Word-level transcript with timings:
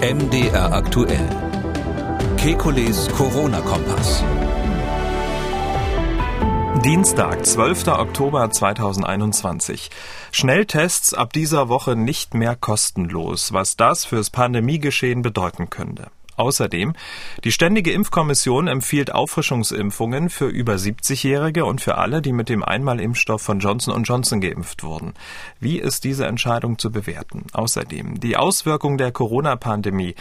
MDR 0.00 0.72
aktuell. 0.74 1.26
Kekules 2.36 3.08
Corona-Kompass. 3.16 4.22
Dienstag, 6.84 7.46
12. 7.46 7.88
Oktober 7.88 8.50
2021. 8.50 9.88
Schnelltests 10.32 11.14
ab 11.14 11.32
dieser 11.32 11.70
Woche 11.70 11.96
nicht 11.96 12.34
mehr 12.34 12.56
kostenlos, 12.56 13.54
was 13.54 13.76
das 13.76 14.04
fürs 14.04 14.28
Pandemiegeschehen 14.28 15.22
bedeuten 15.22 15.70
könnte. 15.70 16.08
Außerdem, 16.36 16.94
die 17.44 17.52
Ständige 17.52 17.92
Impfkommission 17.92 18.68
empfiehlt 18.68 19.14
Auffrischungsimpfungen 19.14 20.30
für 20.30 20.46
über 20.46 20.74
70-Jährige 20.74 21.64
und 21.64 21.80
für 21.80 21.96
alle, 21.98 22.22
die 22.22 22.32
mit 22.32 22.48
dem 22.48 22.62
Einmalimpfstoff 22.62 23.42
von 23.42 23.58
Johnson 23.58 24.04
Johnson 24.04 24.40
geimpft 24.40 24.82
wurden. 24.82 25.14
Wie 25.60 25.78
ist 25.78 26.04
diese 26.04 26.26
Entscheidung 26.26 26.78
zu 26.78 26.90
bewerten? 26.90 27.46
Außerdem, 27.52 28.20
die 28.20 28.36
Auswirkungen 28.36 28.98
der 28.98 29.12
Corona-Pandemie 29.12 30.14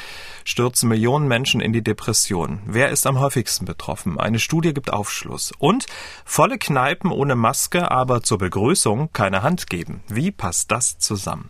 stürzen 0.43 0.89
Millionen 0.89 1.27
Menschen 1.27 1.61
in 1.61 1.73
die 1.73 1.83
Depression. 1.83 2.59
Wer 2.65 2.89
ist 2.89 3.05
am 3.07 3.19
häufigsten 3.19 3.65
betroffen? 3.65 4.19
Eine 4.19 4.39
Studie 4.39 4.73
gibt 4.73 4.91
Aufschluss. 4.91 5.53
Und 5.59 5.85
volle 6.25 6.57
Kneipen 6.57 7.11
ohne 7.11 7.35
Maske, 7.35 7.91
aber 7.91 8.23
zur 8.23 8.39
Begrüßung 8.39 9.09
keine 9.13 9.43
Hand 9.43 9.69
geben. 9.69 10.03
Wie 10.07 10.31
passt 10.31 10.71
das 10.71 10.97
zusammen? 10.97 11.49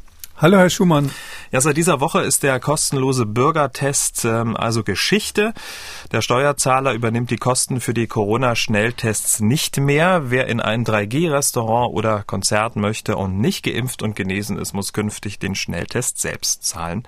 Hallo, 0.41 0.57
Herr 0.57 0.71
Schumann. 0.71 1.11
Ja, 1.51 1.61
seit 1.61 1.77
dieser 1.77 1.99
Woche 1.99 2.21
ist 2.21 2.41
der 2.41 2.59
kostenlose 2.59 3.27
Bürgertest 3.27 4.25
ähm, 4.25 4.57
also 4.57 4.83
Geschichte. 4.83 5.53
Der 6.11 6.23
Steuerzahler 6.23 6.93
übernimmt 6.93 7.29
die 7.29 7.37
Kosten 7.37 7.79
für 7.79 7.93
die 7.93 8.07
Corona-Schnelltests 8.07 9.41
nicht 9.41 9.77
mehr. 9.77 10.31
Wer 10.31 10.47
in 10.47 10.59
ein 10.59 10.83
3G-Restaurant 10.83 11.93
oder 11.93 12.23
Konzert 12.23 12.75
möchte 12.75 13.17
und 13.17 13.37
nicht 13.37 13.63
geimpft 13.63 14.01
und 14.01 14.15
genesen 14.15 14.57
ist, 14.57 14.73
muss 14.73 14.93
künftig 14.93 15.37
den 15.37 15.53
Schnelltest 15.53 16.19
selbst 16.19 16.63
zahlen. 16.63 17.03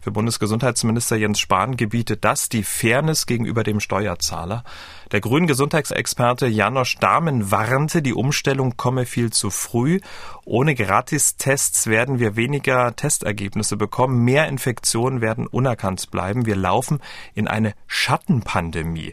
Für 0.00 0.10
Bundesgesundheitsminister 0.10 1.14
Jens 1.14 1.38
Spahn 1.38 1.76
gebietet 1.76 2.24
das 2.24 2.48
die 2.48 2.64
Fairness 2.64 3.26
gegenüber 3.26 3.62
dem 3.62 3.78
Steuerzahler. 3.78 4.64
Der 5.12 5.20
grünen 5.20 5.46
Gesundheitsexperte 5.46 6.46
Janosch 6.46 6.96
Dahmen 6.96 7.50
warnte, 7.50 8.00
die 8.00 8.14
Umstellung 8.14 8.78
komme 8.78 9.04
viel 9.04 9.30
zu 9.30 9.50
früh. 9.50 10.00
Ohne 10.46 10.74
Gratistests 10.74 11.86
werden 11.86 12.18
wir 12.18 12.34
weniger 12.34 12.96
Testergebnisse 12.96 13.76
bekommen. 13.76 14.24
Mehr 14.24 14.48
Infektionen 14.48 15.20
werden 15.20 15.46
unerkannt 15.46 16.10
bleiben. 16.10 16.46
Wir 16.46 16.56
laufen 16.56 17.00
in 17.34 17.46
eine 17.46 17.74
Schattenpandemie. 17.86 19.12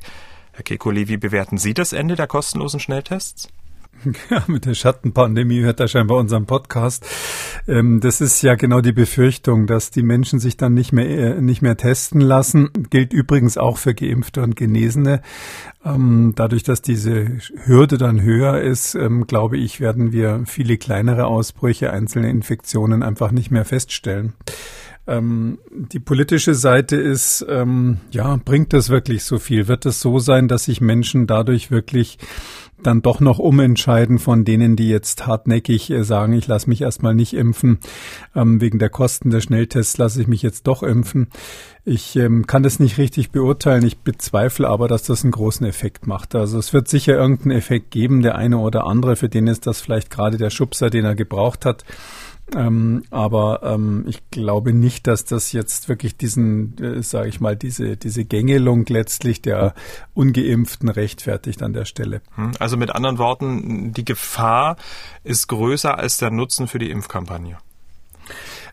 Herr 0.54 0.64
Kekulé, 0.64 1.10
wie 1.10 1.18
bewerten 1.18 1.58
Sie 1.58 1.74
das 1.74 1.92
Ende 1.92 2.16
der 2.16 2.28
kostenlosen 2.28 2.80
Schnelltests? 2.80 3.50
Ja, 4.30 4.44
mit 4.48 4.66
der 4.66 4.74
Schattenpandemie 4.74 5.62
hört 5.62 5.80
er 5.80 5.88
scheinbar 5.88 6.18
unseren 6.18 6.46
Podcast. 6.46 7.06
Ähm, 7.68 8.00
das 8.00 8.22
ist 8.22 8.42
ja 8.42 8.56
genau 8.56 8.82
die 8.82 8.92
Befürchtung, 8.92 9.68
dass 9.68 9.92
die 9.92 10.04
Menschen 10.04 10.40
sich 10.40 10.58
dann 10.58 10.74
nicht 10.74 10.92
mehr, 10.92 11.38
äh, 11.38 11.42
nicht 11.42 11.62
mehr 11.62 11.78
testen 11.78 12.22
lassen. 12.22 12.70
Gilt 12.90 13.14
übrigens 13.14 13.58
auch 13.58 13.78
für 13.78 13.94
Geimpfte 13.94 14.42
und 14.42 14.56
Genesene. 14.56 15.22
Ähm, 15.84 16.34
dadurch, 16.36 16.64
dass 16.64 16.82
diese 16.82 17.38
Hürde 17.66 17.98
dann 17.98 18.22
höher 18.22 18.62
ist, 18.62 18.96
ähm, 18.96 19.28
glaube 19.28 19.58
ich, 19.58 19.80
werden 19.80 20.12
wir 20.12 20.44
viele 20.46 20.78
kleinere 20.78 21.26
Ausbrüche, 21.26 21.92
einzelne 21.92 22.30
Infektionen 22.30 23.04
einfach 23.04 23.32
nicht 23.32 23.52
mehr 23.52 23.66
feststellen 23.66 24.34
die 25.12 26.00
politische 26.00 26.54
Seite 26.54 26.96
ist, 26.96 27.44
ja, 28.12 28.40
bringt 28.46 28.74
das 28.74 28.90
wirklich 28.90 29.24
so 29.24 29.40
viel? 29.40 29.68
Wird 29.68 29.88
es 29.88 30.02
so 30.02 30.20
sein, 30.20 30.48
dass 30.48 30.66
sich 30.66 30.82
Menschen 30.82 31.26
dadurch 31.26 31.72
wirklich 31.72 32.20
dann 32.84 33.02
doch 33.02 33.20
noch 33.20 33.40
umentscheiden 33.40 34.20
von 34.20 34.46
denen, 34.46 34.76
die 34.76 34.90
jetzt 34.90 35.28
hartnäckig 35.28 35.90
äh, 35.90 36.04
sagen, 36.04 36.34
ich 36.34 36.48
lasse 36.48 36.70
mich 36.70 36.82
erstmal 36.82 37.16
nicht 37.16 37.34
impfen. 37.34 37.80
Ähm, 38.36 38.62
wegen 38.62 38.80
der 38.80 38.90
Kosten 38.90 39.30
der 39.30 39.42
Schnelltests 39.42 39.98
lasse 39.98 40.22
ich 40.22 40.28
mich 40.28 40.42
jetzt 40.42 40.68
doch 40.68 40.84
impfen. 40.84 41.28
Ich 41.86 42.16
ähm, 42.16 42.46
kann 42.46 42.64
das 42.64 42.80
nicht 42.80 42.98
richtig 42.98 43.32
beurteilen. 43.32 43.86
Ich 43.86 44.00
bezweifle 44.00 44.68
aber, 44.68 44.88
dass 44.88 45.04
das 45.04 45.24
einen 45.24 45.32
großen 45.32 45.66
Effekt 45.66 46.08
macht. 46.08 46.36
Also 46.36 46.60
es 46.60 46.74
wird 46.74 46.88
sicher 46.88 47.16
irgendeinen 47.16 47.58
Effekt 47.58 47.92
geben, 47.92 48.22
der 48.22 48.36
eine 48.36 48.58
oder 48.58 48.86
andere, 48.86 49.16
für 49.16 49.30
den 49.30 49.48
ist 49.48 49.68
das 49.68 49.82
vielleicht 49.82 50.10
gerade 50.10 50.38
der 50.38 50.50
Schubser, 50.50 50.90
den 50.90 51.06
er 51.06 51.16
gebraucht 51.16 51.66
hat. 51.66 51.84
Ähm, 52.56 53.04
aber 53.12 53.62
ähm, 53.64 54.06
ich 54.08 54.30
glaube 54.32 54.74
nicht, 54.74 55.08
dass 55.08 55.26
das 55.26 55.52
jetzt 55.52 55.90
wirklich 55.90 56.18
diesen, 56.18 56.78
äh, 56.78 57.04
sage 57.04 57.30
ich 57.30 57.40
mal, 57.40 57.56
diese, 57.56 57.98
diese 57.98 58.26
Gängelung 58.26 58.86
letztlich 58.88 59.42
der 59.42 59.74
Ungeimpften 60.14 60.90
rechtfertigt 60.90 61.62
an 61.62 61.74
der 61.74 61.86
Stelle. 61.86 62.22
Hm, 62.36 62.52
also 62.60 62.78
mit 62.78 62.92
anderen 62.92 63.18
Worten, 63.18 63.94
die 63.94 64.06
Gefahr 64.06 64.78
ist 65.24 65.48
größer 65.48 65.98
als 65.98 66.18
der 66.18 66.32
Nutzen 66.32 66.68
für 66.68 66.80
die 66.80 66.90
Impfkampagne. 66.90 67.58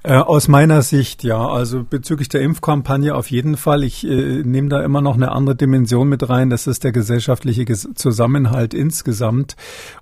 Äh, 0.07 0.19
aus 0.19 0.47
meiner 0.47 0.83
Sicht 0.83 1.25
ja. 1.25 1.49
Also 1.49 1.83
bezüglich 1.83 2.29
der 2.29 2.41
Impfkampagne 2.43 3.13
auf 3.13 3.29
jeden 3.29 3.57
Fall. 3.57 3.83
Ich 3.83 4.07
äh, 4.07 4.45
nehme 4.45 4.69
da 4.69 4.85
immer 4.85 5.01
noch 5.01 5.17
eine 5.17 5.33
andere 5.33 5.57
Dimension 5.57 6.09
mit 6.09 6.29
rein. 6.29 6.49
Das 6.49 6.69
ist 6.69 6.85
der 6.85 6.93
gesellschaftliche 6.93 7.65
Ges 7.65 7.89
Zusammenhalt 7.97 8.73
insgesamt. 8.73 9.57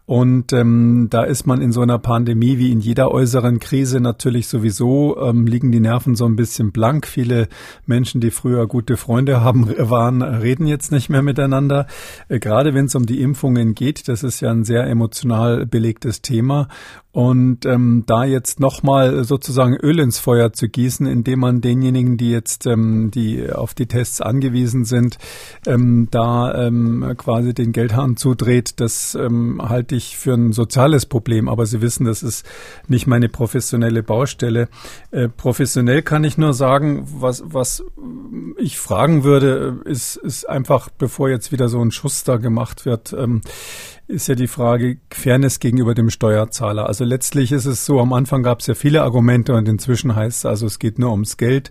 Und 0.05 0.53
ähm, 0.53 1.07
da 1.09 1.23
ist 1.23 1.47
man 1.47 1.63
in 1.63 1.73
so 1.73 1.81
einer 1.81 1.99
Pandemie 1.99 2.59
wie 2.59 2.71
in 2.71 2.81
jeder 2.81 3.13
äußeren 3.13 3.61
Krise 3.61 3.99
natürlich 4.01 4.49
sowieso, 4.49 5.17
ähm, 5.23 5.47
liegen 5.47 5.73
die 5.73 5.81
Nerven 5.81 6.17
so 6.17 6.27
ein 6.27 6.37
bisschen 6.37 6.71
blank. 6.71 7.07
Viele 7.07 7.49
Menschen, 7.87 8.21
die 8.21 8.31
früher 8.31 8.67
gute 8.67 8.99
Freunde 8.99 9.41
haben, 9.41 9.73
waren, 9.79 10.21
reden 10.21 10.67
jetzt 10.67 10.93
nicht 10.93 11.09
mehr 11.09 11.23
miteinander. 11.23 11.87
Äh, 12.29 12.41
gerade 12.41 12.75
wenn 12.75 12.85
es 12.85 12.95
um 12.95 13.07
die 13.07 13.23
Impfungen 13.23 13.75
geht, 13.75 14.07
das 14.09 14.23
ist 14.23 14.41
ja 14.41 14.51
ein 14.51 14.65
sehr 14.65 14.87
emotional 14.87 15.65
belegtes 15.65 16.21
Thema. 16.21 16.69
Und 17.15 17.65
ähm, 17.65 18.03
da 18.09 18.25
jetzt 18.25 18.59
nochmal 18.59 19.23
sozusagen 19.23 19.77
Öl 19.77 20.01
ins 20.01 20.19
Feuer 20.19 20.53
zu 20.53 20.69
gießen, 20.69 21.07
indem 21.07 21.39
man 21.39 21.61
denjenigen, 21.61 22.17
die 22.17 22.33
jetzt 22.33 22.67
ähm, 22.67 23.13
die 23.13 23.53
auf 23.53 23.73
die 23.73 23.87
Tests 23.87 24.21
angewiesen 24.21 24.85
sind, 24.85 25.19
ähm, 25.65 26.09
da 26.11 26.67
ähm, 26.67 27.15
quasi 27.17 27.55
den 27.55 27.71
Geldhahn 27.71 28.17
zudreht, 28.17 28.81
das 28.81 29.15
ähm, 29.15 29.63
halte 29.63 29.95
ich 29.95 30.17
für 30.17 30.35
ein 30.35 30.51
soziales 30.51 31.07
Problem. 31.07 31.49
Aber 31.49 31.67
Sie 31.67 31.81
wissen, 31.81 32.05
das 32.05 32.25
ist 32.25 32.45
nicht 32.89 33.07
meine 33.07 33.29
professionelle 33.29 34.03
Baustelle. 34.03 34.69
Äh, 35.13 35.29
professionell 35.29 36.03
kann 36.03 36.25
ich 36.25 36.37
nur 36.37 36.53
sagen, 36.53 37.07
was, 37.21 37.45
was 37.47 37.85
ich 38.59 38.77
fragen 38.77 39.23
würde, 39.23 39.83
ist, 39.85 40.17
ist 40.17 40.49
einfach, 40.49 40.89
bevor 40.89 41.29
jetzt 41.29 41.53
wieder 41.53 41.69
so 41.69 41.81
ein 41.81 41.93
Schuss 41.93 42.25
da 42.25 42.39
gemacht 42.39 42.87
wird, 42.87 43.13
ähm, 43.13 43.41
ist 44.07 44.29
ja 44.29 44.35
die 44.35 44.47
Frage 44.47 44.99
Fairness 45.11 45.61
gegenüber 45.61 45.95
dem 45.95 46.11
Steuerzahler. 46.11 46.87
Also 46.87 47.05
letztlich 47.05 47.53
ist 47.53 47.65
es 47.65 47.87
so, 47.87 48.01
am 48.01 48.13
Anfang 48.13 48.43
gab 48.43 48.61
es 48.61 48.67
ja 48.67 48.75
viele 48.75 49.03
Argumente 49.03 49.55
und 49.55 49.67
inzwischen 49.69 50.15
heißt 50.15 50.41
es 50.41 50.47
also, 50.47 50.67
es 50.67 50.79
geht 50.79 50.99
nur 50.99 51.11
ums 51.11 51.37
Geld. 51.37 51.71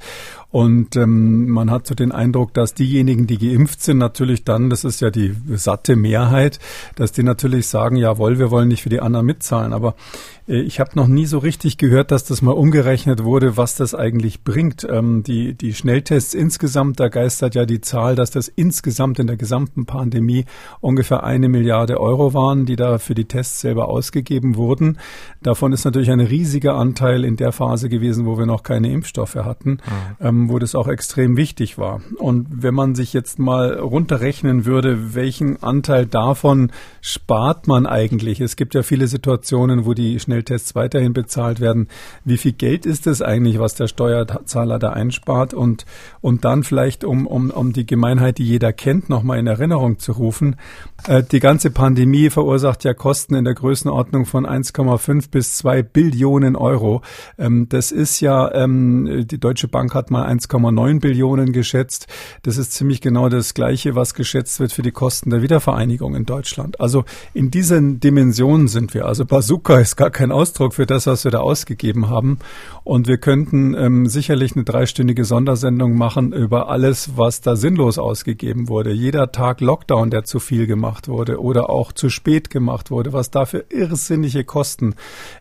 Und 0.53 0.95
ähm, 0.97 1.49
man 1.49 1.71
hat 1.71 1.87
so 1.87 1.95
den 1.95 2.11
Eindruck, 2.11 2.53
dass 2.53 2.75
diejenigen, 2.75 3.25
die 3.25 3.39
geimpft 3.39 3.81
sind, 3.81 3.97
natürlich 3.97 4.43
dann, 4.43 4.69
das 4.69 4.83
ist 4.83 5.01
ja 5.01 5.09
die 5.09 5.35
satte 5.55 5.95
Mehrheit, 5.95 6.59
dass 6.95 7.11
die 7.11 7.23
natürlich 7.23 7.67
sagen, 7.67 7.95
jawohl, 7.95 8.37
wir 8.37 8.51
wollen 8.51 8.67
nicht 8.67 8.83
für 8.83 8.89
die 8.89 8.99
anderen 8.99 9.25
mitzahlen. 9.25 9.73
Aber 9.73 9.95
äh, 10.47 10.61
ich 10.61 10.79
habe 10.79 10.91
noch 10.93 11.07
nie 11.07 11.25
so 11.25 11.39
richtig 11.39 11.77
gehört, 11.77 12.11
dass 12.11 12.23
das 12.23 12.43
mal 12.43 12.51
umgerechnet 12.51 13.23
wurde, 13.23 13.57
was 13.57 13.75
das 13.75 13.95
eigentlich 13.95 14.43
bringt. 14.43 14.87
Ähm, 14.87 15.23
die, 15.23 15.55
die 15.55 15.73
Schnelltests 15.73 16.35
insgesamt, 16.35 16.99
da 16.99 17.07
geistert 17.07 17.55
ja 17.55 17.65
die 17.65 17.81
Zahl, 17.81 18.15
dass 18.15 18.29
das 18.29 18.47
insgesamt 18.47 19.17
in 19.17 19.25
der 19.25 19.37
gesamten 19.37 19.87
Pandemie 19.87 20.45
ungefähr 20.81 21.23
eine 21.23 21.49
Milliarde 21.49 21.99
Euro 21.99 22.22
waren, 22.33 22.65
die 22.65 22.75
da 22.75 22.97
für 22.99 23.15
die 23.15 23.25
Tests 23.25 23.59
selber 23.59 23.89
ausgegeben 23.89 24.55
wurden. 24.55 24.97
Davon 25.41 25.73
ist 25.73 25.83
natürlich 25.83 26.11
ein 26.11 26.19
riesiger 26.19 26.75
Anteil 26.75 27.25
in 27.25 27.35
der 27.35 27.51
Phase 27.51 27.89
gewesen, 27.89 28.25
wo 28.25 28.37
wir 28.37 28.45
noch 28.45 28.63
keine 28.63 28.91
Impfstoffe 28.91 29.35
hatten. 29.35 29.71
Mhm. 29.71 29.79
Ähm, 30.19 30.49
wo 30.49 30.59
das 30.59 30.75
auch 30.75 30.87
extrem 30.87 31.35
wichtig 31.35 31.77
war. 31.77 32.01
Und 32.17 32.47
wenn 32.49 32.73
man 32.73 32.95
sich 32.95 33.11
jetzt 33.11 33.39
mal 33.39 33.79
runterrechnen 33.79 34.65
würde, 34.65 35.15
welchen 35.15 35.61
Anteil 35.63 36.05
davon 36.05 36.71
spart 37.01 37.67
man 37.67 37.85
eigentlich? 37.85 38.39
Es 38.39 38.55
gibt 38.55 38.75
ja 38.75 38.83
viele 38.83 39.07
Situationen, 39.07 39.85
wo 39.85 39.93
die 39.93 40.19
Schnelltests 40.19 40.75
weiterhin 40.75 41.13
bezahlt 41.13 41.59
werden. 41.59 41.87
Wie 42.23 42.37
viel 42.37 42.53
Geld 42.53 42.85
ist 42.85 43.07
es 43.07 43.21
eigentlich, 43.21 43.59
was 43.59 43.75
der 43.75 43.87
Steuerzahler 43.87 44.79
da 44.79 44.91
einspart? 44.91 45.53
Und, 45.53 45.85
und 46.21 46.45
dann 46.45 46.63
vielleicht, 46.63 47.03
um, 47.03 47.25
um, 47.25 47.49
um 47.49 47.73
die 47.73 47.85
Gemeinheit, 47.85 48.37
die 48.37 48.45
jeder 48.45 48.73
kennt, 48.73 49.09
nochmal 49.09 49.39
in 49.39 49.47
Erinnerung 49.47 49.97
zu 49.97 50.11
rufen. 50.11 50.55
Äh, 51.07 51.23
die 51.23 51.39
ganze 51.39 51.71
Pandemie 51.71 52.12
Pandemie 52.13 52.29
verursacht 52.29 52.83
ja 52.83 52.93
Kosten 52.93 53.33
in 53.33 53.43
der 53.43 53.55
Größenordnung 53.55 54.27
von 54.27 54.45
1,5 54.45 55.31
bis 55.31 55.55
2 55.57 55.81
Billionen 55.81 56.55
Euro. 56.55 57.01
Ähm, 57.39 57.67
das 57.69 57.91
ist 57.91 58.19
ja, 58.19 58.53
ähm, 58.53 59.25
die 59.25 59.39
Deutsche 59.39 59.67
Bank 59.67 59.95
hat 59.95 60.11
mal 60.11 60.27
1,9 60.27 60.99
Billionen 60.99 61.53
geschätzt. 61.53 62.05
Das 62.43 62.57
ist 62.57 62.73
ziemlich 62.73 63.01
genau 63.01 63.29
das 63.29 63.55
Gleiche, 63.55 63.95
was 63.95 64.13
geschätzt 64.13 64.59
wird 64.59 64.73
für 64.73 64.83
die 64.83 64.91
Kosten 64.91 65.31
der 65.31 65.41
Wiedervereinigung 65.41 66.13
in 66.13 66.25
Deutschland. 66.25 66.79
Also 66.79 67.03
in 67.33 67.49
diesen 67.49 67.99
Dimensionen 67.99 68.67
sind 68.67 68.93
wir. 68.93 69.07
Also 69.07 69.25
Bazooka 69.25 69.79
ist 69.79 69.95
gar 69.95 70.11
kein 70.11 70.31
Ausdruck 70.31 70.75
für 70.75 70.85
das, 70.85 71.07
was 71.07 71.23
wir 71.23 71.31
da 71.31 71.39
ausgegeben 71.39 72.09
haben. 72.09 72.37
Und 72.83 73.07
wir 73.07 73.17
könnten 73.17 73.73
ähm, 73.73 74.05
sicherlich 74.05 74.55
eine 74.55 74.65
dreistündige 74.65 75.25
Sondersendung 75.25 75.97
machen 75.97 76.31
über 76.31 76.69
alles, 76.69 77.13
was 77.15 77.41
da 77.41 77.55
sinnlos 77.55 77.97
ausgegeben 77.97 78.67
wurde. 78.67 78.91
Jeder 78.91 79.31
Tag 79.31 79.61
Lockdown, 79.61 80.11
der 80.11 80.25
zu 80.25 80.39
viel 80.39 80.67
gemacht 80.67 81.07
wurde 81.07 81.41
oder 81.41 81.71
auch 81.71 81.91
zu 81.91 82.02
spät 82.09 82.49
gemacht 82.49 82.91
wurde, 82.91 83.13
was 83.13 83.31
da 83.31 83.45
für 83.45 83.65
irrsinnige 83.69 84.43
Kosten 84.43 84.95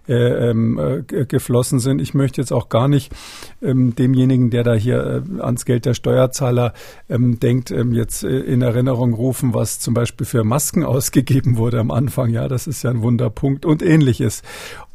äh, 0.09 0.51
ähm, 0.51 0.79
äh, 0.79 1.25
geflossen 1.25 1.79
sind. 1.79 2.01
Ich 2.01 2.15
möchte 2.15 2.41
jetzt 2.41 2.53
auch 2.53 2.69
gar 2.69 2.89
nicht 2.89 3.13
ähm, 3.61 3.95
demjenigen, 3.95 4.51
der 4.51 4.65
da 4.65 4.75
hier 4.75 5.25
äh, 5.39 5.41
ans 5.41 5.65
Geld 5.65 5.87
der 5.87 5.95
Steuerzahler 5.95 6.73
ähm, 7.09 7.39
denkt, 7.41 7.71
ähm, 7.71 7.93
jetzt 7.93 8.25
äh, 8.25 8.41
in 8.41 8.63
Erinnerung 8.63 9.15
rufen, 9.15 9.55
was 9.55 9.81
zum 9.81 9.95
Beispiel 9.95 10.27
für 10.27 10.45
Masken 10.45 10.85
ausgegeben 10.93 11.57
wurde 11.57 11.81
am 11.81 11.91
Anfang. 11.91 12.31
Ja, 12.31 12.49
das 12.49 12.67
ist 12.67 12.83
ja 12.83 12.91
ein 12.91 13.03
Wunderpunkt 13.03 13.65
und 13.65 13.83
ähnliches. 13.83 14.43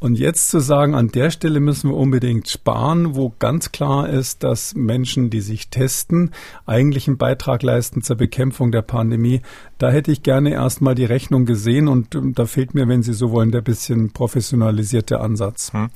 Und 0.00 0.18
jetzt 0.18 0.50
zu 0.50 0.60
sagen, 0.60 0.94
an 0.94 1.08
der 1.08 1.30
Stelle 1.30 1.60
müssen 1.60 1.90
wir 1.90 1.96
unbedingt 1.96 2.48
sparen, 2.48 3.16
wo 3.16 3.34
ganz 3.38 3.72
klar 3.72 4.08
ist, 4.08 4.44
dass 4.44 4.74
Menschen, 4.74 5.30
die 5.30 5.40
sich 5.40 5.70
testen, 5.70 6.30
eigentlich 6.66 7.08
einen 7.08 7.18
Beitrag 7.18 7.62
leisten 7.62 8.02
zur 8.02 8.16
Bekämpfung 8.16 8.70
der 8.70 8.82
Pandemie. 8.82 9.42
Da 9.78 9.90
hätte 9.90 10.10
ich 10.10 10.22
gerne 10.22 10.52
erstmal 10.52 10.94
die 10.94 11.04
Rechnung 11.04 11.46
gesehen 11.46 11.88
und 11.88 12.14
ähm, 12.14 12.34
da 12.34 12.46
fehlt 12.46 12.74
mir, 12.74 12.88
wenn 12.88 13.02
Sie 13.02 13.12
so 13.12 13.30
wollen, 13.30 13.52
der 13.52 13.60
bisschen 13.60 14.12
professionalisierte 14.12 15.20
Ansatz. 15.20 15.72
Hm. 15.72 15.90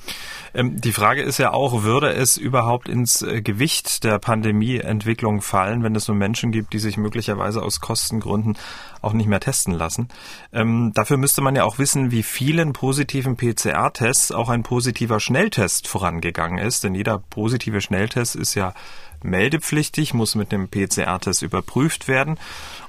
Ähm, 0.55 0.81
die 0.81 0.93
Frage 0.93 1.23
ist 1.23 1.38
ja 1.38 1.52
auch, 1.52 1.82
würde 1.82 2.12
es 2.12 2.37
überhaupt 2.37 2.88
ins 2.88 3.23
äh, 3.23 3.43
Gewicht 3.43 4.05
der 4.05 4.19
Pandemieentwicklung 4.19 5.43
fallen, 5.43 5.82
wenn 5.82 5.96
es 5.96 6.05
so 6.05 6.14
Menschen 6.14 6.52
gibt, 6.52 6.73
die 6.73 6.79
sich 6.79 6.96
möglicherweise 6.96 7.62
aus 7.62 7.81
Kostengründen 7.81 8.56
auch 9.00 9.12
nicht 9.12 9.26
mehr 9.26 9.40
testen 9.40 9.75
lassen? 9.75 10.08
Ähm, 10.52 10.93
dafür 10.94 11.17
müsste 11.17 11.40
man 11.40 11.56
ja 11.56 11.64
auch 11.64 11.79
wissen, 11.79 12.11
wie 12.11 12.23
vielen 12.23 12.73
positiven 12.73 13.37
PCR 13.37 13.73
PCR-Tests 13.73 14.32
auch 14.32 14.49
ein 14.49 14.62
positiver 14.62 15.20
Schnelltest 15.20 15.88
vorangegangen 15.88 16.58
ist, 16.58 16.84
denn 16.84 16.94
jeder 16.94 17.19
positive 17.19 17.81
Schnelltest 17.81 18.37
ist 18.37 18.55
ja 18.55 18.75
meldepflichtig, 19.24 20.14
muss 20.14 20.34
mit 20.34 20.52
dem 20.52 20.69
PCR-Test 20.69 21.42
überprüft 21.42 22.08
werden. 22.08 22.38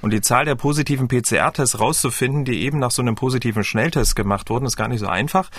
Und 0.02 0.12
die 0.12 0.20
Zahl 0.20 0.44
der 0.44 0.54
positiven 0.54 1.08
PCR-Tests 1.08 1.80
rauszufinden, 1.80 2.44
die 2.44 2.62
eben 2.62 2.78
nach 2.78 2.90
so 2.90 3.02
einem 3.02 3.14
positiven 3.14 3.64
Schnelltest 3.64 4.16
gemacht 4.16 4.50
wurden, 4.50 4.66
ist 4.66 4.76
gar 4.76 4.88
nicht 4.88 5.00
so 5.00 5.06
einfach. 5.06 5.50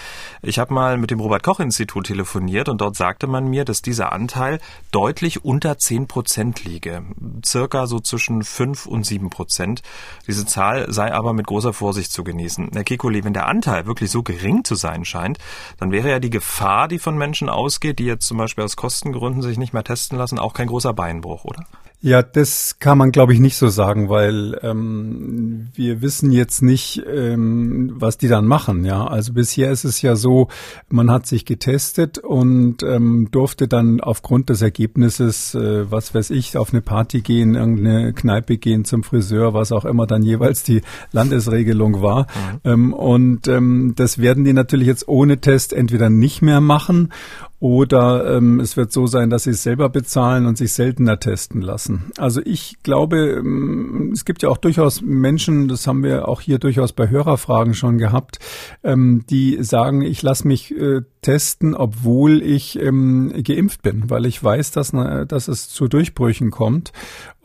Ich 0.42 0.60
habe 0.60 0.74
mal 0.74 0.98
mit 0.98 1.12
dem 1.12 1.20
Robert-Koch-Institut 1.20 2.06
telefoniert 2.06 2.70
und 2.70 2.82
dort 2.82 2.96
sagte 2.96 3.28
man 3.28 3.48
mir, 3.48 3.66
dass 3.66 3.82
dieser 3.82 4.12
Anteil 4.12 4.60
deutlich 4.92 5.44
unter 5.44 5.78
10 5.78 6.08
Prozent 6.08 6.64
liege. 6.64 7.04
Circa 7.44 7.88
so 7.88 8.00
zwischen 8.00 8.44
5 8.44 8.86
und 8.86 9.06
7 9.06 9.30
Prozent. 9.30 9.82
Diese 10.28 10.46
Zahl 10.46 10.92
sei 10.92 11.14
aber 11.14 11.34
mit 11.34 11.48
großer 11.48 11.74
Vorsicht 11.74 12.12
zu 12.12 12.24
genießen. 12.24 12.70
Herr 12.74 12.84
Kikoli, 12.84 13.24
wenn 13.24 13.34
der 13.34 13.48
Anteil 13.48 13.86
wirklich 13.86 14.12
so 14.12 14.24
gering 14.24 14.64
zu 14.64 14.76
sein 14.76 15.06
scheint, 15.06 15.40
dann 15.80 15.92
wäre 15.92 16.10
ja 16.10 16.20
die 16.20 16.30
Gefahr, 16.30 16.88
die 16.88 17.00
von 17.00 17.18
Menschen 17.18 17.50
ausgeht, 17.50 18.00
die 18.00 18.06
jetzt 18.06 18.28
zum 18.28 18.38
Beispiel 18.38 18.64
aus 18.64 18.76
Kostengründen 18.76 19.42
sich 19.42 19.58
nicht 19.58 19.74
mehr 19.74 19.84
testen 19.84 20.18
lassen, 20.18 20.40
auch 20.40 20.54
kein 20.54 20.65
großer 20.68 20.94
Beinbruch, 20.94 21.46
oder? 21.46 21.66
Ja, 22.06 22.22
das 22.22 22.78
kann 22.80 23.00
man, 23.00 23.12
glaube 23.12 23.34
ich, 23.34 23.40
nicht 23.40 23.58
so 23.58 23.68
sagen, 23.68 24.10
weil 24.10 24.60
ähm, 24.62 25.70
wir 25.74 26.04
wissen 26.04 26.32
jetzt 26.32 26.62
nicht, 26.62 27.02
ähm, 27.12 27.94
was 27.96 28.20
die 28.20 28.28
dann 28.28 28.46
machen. 28.46 28.86
Ja, 28.86 29.08
also 29.08 29.34
bisher 29.34 29.72
ist 29.72 29.86
es 29.86 30.04
ja 30.04 30.16
so, 30.16 30.50
man 30.88 31.10
hat 31.10 31.26
sich 31.26 31.46
getestet 31.46 32.20
und 32.20 32.84
ähm, 32.84 33.30
durfte 33.32 33.68
dann 33.68 34.02
aufgrund 34.02 34.50
des 34.50 34.62
Ergebnisses, 34.62 35.56
äh, 35.56 35.90
was 35.90 36.14
weiß 36.14 36.30
ich, 36.30 36.58
auf 36.58 36.74
eine 36.74 36.84
Party 36.84 37.22
gehen, 37.22 37.56
irgendeine 37.56 38.14
Kneipe 38.14 38.58
gehen, 38.58 38.86
zum 38.86 39.02
Friseur, 39.02 39.56
was 39.56 39.72
auch 39.72 39.86
immer 39.86 40.06
dann 40.06 40.22
jeweils 40.22 40.62
die 40.62 40.82
Landesregelung 41.12 42.04
war. 42.04 42.28
Mhm. 42.28 42.60
Ähm, 42.66 42.94
und 42.94 43.48
ähm, 43.48 43.94
das 43.96 44.20
werden 44.20 44.44
die 44.44 44.54
natürlich 44.54 44.88
jetzt 44.88 45.08
ohne 45.08 45.42
Test 45.42 45.74
entweder 45.74 46.12
nicht 46.12 46.44
mehr 46.44 46.62
machen 46.62 47.12
oder 47.60 48.36
ähm, 48.36 48.60
es 48.60 48.76
wird 48.76 48.92
so 48.92 49.08
sein, 49.08 49.30
dass 49.30 49.44
sie 49.44 49.52
es 49.52 49.64
selber 49.64 49.90
bezahlen 49.90 50.46
und 50.46 50.58
sich 50.58 50.74
seltener 50.74 51.20
testen 51.20 51.62
lassen. 51.62 52.12
Also 52.18 52.42
ich 52.44 52.76
glaube, 52.84 53.18
ähm, 53.18 54.12
es 54.14 54.26
gibt 54.26 54.44
ja 54.44 54.50
auch 54.50 54.58
durchaus 54.58 55.02
Menschen, 55.02 55.68
das 55.68 55.88
haben 55.88 56.04
wir 56.04 56.28
auch 56.28 56.42
hier 56.42 56.60
durchaus 56.60 56.92
bei 56.92 57.10
Hörerfragen 57.10 57.74
schon 57.74 57.98
gehabt, 57.98 58.40
ähm, 58.84 59.24
die 59.30 59.58
sagen, 59.64 60.02
ich 60.02 60.22
lasse 60.22 60.48
mich 60.48 60.72
äh, 60.72 61.02
testen, 61.22 61.76
obwohl 61.76 62.42
ich 62.44 62.80
ähm, 62.80 63.34
geimpft 63.44 63.82
bin, 63.82 64.10
weil 64.10 64.26
ich 64.26 64.44
weiß, 64.44 64.72
dass, 64.72 64.92
dass 64.92 65.48
es 65.48 65.70
zu 65.70 65.88
Durchbrüchen 65.88 66.52
kommt. 66.52 66.92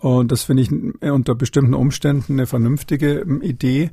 Und 0.01 0.33
das 0.33 0.45
finde 0.45 0.63
ich 0.63 0.73
unter 1.03 1.35
bestimmten 1.35 1.75
Umständen 1.75 2.35
eine 2.35 2.47
vernünftige 2.47 3.21
ähm, 3.21 3.43
Idee. 3.43 3.91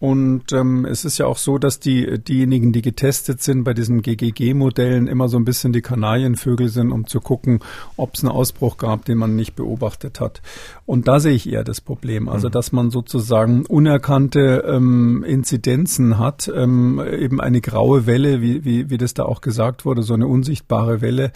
Und 0.00 0.52
ähm, 0.52 0.84
es 0.84 1.04
ist 1.04 1.18
ja 1.18 1.26
auch 1.26 1.38
so, 1.38 1.58
dass 1.58 1.80
die 1.80 2.18
diejenigen, 2.20 2.72
die 2.72 2.82
getestet 2.82 3.42
sind 3.42 3.64
bei 3.64 3.74
diesen 3.74 4.00
GGG-Modellen, 4.02 5.08
immer 5.08 5.28
so 5.28 5.36
ein 5.38 5.44
bisschen 5.44 5.72
die 5.72 5.82
Kanarienvögel 5.82 6.68
sind, 6.68 6.92
um 6.92 7.06
zu 7.06 7.20
gucken, 7.20 7.60
ob 7.96 8.14
es 8.14 8.22
einen 8.22 8.30
Ausbruch 8.30 8.76
gab, 8.76 9.04
den 9.04 9.18
man 9.18 9.34
nicht 9.34 9.56
beobachtet 9.56 10.20
hat. 10.20 10.40
Und 10.86 11.08
da 11.08 11.18
sehe 11.18 11.32
ich 11.32 11.50
eher 11.50 11.64
das 11.64 11.80
Problem, 11.80 12.28
also 12.28 12.48
mhm. 12.48 12.52
dass 12.52 12.70
man 12.70 12.90
sozusagen 12.90 13.66
unerkannte 13.66 14.64
ähm, 14.66 15.24
Inzidenzen 15.26 16.18
hat, 16.18 16.50
ähm, 16.54 17.02
eben 17.04 17.40
eine 17.40 17.60
graue 17.60 18.06
Welle, 18.06 18.40
wie, 18.40 18.64
wie, 18.64 18.90
wie 18.90 18.98
das 18.98 19.14
da 19.14 19.24
auch 19.24 19.40
gesagt 19.40 19.84
wurde, 19.84 20.02
so 20.02 20.14
eine 20.14 20.28
unsichtbare 20.28 21.00
Welle, 21.00 21.32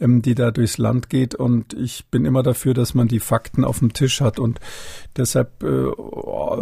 ähm, 0.00 0.22
die 0.22 0.34
da 0.34 0.50
durchs 0.50 0.78
Land 0.78 1.10
geht. 1.10 1.34
Und 1.34 1.74
ich 1.74 2.06
bin 2.06 2.24
immer 2.24 2.42
dafür, 2.42 2.72
dass 2.72 2.94
man 2.94 3.08
die 3.08 3.20
Fakten 3.20 3.62
auf 3.62 3.80
dem 3.80 3.92
Tisch 3.92 4.22
hat. 4.22 4.38
Und 4.38 4.58
deshalb 5.16 5.62
äh, 5.62 5.86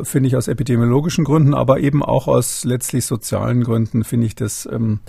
finde 0.03 0.27
ich 0.27 0.37
aus 0.37 0.49
epidemiologischen 0.49 1.25
Gründen 1.25 1.44
Gründen, 1.44 1.55
aber 1.55 1.81
eben 1.81 2.02
auch 2.02 2.26
aus 2.26 2.64
letztlich 2.64 3.06
sozialen 3.06 3.62
Gründen 3.62 4.05
finde 4.05 4.26
ich 4.26 4.35
das 4.35 4.69
ähm, 4.70 5.00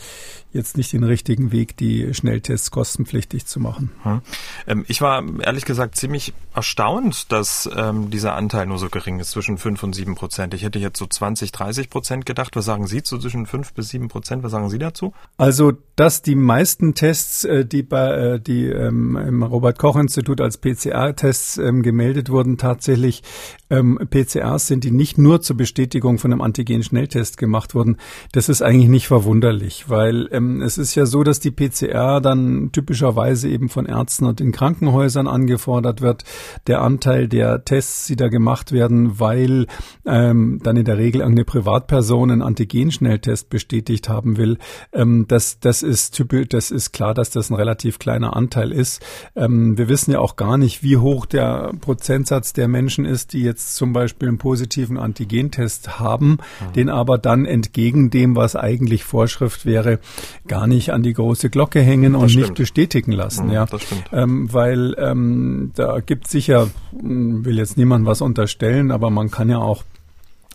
jetzt 0.55 0.77
nicht 0.77 0.93
den 0.93 1.03
richtigen 1.03 1.51
Weg, 1.51 1.77
die 1.77 2.13
Schnelltests 2.13 2.71
kostenpflichtig 2.71 3.45
zu 3.45 3.59
machen. 3.59 3.91
Hm. 4.03 4.21
Ähm, 4.67 4.85
ich 4.87 5.01
war 5.01 5.23
ehrlich 5.41 5.65
gesagt 5.65 5.95
ziemlich 5.95 6.33
erstaunt, 6.55 7.31
dass 7.31 7.69
ähm, 7.75 8.09
dieser 8.09 8.35
Anteil 8.35 8.65
nur 8.65 8.79
so 8.79 8.89
gering 8.89 9.19
ist, 9.19 9.31
zwischen 9.31 9.57
5 9.57 9.83
und 9.83 9.93
7 9.93 10.15
Prozent. 10.15 10.53
Ich 10.53 10.63
hätte 10.63 10.79
jetzt 10.79 10.97
so 10.97 11.05
20, 11.05 11.51
30 11.51 11.89
Prozent 11.89 12.25
gedacht. 12.25 12.55
Was 12.55 12.65
sagen 12.65 12.87
Sie 12.87 13.03
zu 13.03 13.19
zwischen 13.19 13.45
5 13.45 13.73
bis 13.73 13.89
7 13.89 14.07
Prozent? 14.07 14.43
Was 14.43 14.51
sagen 14.51 14.69
Sie 14.69 14.79
dazu? 14.79 15.13
Also, 15.37 15.73
dass 15.95 16.21
die 16.21 16.35
meisten 16.35 16.95
Tests, 16.95 17.43
äh, 17.43 17.65
die 17.65 17.83
bei 17.83 18.11
äh, 18.11 18.39
die 18.39 18.65
ähm, 18.65 19.17
im 19.17 19.43
Robert 19.43 19.77
Koch 19.77 19.97
Institut 19.97 20.41
als 20.41 20.57
PCR-Tests 20.57 21.57
ähm, 21.57 21.83
gemeldet 21.83 22.29
wurden, 22.29 22.57
tatsächlich 22.57 23.23
ähm, 23.69 23.99
PCRs 24.09 24.67
sind, 24.67 24.83
die 24.83 24.91
nicht 24.91 25.17
nur 25.17 25.41
zur 25.41 25.57
Bestätigung 25.57 26.17
von 26.17 26.31
einem 26.31 26.41
Antigen-Schnelltest 26.41 27.37
gemacht 27.37 27.75
wurden. 27.75 27.97
Das 28.31 28.49
ist 28.49 28.61
eigentlich 28.61 28.89
nicht 28.89 29.07
verwunderlich, 29.07 29.85
weil 29.89 30.29
ähm, 30.45 30.61
es 30.61 30.77
ist 30.77 30.95
ja 30.95 31.05
so, 31.05 31.23
dass 31.23 31.39
die 31.39 31.51
PCR 31.51 32.21
dann 32.21 32.71
typischerweise 32.71 33.49
eben 33.49 33.69
von 33.69 33.85
Ärzten 33.85 34.25
und 34.25 34.41
in 34.41 34.51
Krankenhäusern 34.51 35.27
angefordert 35.27 36.01
wird. 36.01 36.23
Der 36.67 36.81
Anteil 36.81 37.27
der 37.27 37.65
Tests, 37.65 38.07
die 38.07 38.15
da 38.15 38.27
gemacht 38.27 38.71
werden, 38.71 39.19
weil 39.19 39.67
ähm, 40.05 40.59
dann 40.63 40.77
in 40.77 40.85
der 40.85 40.97
Regel 40.97 41.21
irgendeine 41.21 41.45
Privatperson 41.45 42.31
einen 42.31 42.41
Antigen-Schnelltest 42.41 43.49
bestätigt 43.49 44.09
haben 44.09 44.37
will, 44.37 44.57
ähm, 44.93 45.25
das, 45.27 45.59
das 45.59 45.83
ist 45.83 46.11
typisch, 46.11 46.47
das 46.49 46.71
ist 46.71 46.91
klar, 46.91 47.13
dass 47.13 47.29
das 47.29 47.49
ein 47.49 47.55
relativ 47.55 47.99
kleiner 47.99 48.35
Anteil 48.35 48.71
ist. 48.71 49.03
Ähm, 49.35 49.77
wir 49.77 49.89
wissen 49.89 50.11
ja 50.11 50.19
auch 50.19 50.35
gar 50.35 50.57
nicht, 50.57 50.83
wie 50.83 50.97
hoch 50.97 51.25
der 51.25 51.71
Prozentsatz 51.81 52.53
der 52.53 52.67
Menschen 52.67 53.05
ist, 53.05 53.33
die 53.33 53.41
jetzt 53.41 53.75
zum 53.75 53.93
Beispiel 53.93 54.29
einen 54.29 54.37
positiven 54.37 54.97
Antigentest 54.97 55.99
haben, 55.99 56.31
mhm. 56.31 56.73
den 56.75 56.89
aber 56.89 57.17
dann 57.17 57.45
entgegen 57.45 58.09
dem, 58.09 58.35
was 58.35 58.55
eigentlich 58.55 59.03
Vorschrift 59.03 59.65
wäre, 59.65 59.99
gar 60.47 60.67
nicht 60.67 60.91
an 60.91 61.03
die 61.03 61.13
große 61.13 61.49
Glocke 61.49 61.81
hängen 61.81 62.13
das 62.13 62.21
und 62.21 62.29
stimmt. 62.29 62.43
nicht 62.45 62.55
bestätigen 62.55 63.11
lassen. 63.11 63.47
Mhm, 63.47 63.53
ja. 63.53 63.65
Ähm, 64.11 64.51
weil 64.51 64.95
ähm, 64.97 65.71
da 65.75 65.99
gibt 65.99 66.27
sicher, 66.27 66.69
hm, 66.97 67.45
will 67.45 67.57
jetzt 67.57 67.77
niemand 67.77 68.05
was 68.05 68.21
unterstellen, 68.21 68.91
aber 68.91 69.09
man 69.09 69.31
kann 69.31 69.49
ja 69.49 69.57
auch 69.59 69.83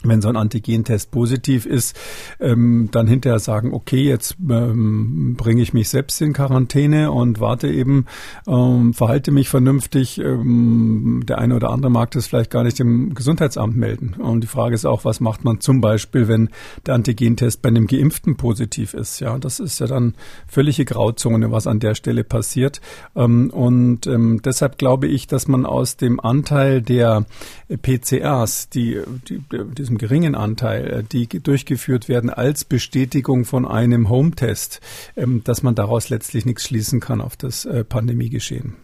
wenn 0.02 0.22
so 0.22 0.28
ein 0.28 0.36
Antigentest 0.36 1.10
positiv 1.10 1.66
ist, 1.66 1.98
ähm, 2.40 2.88
dann 2.90 3.06
hinterher 3.06 3.38
sagen, 3.38 3.74
okay, 3.74 4.02
jetzt 4.02 4.36
ähm, 4.48 5.34
bringe 5.36 5.60
ich 5.60 5.72
mich 5.72 5.88
selbst 5.88 6.20
in 6.22 6.32
Quarantäne 6.32 7.10
und 7.12 7.40
warte 7.40 7.68
eben, 7.68 8.06
ähm, 8.46 8.94
verhalte 8.94 9.30
mich 9.30 9.48
vernünftig. 9.48 10.18
Ähm, 10.18 11.22
der 11.26 11.38
eine 11.38 11.56
oder 11.56 11.70
andere 11.70 11.90
mag 11.90 12.10
das 12.12 12.26
vielleicht 12.26 12.50
gar 12.50 12.64
nicht 12.64 12.78
dem 12.78 13.14
Gesundheitsamt 13.14 13.76
melden. 13.76 14.14
Und 14.14 14.42
die 14.42 14.46
Frage 14.46 14.74
ist 14.74 14.86
auch, 14.86 15.04
was 15.04 15.20
macht 15.20 15.44
man 15.44 15.60
zum 15.60 15.80
Beispiel, 15.80 16.28
wenn 16.28 16.48
der 16.86 16.94
Antigentest 16.94 17.60
bei 17.60 17.68
einem 17.68 17.86
Geimpften 17.86 18.36
positiv 18.36 18.94
ist? 18.94 19.20
Ja, 19.20 19.38
das 19.38 19.60
ist 19.60 19.80
ja 19.80 19.86
dann 19.86 20.14
völlige 20.46 20.84
Grauzone, 20.84 21.52
was 21.52 21.66
an 21.66 21.80
der 21.80 21.94
Stelle 21.94 22.24
passiert. 22.24 22.80
Ähm, 23.14 23.50
und 23.50 24.06
ähm, 24.06 24.40
deshalb 24.42 24.78
glaube 24.78 25.08
ich, 25.08 25.26
dass 25.26 25.46
man 25.46 25.66
aus 25.66 25.96
dem 25.96 26.20
Anteil 26.20 26.80
der 26.80 27.26
PCRs, 27.68 28.70
die, 28.70 29.00
die, 29.28 29.42
die 29.50 29.89
diesem 29.90 29.98
geringen 29.98 30.34
Anteil, 30.34 30.86
äh, 30.86 31.02
die 31.02 31.26
durchgeführt 31.26 32.08
werden 32.08 32.30
als 32.30 32.64
Bestätigung 32.64 33.44
von 33.44 33.66
einem 33.66 34.08
Home-Test, 34.08 34.80
ähm, 35.16 35.42
dass 35.44 35.62
man 35.62 35.74
daraus 35.74 36.08
letztlich 36.10 36.46
nichts 36.46 36.64
schließen 36.64 37.00
kann 37.00 37.20
auf 37.20 37.36
das 37.36 37.64
äh, 37.64 37.84
Pandemiegeschehen. 37.84 38.76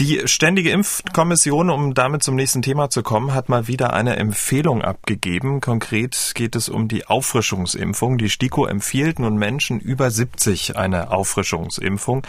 Die 0.00 0.26
Ständige 0.26 0.70
Impfkommission, 0.70 1.68
um 1.68 1.92
damit 1.92 2.22
zum 2.22 2.34
nächsten 2.34 2.62
Thema 2.62 2.88
zu 2.88 3.02
kommen, 3.02 3.34
hat 3.34 3.50
mal 3.50 3.68
wieder 3.68 3.92
eine 3.92 4.16
Empfehlung 4.16 4.80
abgegeben. 4.80 5.60
Konkret 5.60 6.32
geht 6.34 6.56
es 6.56 6.70
um 6.70 6.88
die 6.88 7.06
Auffrischungsimpfung. 7.06 8.16
Die 8.16 8.30
STIKO 8.30 8.64
empfiehlt 8.64 9.18
nun 9.18 9.36
Menschen 9.36 9.78
über 9.78 10.10
70 10.10 10.78
eine 10.78 11.10
Auffrischungsimpfung. 11.10 12.26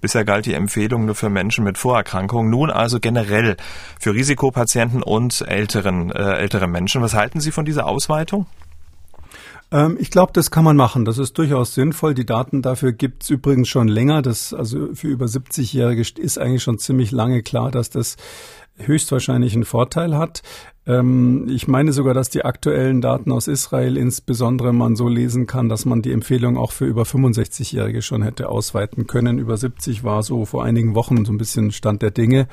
Bisher 0.00 0.24
galt 0.24 0.46
die 0.46 0.54
Empfehlung 0.54 1.06
nur 1.06 1.14
für 1.14 1.30
Menschen 1.30 1.62
mit 1.62 1.78
Vorerkrankungen, 1.78 2.50
nun 2.50 2.72
also 2.72 2.98
generell 2.98 3.56
für 4.00 4.14
Risikopatienten 4.14 5.00
und 5.00 5.42
älteren, 5.42 6.10
äh, 6.10 6.38
ältere 6.38 6.66
Menschen. 6.66 7.02
Was 7.02 7.14
halten 7.14 7.38
Sie 7.38 7.52
von 7.52 7.64
dieser 7.64 7.86
Ausweitung? 7.86 8.46
Ähm, 9.72 9.96
ich 9.98 10.10
glaube, 10.10 10.32
das 10.34 10.50
kann 10.50 10.64
man 10.64 10.76
machen. 10.76 11.04
Das 11.04 11.18
ist 11.18 11.36
durchaus 11.38 11.74
sinnvoll. 11.74 12.14
Die 12.14 12.26
Daten 12.26 12.62
dafür 12.62 12.92
gibt's 12.92 13.30
übrigens 13.30 13.68
schon 13.68 13.88
länger. 13.88 14.22
Das, 14.22 14.52
also 14.52 14.94
für 14.94 15.08
über 15.08 15.26
70-Jährige 15.26 16.02
ist 16.20 16.38
eigentlich 16.38 16.62
schon 16.62 16.78
ziemlich 16.78 17.10
lange 17.10 17.42
klar, 17.42 17.70
dass 17.70 17.90
das 17.90 18.16
höchstwahrscheinlich 18.76 19.54
einen 19.54 19.64
Vorteil 19.64 20.16
hat. 20.16 20.42
Ähm, 20.84 21.46
ich 21.48 21.68
meine 21.68 21.92
sogar, 21.92 22.12
dass 22.12 22.28
die 22.28 22.44
aktuellen 22.44 23.00
Daten 23.00 23.30
aus 23.30 23.46
Israel 23.46 23.96
insbesondere 23.96 24.72
man 24.72 24.96
so 24.96 25.08
lesen 25.08 25.46
kann, 25.46 25.68
dass 25.68 25.84
man 25.84 26.02
die 26.02 26.12
Empfehlung 26.12 26.56
auch 26.56 26.72
für 26.72 26.86
über 26.86 27.02
65-Jährige 27.02 28.02
schon 28.02 28.22
hätte 28.22 28.48
ausweiten 28.48 29.06
können. 29.06 29.38
Über 29.38 29.56
70 29.56 30.02
war 30.02 30.22
so 30.22 30.44
vor 30.44 30.64
einigen 30.64 30.94
Wochen 30.94 31.24
so 31.24 31.32
ein 31.32 31.38
bisschen 31.38 31.70
Stand 31.70 32.02
der 32.02 32.10
Dinge. 32.10 32.48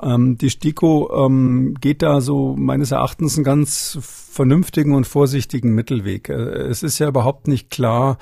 Ähm, 0.00 0.38
die 0.38 0.50
STIKO 0.50 1.26
ähm, 1.26 1.74
geht 1.80 2.02
da 2.02 2.20
so 2.20 2.54
meines 2.56 2.92
Erachtens 2.92 3.36
einen 3.36 3.44
ganz 3.44 3.98
vernünftigen 4.00 4.94
und 4.94 5.06
vorsichtigen 5.06 5.74
Mittelweg. 5.74 6.28
Äh, 6.28 6.34
es 6.34 6.84
ist 6.84 7.00
ja 7.00 7.08
überhaupt 7.08 7.48
nicht 7.48 7.70
klar, 7.70 8.18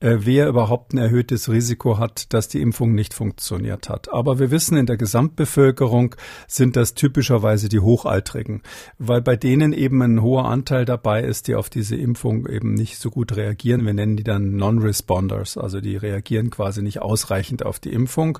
wer 0.00 0.48
überhaupt 0.48 0.92
ein 0.92 0.98
erhöhtes 0.98 1.48
Risiko 1.48 1.98
hat, 1.98 2.32
dass 2.34 2.48
die 2.48 2.60
Impfung 2.60 2.94
nicht 2.94 3.14
funktioniert 3.14 3.88
hat. 3.88 4.12
Aber 4.12 4.38
wir 4.38 4.50
wissen, 4.50 4.76
in 4.76 4.86
der 4.86 4.96
Gesamtbevölkerung 4.96 6.14
sind 6.46 6.76
das 6.76 6.94
typischerweise 6.94 7.68
die 7.68 7.80
Hochaltrigen, 7.80 8.62
weil 8.98 9.22
bei 9.22 9.36
denen 9.36 9.72
eben 9.72 10.02
ein 10.02 10.20
hoher 10.20 10.44
Anteil 10.46 10.84
dabei 10.84 11.22
ist, 11.22 11.48
die 11.48 11.54
auf 11.54 11.70
diese 11.70 11.96
Impfung 11.96 12.46
eben 12.46 12.74
nicht 12.74 12.98
so 12.98 13.10
gut 13.10 13.36
reagieren. 13.36 13.86
Wir 13.86 13.94
nennen 13.94 14.16
die 14.16 14.24
dann 14.24 14.56
Non-Responders, 14.56 15.56
also 15.56 15.80
die 15.80 15.96
reagieren 15.96 16.50
quasi 16.50 16.82
nicht 16.82 17.00
ausreichend 17.00 17.64
auf 17.64 17.78
die 17.78 17.92
Impfung. 17.92 18.38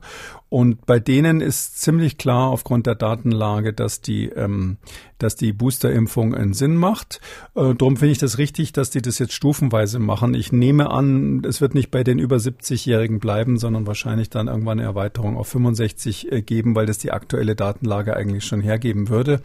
Und 0.49 0.87
bei 0.87 1.00
denen 1.00 1.40
ist 1.40 1.80
ziemlich 1.80 2.18
klar 2.18 2.50
aufgrund 2.50 2.87
der 2.87 2.94
Datenlage, 2.94 3.73
dass 3.73 4.00
die, 4.00 4.26
ähm, 4.26 4.76
dass 5.18 5.34
die 5.34 5.52
Boosterimpfung 5.52 6.34
einen 6.34 6.54
Sinn 6.54 6.76
macht. 6.76 7.20
Äh, 7.54 7.75
darum 7.75 7.96
finde 7.96 8.12
ich 8.12 8.18
das 8.18 8.38
richtig, 8.38 8.73
dass 8.73 8.90
die 8.90 9.02
das 9.02 9.18
jetzt 9.18 9.32
stufenweise 9.32 9.99
machen. 9.99 10.34
Ich 10.34 10.52
nehme 10.52 10.90
an, 10.90 11.42
es 11.54 11.61
wird 11.61 11.75
nicht 11.75 11.92
bei 11.92 12.02
den 12.02 12.18
über 12.18 12.37
70-Jährigen 12.37 13.20
bleiben, 13.20 13.58
sondern 13.58 13.87
wahrscheinlich 13.87 14.28
dann 14.28 14.49
irgendwann 14.49 14.80
eine 14.80 14.88
Erweiterung 14.88 15.37
auf 15.37 15.46
65 15.49 16.32
äh, 16.32 16.42
geben, 16.42 16.75
weil 16.75 16.87
das 16.87 16.99
die 16.99 17.12
aktuelle 17.12 17.54
Datenlage 17.54 18.16
eigentlich 18.16 18.44
schon 18.44 18.61
hergeben 18.61 19.08
würde. 19.08 19.40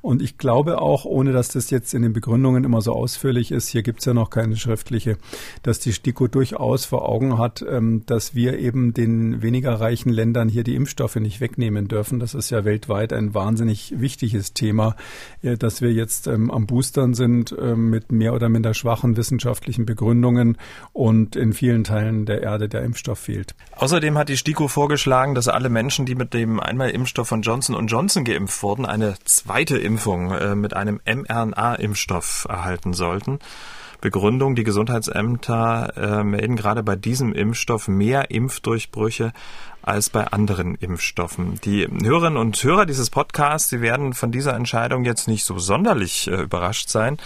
Und 0.00 0.22
ich 0.22 0.38
glaube 0.38 0.80
auch, 0.80 1.04
ohne 1.04 1.32
dass 1.32 1.48
das 1.48 1.68
jetzt 1.68 1.92
in 1.92 2.00
den 2.00 2.14
Begründungen 2.14 2.64
immer 2.64 2.80
so 2.80 2.94
ausführlich 2.94 3.52
ist, 3.52 3.68
hier 3.68 3.82
gibt 3.82 3.98
es 3.98 4.06
ja 4.06 4.14
noch 4.14 4.30
keine 4.30 4.56
schriftliche, 4.56 5.18
dass 5.62 5.80
die 5.80 5.92
STIKO 5.92 6.28
durchaus 6.28 6.86
vor 6.86 7.06
Augen 7.06 7.36
hat, 7.36 7.62
ähm, 7.68 8.04
dass 8.06 8.34
wir 8.34 8.58
eben 8.58 8.94
den 8.94 9.42
weniger 9.42 9.74
reichen 9.74 10.10
Ländern 10.10 10.48
hier 10.48 10.64
die 10.64 10.74
Impfstoffe 10.74 11.16
nicht 11.16 11.42
wegnehmen 11.42 11.88
dürfen. 11.88 12.20
Das 12.20 12.32
ist 12.32 12.48
ja 12.48 12.64
weltweit 12.64 13.12
ein 13.12 13.34
wahnsinnig 13.34 14.00
wichtiges 14.00 14.54
Thema, 14.54 14.96
äh, 15.42 15.58
dass 15.58 15.82
wir 15.82 15.92
jetzt 15.92 16.26
ähm, 16.26 16.50
am 16.50 16.66
Boostern 16.66 17.12
sind 17.12 17.52
äh, 17.52 17.76
mit 17.76 18.12
mehr 18.12 18.32
oder 18.32 18.48
minder 18.48 18.72
schwachen 18.72 19.18
wissenschaftlichen 19.18 19.84
Begründungen 19.84 20.56
und 20.94 21.36
in 21.40 21.52
vielen 21.52 21.84
Teilen 21.84 22.26
der 22.26 22.42
Erde 22.42 22.68
der 22.68 22.82
Impfstoff 22.82 23.18
fehlt. 23.18 23.54
Außerdem 23.76 24.16
hat 24.16 24.28
die 24.28 24.36
STIKO 24.36 24.68
vorgeschlagen, 24.68 25.34
dass 25.34 25.48
alle 25.48 25.68
Menschen, 25.68 26.06
die 26.06 26.14
mit 26.14 26.34
dem 26.34 26.60
Einmalimpfstoff 26.60 27.28
von 27.28 27.42
Johnson 27.42 27.86
Johnson 27.86 28.24
geimpft 28.24 28.62
wurden, 28.62 28.86
eine 28.86 29.14
zweite 29.24 29.78
Impfung 29.78 30.30
äh, 30.32 30.54
mit 30.54 30.74
einem 30.74 31.00
mRNA-Impfstoff 31.04 32.46
erhalten 32.48 32.92
sollten. 32.92 33.40
Begründung, 34.00 34.54
die 34.54 34.64
Gesundheitsämter 34.64 35.92
äh, 35.96 36.24
melden 36.24 36.56
gerade 36.56 36.82
bei 36.82 36.96
diesem 36.96 37.34
Impfstoff 37.34 37.86
mehr 37.86 38.30
Impfdurchbrüche 38.30 39.32
als 39.82 40.08
bei 40.08 40.26
anderen 40.26 40.74
Impfstoffen. 40.74 41.60
Die 41.64 41.86
Hörerinnen 41.86 42.38
und 42.38 42.62
Hörer 42.62 42.86
dieses 42.86 43.10
Podcasts, 43.10 43.68
sie 43.68 43.80
werden 43.80 44.14
von 44.14 44.32
dieser 44.32 44.54
Entscheidung 44.54 45.04
jetzt 45.04 45.28
nicht 45.28 45.44
so 45.44 45.58
sonderlich 45.58 46.28
äh, 46.28 46.42
überrascht 46.42 46.88
sein. 46.88 47.18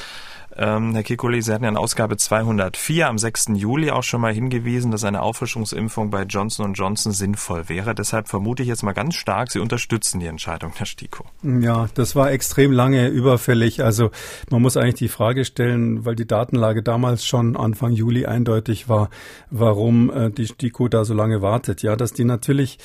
Ähm, 0.57 0.95
Herr 0.95 1.03
Kikuli, 1.03 1.43
Sie 1.43 1.53
hatten 1.53 1.65
ja 1.65 1.71
in 1.71 1.77
Ausgabe 1.77 2.17
204 2.17 3.09
am 3.09 3.19
6. 3.19 3.47
Juli 3.55 3.91
auch 3.91 4.03
schon 4.03 4.21
mal 4.21 4.33
hingewiesen, 4.33 4.91
dass 4.91 5.05
eine 5.05 5.23
Auffrischungsimpfung 5.23 6.11
bei 6.11 6.23
Johnson 6.23 6.75
Johnson 6.75 7.13
sinnvoll 7.13 7.69
wäre. 7.69 7.95
Deshalb 7.95 8.29
vermute 8.29 8.63
ich 8.63 8.69
jetzt 8.69 8.83
mal 8.83 8.93
ganz 8.93 9.17
stark, 9.17 9.51
Sie 9.51 9.59
unterstützen 9.59 10.21
die 10.21 10.27
Entscheidung 10.27 10.73
der 10.79 10.85
STIKO. 10.85 11.25
Ja, 11.43 11.89
das 11.95 12.15
war 12.15 12.31
extrem 12.31 12.71
lange 12.71 13.09
überfällig. 13.09 13.83
Also 13.83 14.11
man 14.51 14.63
muss 14.63 14.77
eigentlich 14.77 14.95
die 14.95 15.09
Frage 15.09 15.45
stellen, 15.45 16.05
weil 16.05 16.15
die 16.15 16.27
Datenlage 16.27 16.83
damals 16.83 17.27
schon 17.27 17.57
Anfang 17.57 17.93
Juli 17.93 18.27
eindeutig 18.27 18.89
war, 18.89 19.11
warum 19.51 20.11
äh, 20.11 20.31
die 20.31 20.47
STIKO 20.47 20.89
da 20.89 21.05
so 21.05 21.15
lange 21.15 21.43
wartet. 21.43 21.83
Ja, 21.83 21.97
dass 21.97 22.13
die 22.13 22.25
natürlich 22.25 22.79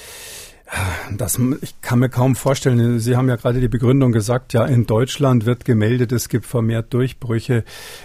das, 1.18 1.40
ich 1.62 1.82
kann 1.82 2.00
mir 2.00 2.10
kaum 2.10 2.36
vorstellen. 2.36 3.00
Sie 3.00 3.16
haben 3.16 3.28
ja 3.28 3.38
gerade 3.38 3.60
die 3.60 3.68
Begründung 3.68 4.12
gesagt, 4.12 4.54
ja, 4.54 4.66
in 4.66 4.86
Deutschland 4.86 5.46
wird 5.46 5.66
gemeldet, 5.66 6.12
es 6.12 6.30
gibt 6.30 6.46
vermehrt 6.46 6.94
Durchbrüche. 6.94 7.64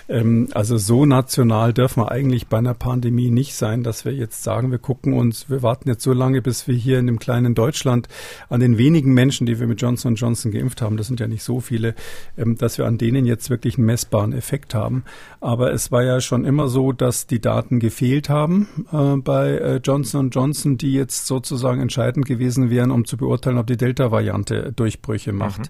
Ähm, 0.09 0.49
also 0.55 0.79
so 0.79 1.05
national 1.05 1.75
dürfen 1.75 2.03
wir 2.03 2.11
eigentlich 2.11 2.47
bei 2.47 2.59
einer 2.59 2.75
Pandemie 2.75 3.31
nicht 3.31 3.55
sein, 3.55 3.83
dass 3.83 4.05
wir 4.05 4.13
jetzt 4.13 4.43
sagen, 4.43 4.71
wir 4.71 4.79
gucken 4.79 5.13
uns, 5.13 5.51
wir 5.51 5.63
warten 5.63 5.89
jetzt 5.89 6.03
so 6.03 6.13
lange, 6.13 6.41
bis 6.41 6.67
wir 6.67 6.75
hier 6.75 6.99
in 6.99 7.07
dem 7.07 7.19
kleinen 7.19 7.55
Deutschland 7.55 8.09
an 8.49 8.61
den 8.61 8.79
wenigen 8.79 9.13
Menschen, 9.13 9.47
die 9.47 9.61
wir 9.61 9.67
mit 9.67 9.83
Johnson 9.83 10.15
Johnson 10.15 10.51
geimpft 10.51 10.81
haben, 10.81 10.97
das 10.97 11.07
sind 11.07 11.21
ja 11.21 11.27
nicht 11.27 11.43
so 11.43 11.61
viele, 11.61 11.95
ähm, 12.39 12.57
dass 12.57 12.79
wir 12.79 12.87
an 12.87 12.97
denen 12.97 13.27
jetzt 13.27 13.51
wirklich 13.51 13.77
einen 13.77 13.87
messbaren 13.87 14.33
Effekt 14.33 14.75
haben. 14.75 15.05
Aber 15.41 15.73
es 15.73 15.93
war 15.93 16.03
ja 16.03 16.23
schon 16.23 16.47
immer 16.47 16.69
so, 16.69 16.93
dass 16.93 17.27
die 17.27 17.41
Daten 17.41 17.79
gefehlt 17.79 18.31
haben 18.31 18.87
äh, 18.91 19.17
bei 19.17 19.51
äh, 19.51 19.77
Johnson 19.85 20.31
Johnson, 20.31 20.79
die 20.79 20.95
jetzt 20.95 21.27
sozusagen 21.27 21.83
entscheidend 21.83 22.25
gewesen 22.25 22.54
gewesen 22.55 22.71
wären, 22.71 22.91
um 22.91 23.05
zu 23.05 23.17
beurteilen, 23.17 23.59
ob 23.59 23.67
die 23.67 23.77
Delta-Variante 23.77 24.73
Durchbrüche 24.75 25.33
macht. 25.33 25.61
Mhm. 25.61 25.65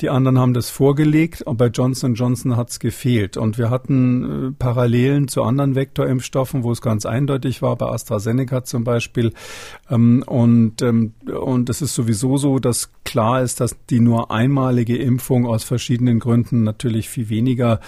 Die 0.00 0.10
anderen 0.10 0.38
haben 0.38 0.54
das 0.54 0.70
vorgelegt 0.70 1.42
und 1.42 1.56
bei 1.56 1.66
Johnson 1.66 2.14
Johnson 2.14 2.56
hat 2.56 2.70
es 2.70 2.78
gefehlt. 2.78 3.36
Und 3.36 3.58
wir 3.58 3.70
hatten 3.70 4.48
äh, 4.48 4.52
Parallelen 4.58 5.28
zu 5.28 5.42
anderen 5.42 5.74
Vektorimpfstoffen, 5.74 6.62
wo 6.62 6.72
es 6.72 6.80
ganz 6.80 7.06
eindeutig 7.06 7.62
war, 7.62 7.76
bei 7.76 7.86
AstraZeneca 7.86 8.64
zum 8.64 8.84
Beispiel. 8.84 9.32
Ähm, 9.90 10.22
und, 10.26 10.82
ähm, 10.82 11.12
und 11.26 11.68
es 11.68 11.82
ist 11.82 11.94
sowieso 11.94 12.36
so, 12.36 12.58
dass 12.58 12.90
klar 13.04 13.42
ist, 13.42 13.60
dass 13.60 13.76
die 13.88 14.00
nur 14.00 14.30
einmalige 14.30 14.96
Impfung 14.96 15.46
aus 15.46 15.64
verschiedenen 15.64 16.18
Gründen 16.18 16.62
natürlich 16.62 17.08
viel 17.08 17.28
weniger 17.28 17.80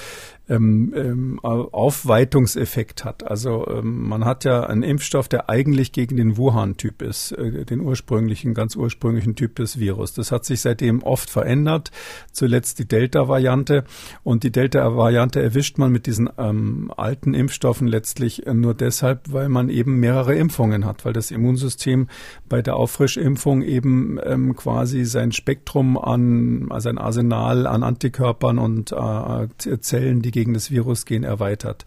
ähm, 0.51 0.93
ähm, 0.97 1.41
Aufweitungseffekt 1.41 3.05
hat. 3.05 3.31
Also 3.31 3.67
ähm, 3.69 4.09
man 4.09 4.25
hat 4.25 4.45
ja 4.45 4.65
einen 4.65 4.83
Impfstoff, 4.83 5.29
der 5.29 5.49
eigentlich 5.49 5.93
gegen 5.93 6.17
den 6.17 6.37
Wuhan-Typ 6.37 7.03
ist, 7.03 7.33
äh, 7.33 7.65
den 7.65 7.81
ursprünglichen, 7.81 8.53
ganz 8.53 8.75
ursprünglichen 8.75 9.37
Typ 9.37 9.55
des 9.55 9.79
Virus. 9.79 10.13
Das 10.13 10.33
hat 10.33 10.45
sich 10.45 10.61
seitdem 10.61 11.05
oft 11.05 11.31
verändert. 11.31 11.93
Zuletzt 12.33 12.81
die 12.81 12.89
Delta-Variante 12.89 13.85
und 14.25 14.43
die 14.43 14.51
Delta-Variante 14.51 15.41
erwischt 15.41 15.79
man 15.79 15.93
mit 15.93 16.07
diesen 16.07 16.29
ähm, 16.37 16.93
alten 16.97 17.33
Impfstoffen 17.33 17.87
letztlich 17.87 18.43
nur 18.53 18.75
deshalb, 18.75 19.33
weil 19.33 19.49
man 19.49 19.69
eben 19.69 20.01
mehrere 20.01 20.35
Impfungen 20.35 20.85
hat, 20.85 21.05
weil 21.05 21.13
das 21.13 21.31
Immunsystem 21.31 22.09
bei 22.49 22.61
der 22.61 22.75
Auffrischimpfung 22.75 23.63
eben 23.63 24.19
ähm, 24.25 24.57
quasi 24.57 25.05
sein 25.05 25.31
Spektrum 25.31 25.97
an, 25.97 26.67
also 26.71 26.91
Arsenal 26.91 27.69
an 27.69 27.85
Antikörpern 27.85 28.59
und 28.59 28.91
äh, 28.91 29.79
Zellen, 29.81 30.23
die 30.23 30.40
gegen 30.41 30.55
das 30.55 30.71
Virus 30.71 31.05
gehen, 31.05 31.23
erweitert. 31.23 31.85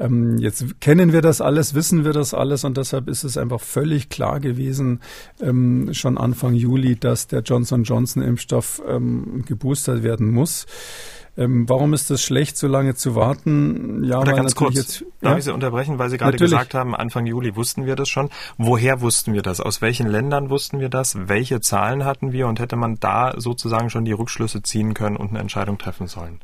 Ähm, 0.00 0.38
jetzt 0.38 0.80
kennen 0.80 1.12
wir 1.12 1.22
das 1.22 1.40
alles, 1.40 1.74
wissen 1.74 2.04
wir 2.04 2.12
das 2.12 2.34
alles 2.34 2.64
und 2.64 2.76
deshalb 2.76 3.08
ist 3.08 3.22
es 3.22 3.38
einfach 3.38 3.60
völlig 3.60 4.08
klar 4.08 4.40
gewesen, 4.40 5.00
ähm, 5.40 5.90
schon 5.92 6.18
Anfang 6.18 6.54
Juli, 6.54 6.96
dass 6.96 7.28
der 7.28 7.42
Johnson 7.42 7.84
Johnson 7.84 8.20
Impfstoff 8.20 8.82
ähm, 8.88 9.44
geboostert 9.46 10.02
werden 10.02 10.32
muss. 10.32 10.66
Ähm, 11.36 11.68
warum 11.68 11.94
ist 11.94 12.10
es 12.10 12.22
schlecht, 12.22 12.56
so 12.56 12.66
lange 12.66 12.96
zu 12.96 13.14
warten? 13.14 14.02
Ja, 14.04 14.18
Oder 14.20 14.34
ganz 14.34 14.56
kurz, 14.56 14.74
jetzt, 14.74 15.04
darf 15.20 15.32
ja? 15.32 15.38
ich 15.38 15.44
Sie 15.44 15.54
unterbrechen, 15.54 15.98
weil 15.98 16.10
Sie 16.10 16.16
gerade 16.16 16.32
natürlich. 16.32 16.52
gesagt 16.52 16.74
haben, 16.74 16.96
Anfang 16.96 17.26
Juli 17.26 17.54
wussten 17.54 17.86
wir 17.86 17.96
das 17.96 18.08
schon. 18.08 18.30
Woher 18.56 19.00
wussten 19.00 19.32
wir 19.32 19.42
das? 19.42 19.60
Aus 19.60 19.82
welchen 19.82 20.08
Ländern 20.08 20.50
wussten 20.50 20.80
wir 20.80 20.88
das? 20.88 21.28
Welche 21.28 21.60
Zahlen 21.60 22.04
hatten 22.04 22.32
wir? 22.32 22.48
Und 22.48 22.58
hätte 22.58 22.76
man 22.76 22.96
da 23.00 23.34
sozusagen 23.36 23.90
schon 23.90 24.04
die 24.04 24.12
Rückschlüsse 24.12 24.62
ziehen 24.62 24.94
können 24.94 25.16
und 25.16 25.30
eine 25.30 25.40
Entscheidung 25.40 25.78
treffen 25.78 26.06
sollen? 26.08 26.40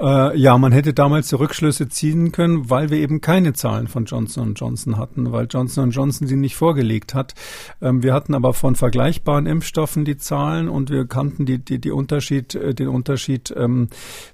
Äh, 0.00 0.36
ja, 0.38 0.58
man 0.58 0.72
hätte 0.72 0.92
damals 0.92 1.28
die 1.28 1.36
Rückschlüsse 1.36 1.88
ziehen 1.88 2.32
können, 2.32 2.68
weil 2.68 2.90
wir 2.90 2.98
eben 2.98 3.20
keine 3.20 3.52
Zahlen 3.52 3.86
von 3.86 4.06
Johnson 4.06 4.54
Johnson 4.54 4.98
hatten, 4.98 5.30
weil 5.30 5.46
Johnson 5.48 5.90
Johnson 5.90 6.26
sie 6.26 6.36
nicht 6.36 6.56
vorgelegt 6.56 7.14
hat. 7.14 7.34
Ähm, 7.80 8.02
wir 8.02 8.12
hatten 8.12 8.34
aber 8.34 8.54
von 8.54 8.74
vergleichbaren 8.74 9.46
Impfstoffen 9.46 10.04
die 10.04 10.16
Zahlen 10.16 10.68
und 10.68 10.90
wir 10.90 11.06
kannten 11.06 11.46
die, 11.46 11.58
die, 11.58 11.78
die 11.78 11.92
Unterschied, 11.92 12.54
äh, 12.54 12.74
den 12.74 12.88
Unterschied 12.88 13.54
ähm, 13.56 13.88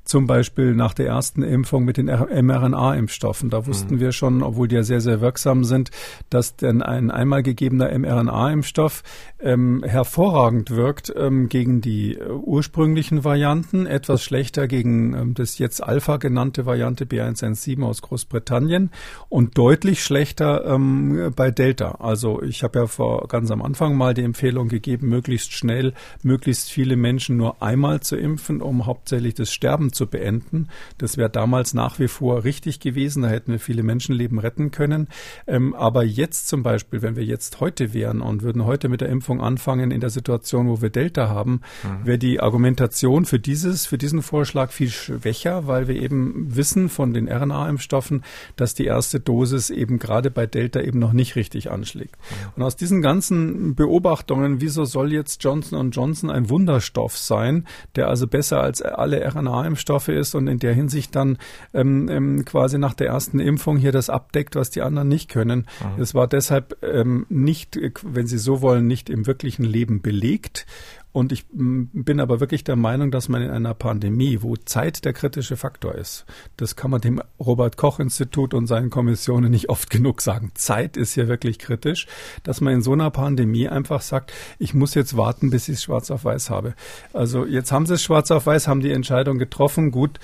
zum 0.05 0.27
Beispiel 0.27 0.75
nach 0.75 0.95
der 0.95 1.09
ersten 1.09 1.43
Impfung 1.43 1.85
mit 1.85 1.99
den 1.99 2.07
mRNA-Impfstoffen. 2.07 3.51
Da 3.51 3.67
wussten 3.67 3.97
mhm. 3.97 4.01
wir 4.01 4.13
schon, 4.13 4.43
obwohl 4.43 4.69
die 4.69 4.77
ja 4.77 4.83
sehr, 4.83 5.01
sehr 5.01 5.21
wirksam 5.21 5.65
sind, 5.65 5.91
dass 6.31 6.57
denn 6.57 6.83
ein 6.83 7.11
einmal 7.11 7.43
gegebener 7.43 7.97
mRNA-Impfstoff 7.99 9.03
ähm, 9.41 9.83
hervorragend 9.85 10.71
wirkt 10.71 11.13
ähm, 11.17 11.49
gegen 11.49 11.81
die 11.81 12.15
äh, 12.15 12.31
ursprünglichen 12.31 13.25
Varianten, 13.25 13.87
etwas 13.87 14.23
schlechter 14.23 14.67
gegen 14.67 15.15
ähm, 15.15 15.35
das 15.51 15.59
jetzt 15.59 15.83
Alpha 15.83 16.17
genannte 16.19 16.65
Variante 16.65 17.05
B117 17.05 17.83
aus 17.83 18.03
Großbritannien 18.03 18.91
und 19.29 19.59
deutlich 19.59 20.03
schlechter 20.05 20.65
ähm, 20.65 21.33
bei 21.35 21.51
Delta. 21.51 21.97
Also 22.01 22.41
ich 22.43 22.63
habe 22.63 22.81
ja 22.81 22.87
vor 22.87 23.27
ganz 23.27 23.51
am 23.51 23.63
Anfang 23.63 23.97
mal 23.97 24.15
die 24.15 24.23
Empfehlung 24.23 24.69
gegeben, 24.69 25.09
möglichst 25.09 25.53
schnell, 25.53 25.93
möglichst 26.23 26.71
viele 26.71 26.97
Menschen 26.97 27.37
nur 27.37 27.63
einmal 27.63 28.01
zu 28.01 28.17
impfen, 28.17 28.63
um 28.63 28.87
hauptsächlich 28.87 29.35
das 29.35 29.53
Sterben 29.53 29.93
zu 29.93 30.07
beenden. 30.07 30.69
Das 30.99 31.17
wäre 31.17 31.31
damals 31.31 31.75
nach 31.75 31.99
wie 31.99 32.09
vor 32.09 32.45
richtig 32.45 32.79
gewesen. 32.79 33.23
Da 33.23 33.29
hätten 33.29 33.53
wir 33.53 33.61
viele 33.61 33.83
Menschenleben 33.83 34.39
retten 34.39 34.71
können. 34.71 35.09
Ähm, 35.47 35.75
aber 35.75 36.05
jetzt 36.05 36.49
zum 36.49 36.63
Beispiel, 36.63 37.03
wenn 37.03 37.17
wir 37.17 37.25
jetzt 37.25 37.61
heute 37.61 37.93
wären 37.93 38.21
und 38.21 38.43
würden 38.43 38.65
heute 38.65 38.89
mit 38.89 39.01
der 39.01 39.09
Impfung 39.09 39.41
anfangen 39.41 39.91
in 39.91 40.01
der 40.01 40.11
Situation, 40.11 40.69
wo 40.69 40.81
wir 40.81 40.91
Delta 40.91 41.29
haben, 41.29 41.63
mhm. 41.83 42.07
wäre 42.07 42.19
die 42.19 42.41
Argumentation 42.41 43.25
für 43.25 43.41
dieses, 43.41 43.87
für 43.87 43.99
diesen 43.99 44.23
Vorschlag 44.23 44.71
viel 44.71 44.91
schwächer, 44.91 45.40
weil 45.67 45.89
wir 45.89 45.97
eben 45.97 46.57
wissen 46.57 46.89
von 46.89 47.13
den 47.13 47.29
RNA-Impfstoffen, 47.29 48.23
dass 48.57 48.75
die 48.75 48.85
erste 48.85 49.21
Dosis 49.21 49.71
eben 49.71 49.99
gerade 49.99 50.31
bei 50.31 50.47
Delta 50.47 50.81
eben 50.81 50.99
noch 50.99 51.13
nicht 51.13 51.37
richtig 51.37 51.71
anschlägt. 51.71 52.17
Und 52.57 52.63
aus 52.63 52.77
diesen 52.77 53.03
ganzen 53.03 53.75
Beobachtungen, 53.75 54.61
wieso 54.61 54.85
soll 54.85 55.13
jetzt 55.13 55.43
Johnson 55.43 55.91
Johnson 55.91 56.31
ein 56.31 56.49
Wunderstoff 56.51 57.17
sein, 57.17 57.67
der 57.97 58.09
also 58.09 58.27
besser 58.27 58.61
als 58.61 58.83
alle 58.83 59.25
RNA-Impfstoffe 59.25 60.09
ist 60.09 60.35
und 60.35 60.47
in 60.47 60.59
der 60.59 60.75
Hinsicht 60.75 61.15
dann 61.15 61.39
ähm, 61.75 62.09
ähm, 62.09 62.45
quasi 62.45 62.79
nach 62.79 62.95
der 62.95 63.09
ersten 63.09 63.41
Impfung 63.41 63.77
hier 63.77 63.93
das 63.93 64.11
abdeckt, 64.11 64.57
was 64.57 64.71
die 64.71 64.83
anderen 64.83 65.09
nicht 65.09 65.29
können. 65.29 65.67
Mhm. 65.97 66.03
Es 66.03 66.15
war 66.15 66.29
deshalb 66.29 66.77
ähm, 66.83 67.27
nicht, 67.29 67.79
wenn 68.03 68.27
Sie 68.27 68.39
so 68.39 68.61
wollen, 68.61 68.87
nicht 68.87 69.11
im 69.11 69.27
wirklichen 69.27 69.65
Leben 69.65 70.03
belegt. 70.03 70.67
Und 71.13 71.33
ich 71.33 71.45
bin 71.51 72.21
aber 72.21 72.39
wirklich 72.39 72.63
der 72.63 72.77
Meinung, 72.77 73.11
dass 73.11 73.29
man 73.29 73.43
in 73.43 73.51
einer 73.51 73.75
Pandemie, 73.75 74.39
wo 74.43 74.57
Zeit 74.57 75.05
der 75.05 75.13
kritische 75.13 75.57
Faktor 75.57 75.97
ist, 75.97 76.25
das 76.57 76.77
kann 76.77 76.93
man 76.93 77.01
dem 77.01 77.21
Robert 77.41 77.77
Koch 77.77 77.99
Institut 77.99 78.55
und 78.55 78.69
seinen 78.69 78.91
Kommissionen 78.91 79.51
nicht 79.51 79.69
oft 79.69 79.91
genug 79.91 80.21
sagen. 80.23 80.53
Zeit 80.55 80.97
ist 80.97 81.15
hier 81.15 81.27
wirklich 81.27 81.59
kritisch, 81.59 82.07
dass 82.45 82.61
man 82.61 82.75
in 82.75 82.83
so 82.83 82.93
einer 82.93 83.11
Pandemie 83.11 83.69
einfach 83.69 84.03
sagt, 84.03 84.33
ich 84.61 84.73
muss 84.73 84.95
jetzt 84.95 85.17
warten, 85.17 85.51
bis 85.51 85.69
ich 85.69 85.77
es 85.77 85.83
schwarz 85.83 86.13
auf 86.13 86.25
weiß 86.25 86.49
habe. 86.49 86.75
Also 87.13 87.45
jetzt 87.45 87.73
haben 87.73 87.87
sie 87.87 87.95
es 87.95 88.03
schwarz 88.03 88.31
auf 88.31 88.47
weiß, 88.47 88.69
haben 88.69 88.81
die 88.81 88.93
Entscheidung 88.93 89.39
getroffen. 89.39 89.91
Gut, 89.91 90.21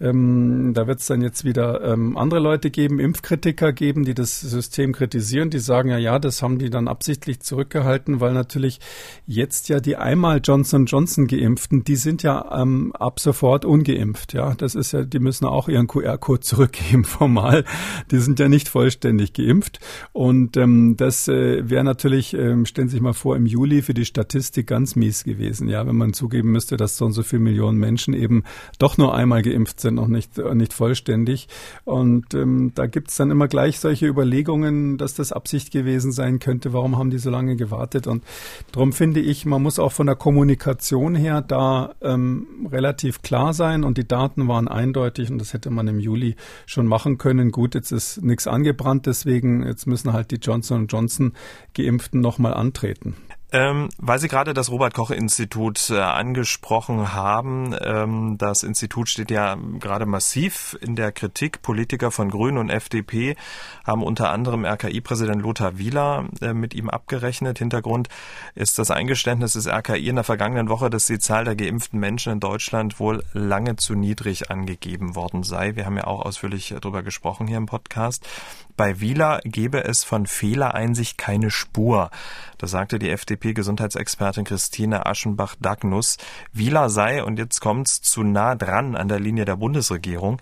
ähm, 0.00 0.72
da 0.74 0.86
wird 0.86 1.00
es 1.00 1.06
dann 1.06 1.22
jetzt 1.22 1.44
wieder 1.44 1.82
ähm, 1.82 2.16
andere 2.16 2.38
Leute 2.40 2.70
geben, 2.70 3.00
Impfkritiker 3.00 3.72
geben, 3.72 4.04
die 4.04 4.14
das 4.14 4.40
System 4.40 4.92
kritisieren. 4.92 5.50
Die 5.50 5.58
sagen 5.58 5.90
ja, 5.90 5.98
ja, 5.98 6.18
das 6.20 6.40
haben 6.40 6.58
die 6.58 6.70
dann 6.70 6.86
absichtlich 6.86 7.40
zurückgehalten, 7.40 8.20
weil 8.20 8.32
natürlich 8.32 8.78
jetzt 9.26 9.68
ja 9.68 9.80
die 9.80 9.96
einmal 9.96 10.40
Johnson 10.42 10.86
Johnson 10.86 11.26
geimpften, 11.26 11.82
die 11.82 11.96
sind 11.96 12.22
ja 12.22 12.62
ähm, 12.62 12.92
ab 12.94 13.18
sofort 13.18 13.64
ungeimpft. 13.64 14.34
Ja, 14.34 14.54
das 14.54 14.76
ist 14.76 14.92
ja, 14.92 15.02
die 15.02 15.18
müssen 15.18 15.46
auch 15.46 15.68
ihren 15.68 15.88
QR-Code 15.88 16.40
zurückgeben 16.42 17.04
formal. 17.04 17.64
Die 18.12 18.18
sind 18.18 18.38
ja 18.38 18.48
nicht 18.48 18.68
vollständig 18.68 19.32
geimpft. 19.32 19.80
Und 20.12 20.56
ähm, 20.56 20.96
das 20.96 21.26
äh, 21.26 21.68
wäre 21.68 21.82
natürlich, 21.82 22.34
ähm, 22.34 22.66
stellen 22.66 22.88
Sie 22.88 22.92
sich 22.92 23.02
mal 23.02 23.14
vor, 23.14 23.34
im 23.34 23.46
Juli 23.46 23.82
für 23.82 23.94
die 23.94 24.04
Statistik 24.04 24.68
ganz 24.68 24.94
mies 24.94 25.24
gewesen. 25.24 25.68
Ja, 25.68 25.86
wenn 25.86 25.96
man 25.96 26.12
zugeben 26.12 26.52
müsste, 26.52 26.76
dass 26.76 26.96
so 26.96 27.04
und 27.04 27.12
so 27.12 27.24
viele 27.24 27.42
Millionen 27.42 27.78
Menschen 27.78 28.14
eben 28.14 28.44
doch 28.78 28.96
nur 28.96 29.14
einmal 29.14 29.42
geimpft 29.42 29.80
sind 29.80 29.87
sind 29.88 29.94
noch 29.94 30.08
nicht, 30.08 30.38
nicht 30.38 30.72
vollständig. 30.72 31.48
Und 31.84 32.34
ähm, 32.34 32.72
da 32.74 32.86
gibt 32.86 33.08
es 33.08 33.16
dann 33.16 33.30
immer 33.30 33.48
gleich 33.48 33.80
solche 33.80 34.06
Überlegungen, 34.06 34.98
dass 34.98 35.14
das 35.14 35.32
Absicht 35.32 35.70
gewesen 35.70 36.12
sein 36.12 36.38
könnte. 36.38 36.72
Warum 36.72 36.98
haben 36.98 37.10
die 37.10 37.18
so 37.18 37.30
lange 37.30 37.56
gewartet? 37.56 38.06
Und 38.06 38.22
darum 38.72 38.92
finde 38.92 39.20
ich, 39.20 39.46
man 39.46 39.62
muss 39.62 39.78
auch 39.78 39.92
von 39.92 40.06
der 40.06 40.16
Kommunikation 40.16 41.14
her 41.14 41.40
da 41.40 41.94
ähm, 42.02 42.68
relativ 42.70 43.22
klar 43.22 43.54
sein. 43.54 43.84
Und 43.84 43.98
die 43.98 44.06
Daten 44.06 44.48
waren 44.48 44.68
eindeutig 44.68 45.30
und 45.30 45.38
das 45.38 45.52
hätte 45.52 45.70
man 45.70 45.88
im 45.88 46.00
Juli 46.00 46.36
schon 46.66 46.86
machen 46.86 47.18
können. 47.18 47.50
Gut, 47.50 47.74
jetzt 47.74 47.92
ist 47.92 48.22
nichts 48.22 48.46
angebrannt, 48.46 49.06
deswegen 49.06 49.64
jetzt 49.66 49.86
müssen 49.86 50.12
halt 50.12 50.30
die 50.30 50.36
Johnson 50.36 50.86
Johnson 50.86 51.32
Geimpften 51.74 52.20
nochmal 52.20 52.54
antreten. 52.54 53.16
Ähm, 53.50 53.88
weil 53.96 54.18
Sie 54.18 54.28
gerade 54.28 54.52
das 54.52 54.70
Robert-Koch-Institut 54.70 55.88
äh, 55.88 55.98
angesprochen 55.98 57.14
haben, 57.14 57.74
ähm, 57.80 58.36
das 58.36 58.62
Institut 58.62 59.08
steht 59.08 59.30
ja 59.30 59.56
gerade 59.78 60.04
massiv 60.04 60.76
in 60.82 60.96
der 60.96 61.12
Kritik. 61.12 61.62
Politiker 61.62 62.10
von 62.10 62.30
Grünen 62.30 62.58
und 62.58 62.68
FDP 62.68 63.36
haben 63.86 64.02
unter 64.02 64.30
anderem 64.30 64.66
RKI-Präsident 64.66 65.40
Lothar 65.40 65.78
Wieler 65.78 66.26
äh, 66.42 66.52
mit 66.52 66.74
ihm 66.74 66.90
abgerechnet. 66.90 67.58
Hintergrund 67.58 68.08
ist 68.54 68.78
das 68.78 68.90
Eingeständnis 68.90 69.54
des 69.54 69.66
RKI 69.66 70.08
in 70.08 70.16
der 70.16 70.24
vergangenen 70.24 70.68
Woche, 70.68 70.90
dass 70.90 71.06
die 71.06 71.18
Zahl 71.18 71.46
der 71.46 71.56
geimpften 71.56 71.98
Menschen 71.98 72.34
in 72.34 72.40
Deutschland 72.40 73.00
wohl 73.00 73.24
lange 73.32 73.76
zu 73.76 73.94
niedrig 73.94 74.50
angegeben 74.50 75.14
worden 75.14 75.42
sei. 75.42 75.74
Wir 75.74 75.86
haben 75.86 75.96
ja 75.96 76.06
auch 76.06 76.20
ausführlich 76.20 76.74
darüber 76.78 77.02
gesprochen 77.02 77.46
hier 77.46 77.56
im 77.56 77.66
Podcast. 77.66 78.26
Bei 78.78 79.00
Wieler 79.00 79.40
gebe 79.42 79.82
es 79.82 80.04
von 80.04 80.26
Fehlereinsicht 80.26 81.18
keine 81.18 81.50
Spur. 81.50 82.10
Das 82.58 82.70
sagte 82.70 83.00
die 83.00 83.10
FDP-Gesundheitsexpertin 83.10 84.44
Christine 84.44 85.04
Aschenbach-Dagnus. 85.04 86.16
Wieler 86.52 86.88
sei, 86.88 87.24
und 87.24 87.40
jetzt 87.40 87.58
kommt's, 87.60 88.00
zu 88.02 88.22
nah 88.22 88.54
dran 88.54 88.94
an 88.94 89.08
der 89.08 89.18
Linie 89.18 89.46
der 89.46 89.56
Bundesregierung. 89.56 90.40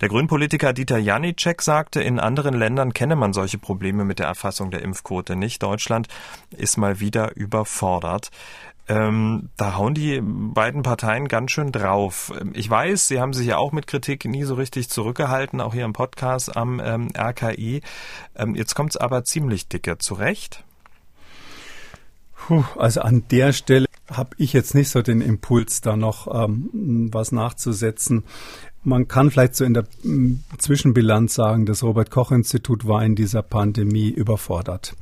Der 0.00 0.08
Grünpolitiker 0.08 0.72
Dieter 0.72 0.96
Janicek 0.96 1.60
sagte, 1.60 2.02
in 2.02 2.18
anderen 2.18 2.54
Ländern 2.54 2.94
kenne 2.94 3.16
man 3.16 3.34
solche 3.34 3.58
Probleme 3.58 4.06
mit 4.06 4.18
der 4.18 4.28
Erfassung 4.28 4.70
der 4.70 4.80
Impfquote 4.80 5.36
nicht. 5.36 5.62
Deutschland 5.62 6.08
ist 6.56 6.78
mal 6.78 7.00
wieder 7.00 7.36
überfordert. 7.36 8.30
Ähm, 8.86 9.48
da 9.56 9.76
hauen 9.76 9.94
die 9.94 10.20
beiden 10.22 10.82
Parteien 10.82 11.28
ganz 11.28 11.52
schön 11.52 11.72
drauf. 11.72 12.32
Ich 12.52 12.68
weiß, 12.68 13.08
sie 13.08 13.18
haben 13.20 13.32
sich 13.32 13.46
ja 13.46 13.56
auch 13.56 13.72
mit 13.72 13.86
Kritik 13.86 14.26
nie 14.26 14.44
so 14.44 14.54
richtig 14.54 14.90
zurückgehalten, 14.90 15.60
auch 15.60 15.72
hier 15.72 15.86
im 15.86 15.94
Podcast 15.94 16.54
am 16.56 16.80
ähm, 16.84 17.08
RKI. 17.16 17.80
Ähm, 18.36 18.54
jetzt 18.54 18.78
es 18.78 18.96
aber 18.96 19.24
ziemlich 19.24 19.68
dicke 19.68 19.96
zurecht. 19.98 20.64
Puh, 22.36 22.64
also 22.76 23.00
an 23.00 23.24
der 23.30 23.54
Stelle 23.54 23.86
habe 24.10 24.36
ich 24.36 24.52
jetzt 24.52 24.74
nicht 24.74 24.90
so 24.90 25.00
den 25.00 25.22
Impuls, 25.22 25.80
da 25.80 25.96
noch 25.96 26.44
ähm, 26.44 27.08
was 27.10 27.32
nachzusetzen. 27.32 28.24
Man 28.82 29.08
kann 29.08 29.30
vielleicht 29.30 29.56
so 29.56 29.64
in 29.64 29.72
der 29.72 29.86
Zwischenbilanz 30.58 31.34
sagen, 31.34 31.64
das 31.64 31.82
Robert 31.82 32.10
Koch 32.10 32.32
Institut 32.32 32.86
war 32.86 33.02
in 33.02 33.14
dieser 33.14 33.42
Pandemie 33.42 34.10
überfordert 34.10 34.94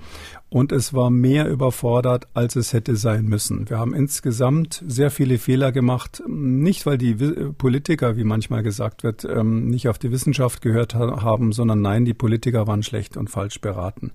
und 0.53 0.71
es 0.71 0.93
war 0.93 1.09
mehr 1.09 1.49
überfordert, 1.49 2.29
als 2.35 2.57
es 2.57 2.75
hätte 2.75 2.95
sein 2.97 3.25
müssen. 3.25 3.71
Wir 3.71 3.79
haben 3.79 3.95
insgesamt 3.95 4.85
sehr 4.87 5.11
viele 5.11 5.39
Fehler 5.39 5.73
gemacht, 5.73 6.23
nicht 6.27 6.85
weil 6.85 6.99
die 6.99 7.15
Politiker, 7.57 8.19
wie 8.19 8.25
manchmal 8.25 8.63
gesagt 8.63 9.03
wird, 9.03 9.25
ähm, 9.25 9.69
nicht 9.69 9.89
auf 9.89 9.99
die 9.99 10.11
Wissenschaft 10.11 10.61
gehört 10.61 10.95
haben, 10.95 11.53
sondern 11.53 11.81
nein, 11.81 12.05
die 12.05 12.13
Politiker 12.13 12.67
waren 12.67 12.83
schlecht 12.83 13.17
und 13.17 13.31
falsch 13.31 13.63
beraten. 13.63 14.13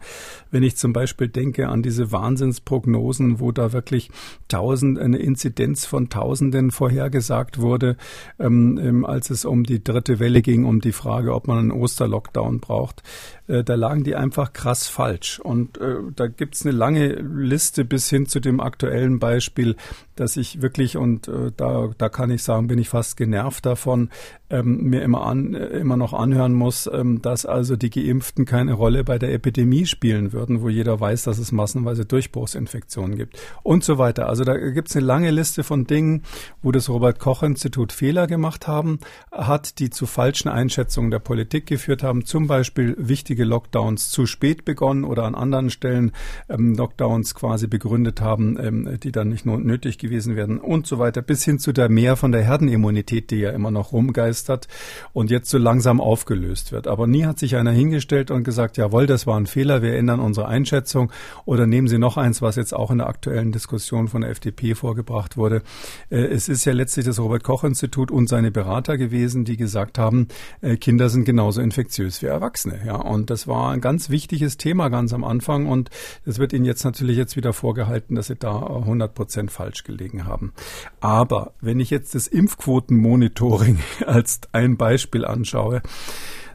Wenn 0.52 0.62
ich 0.62 0.78
zum 0.78 0.93
Beispiel 0.93 1.28
denke 1.28 1.69
an 1.69 1.82
diese 1.82 2.12
Wahnsinnsprognosen, 2.12 3.39
wo 3.39 3.52
da 3.52 3.73
wirklich 3.73 4.12
tausend, 4.47 5.00
eine 5.00 5.17
Inzidenz 5.17 5.88
von 5.88 6.10
Tausenden 6.10 6.69
vorhergesagt 6.69 7.60
wurde, 7.60 7.97
ähm, 8.39 8.80
ähm, 8.80 9.06
als 9.06 9.32
es 9.32 9.43
um 9.43 9.63
die 9.63 9.84
dritte 9.84 10.19
Welle 10.19 10.43
ging, 10.43 10.65
um 10.65 10.82
die 10.82 10.91
Frage, 10.91 11.34
ob 11.34 11.47
man 11.47 11.58
einen 11.58 11.71
Osterlockdown 11.71 12.60
braucht, 12.60 13.02
äh, 13.47 13.63
da 13.63 13.75
lagen 13.75 14.03
die 14.03 14.15
einfach 14.15 14.53
krass 14.53 14.88
falsch. 14.88 15.39
Und 15.39 15.77
äh, 15.77 15.95
da 16.15 16.27
gibt's 16.27 16.65
eine 16.65 16.75
lange 16.75 17.07
Liste 17.07 17.86
bis 17.86 18.10
hin 18.10 18.25
zu 18.27 18.39
dem 18.39 18.60
aktuellen 18.60 19.19
Beispiel, 19.19 19.75
dass 20.19 20.38
ich 20.38 20.62
wirklich, 20.62 20.97
und 20.97 21.27
äh, 21.27 21.51
da, 21.56 21.89
da 21.97 22.10
kann 22.10 22.32
ich 22.32 22.43
sagen, 22.43 22.67
bin 22.67 22.80
ich 22.80 22.89
fast 22.89 23.17
genervt 23.17 23.65
davon, 23.65 24.10
ähm, 24.49 24.84
mir 24.84 25.01
immer, 25.01 25.25
an, 25.25 25.53
äh, 25.53 25.67
immer 25.80 25.97
noch 25.97 26.13
anhören 26.13 26.53
muss, 26.53 26.89
ähm, 26.91 27.21
dass 27.21 27.45
also 27.45 27.75
die 27.75 27.89
Geimpften 27.89 28.45
keine 28.45 28.73
Rolle 28.73 29.03
bei 29.03 29.19
der 29.19 29.34
Epidemie 29.34 29.86
spielen 29.86 30.32
würden, 30.32 30.62
wo 30.62 30.69
jeder 30.69 30.99
weiß, 30.99 31.23
dass 31.23 31.38
es 31.38 31.51
massenweise 31.51 32.06
Durchbruchsinfektionen 32.06 33.17
gibt 33.17 33.39
und 33.63 33.84
so 33.84 33.97
weiter. 33.97 34.27
Also 34.27 34.43
da 34.43 34.58
gibt's 34.58 34.95
eine 34.95 35.06
lange 35.06 35.32
Liste 35.32 35.63
von 35.63 35.86
Dingen, 35.86 36.23
wo 36.62 36.71
das 36.71 36.89
Robert 36.89 37.19
Koch 37.19 37.43
Institut 37.43 37.91
Fehler 37.91 38.25
gemacht 38.27 38.67
haben, 38.67 38.99
hat, 39.32 39.80
die 39.80 39.89
zu 39.89 40.06
falschen 40.06 40.49
Einschätzungen 40.49 41.12
der 41.12 41.19
Politik 41.19 41.65
geführt 41.65 42.03
haben, 42.03 42.25
zum 42.25 42.47
Beispiel 42.47 42.95
wichtige 42.97 43.43
Lockdowns 43.43 44.10
zu 44.10 44.25
spät 44.25 44.65
begonnen 44.65 45.03
oder 45.03 45.23
an 45.25 45.36
anderen 45.36 45.69
Stellen 45.69 46.12
ähm, 46.49 46.73
Lockdowns 46.73 47.36
quasi 47.36 47.67
begründet 47.67 48.21
haben, 48.21 48.58
ähm, 48.60 48.97
die 49.03 49.12
dann 49.12 49.30
nicht 49.30 49.45
nötig 49.45 49.97
gewesen 49.97 50.07
werden 50.10 50.60
und 50.60 50.88
so 50.88 51.00
weiter, 51.00 51.22
bis 51.22 51.43
hin 51.43 51.60
zu 51.60 51.72
der 51.74 51.89
Mehr 51.89 52.15
von 52.15 52.32
der 52.32 52.43
Herdenimmunität, 52.43 53.32
die 53.32 53.38
ja 53.38 53.52
immer 53.52 53.72
noch 53.72 53.91
rumgeistert 53.91 54.67
und 55.13 55.30
jetzt 55.30 55.50
so 55.50 55.58
langsam 55.58 56.02
aufgelöst 56.02 56.72
wird. 56.72 56.88
Aber 56.88 57.08
nie 57.08 57.26
hat 57.26 57.39
sich 57.39 57.56
einer 57.56 57.72
hingestellt 57.72 58.32
und 58.32 58.43
gesagt, 58.43 58.78
jawohl, 58.78 59.06
das 59.06 59.28
war 59.28 59.38
ein 59.38 59.48
Fehler, 59.48 59.82
wir 59.82 59.96
ändern 59.96 60.20
unsere 60.20 60.48
Einschätzung 60.48 61.12
oder 61.46 61.67
nehmen 61.67 61.88
Sie 61.88 61.98
noch 61.98 62.17
eins, 62.17 62.41
was 62.41 62.56
jetzt 62.56 62.74
auch 62.74 62.91
in 62.91 63.00
der 63.00 63.08
aktuellen 63.08 63.52
Diskussion 63.52 64.08
von 64.08 64.22
der 64.22 64.32
FDP 64.32 64.76
vorgebracht 64.76 65.38
wurde. 65.38 65.62
Äh, 66.10 66.17
es 66.17 66.50
ist 66.50 66.65
ja 66.65 66.74
letztlich 66.74 67.06
das 67.06 67.20
Robert 67.20 67.43
Koch 67.43 67.63
Institut 67.63 68.12
und 68.12 68.30
seine 68.30 68.52
Berater 68.52 68.98
gewesen, 68.98 69.46
die 69.46 69.58
gesagt 69.58 69.98
haben, 69.98 70.28
äh, 70.62 70.78
Kinder 70.78 71.10
sind 71.10 71.26
genauso 71.26 71.62
infektiös 71.62 72.22
wie 72.22 72.28
Erwachsene. 72.28 72.80
Ja, 72.86 72.96
und 72.96 73.30
das 73.30 73.48
war 73.48 73.72
ein 73.72 73.82
ganz 73.82 74.10
wichtiges 74.10 74.58
Thema 74.58 74.89
ganz 74.89 75.13
am 75.13 75.24
Anfang 75.24 75.67
und 75.67 75.89
es 76.26 76.39
wird 76.39 76.54
Ihnen 76.54 76.65
jetzt 76.65 76.84
natürlich 76.84 77.17
jetzt 77.17 77.36
wieder 77.36 77.54
vorgehalten, 77.54 78.15
dass 78.15 78.28
Sie 78.28 78.36
da 78.36 78.58
100 78.58 79.13
Prozent 79.13 79.52
falsch 79.52 79.84
gelegen 79.97 80.25
haben. 80.25 80.53
Aber 80.99 81.53
wenn 81.62 81.79
ich 81.79 81.89
jetzt 81.89 82.15
das 82.15 82.27
Impfquotenmonitoring 82.27 83.79
als 84.05 84.41
ein 84.51 84.77
Beispiel 84.77 85.25
anschaue, 85.25 85.81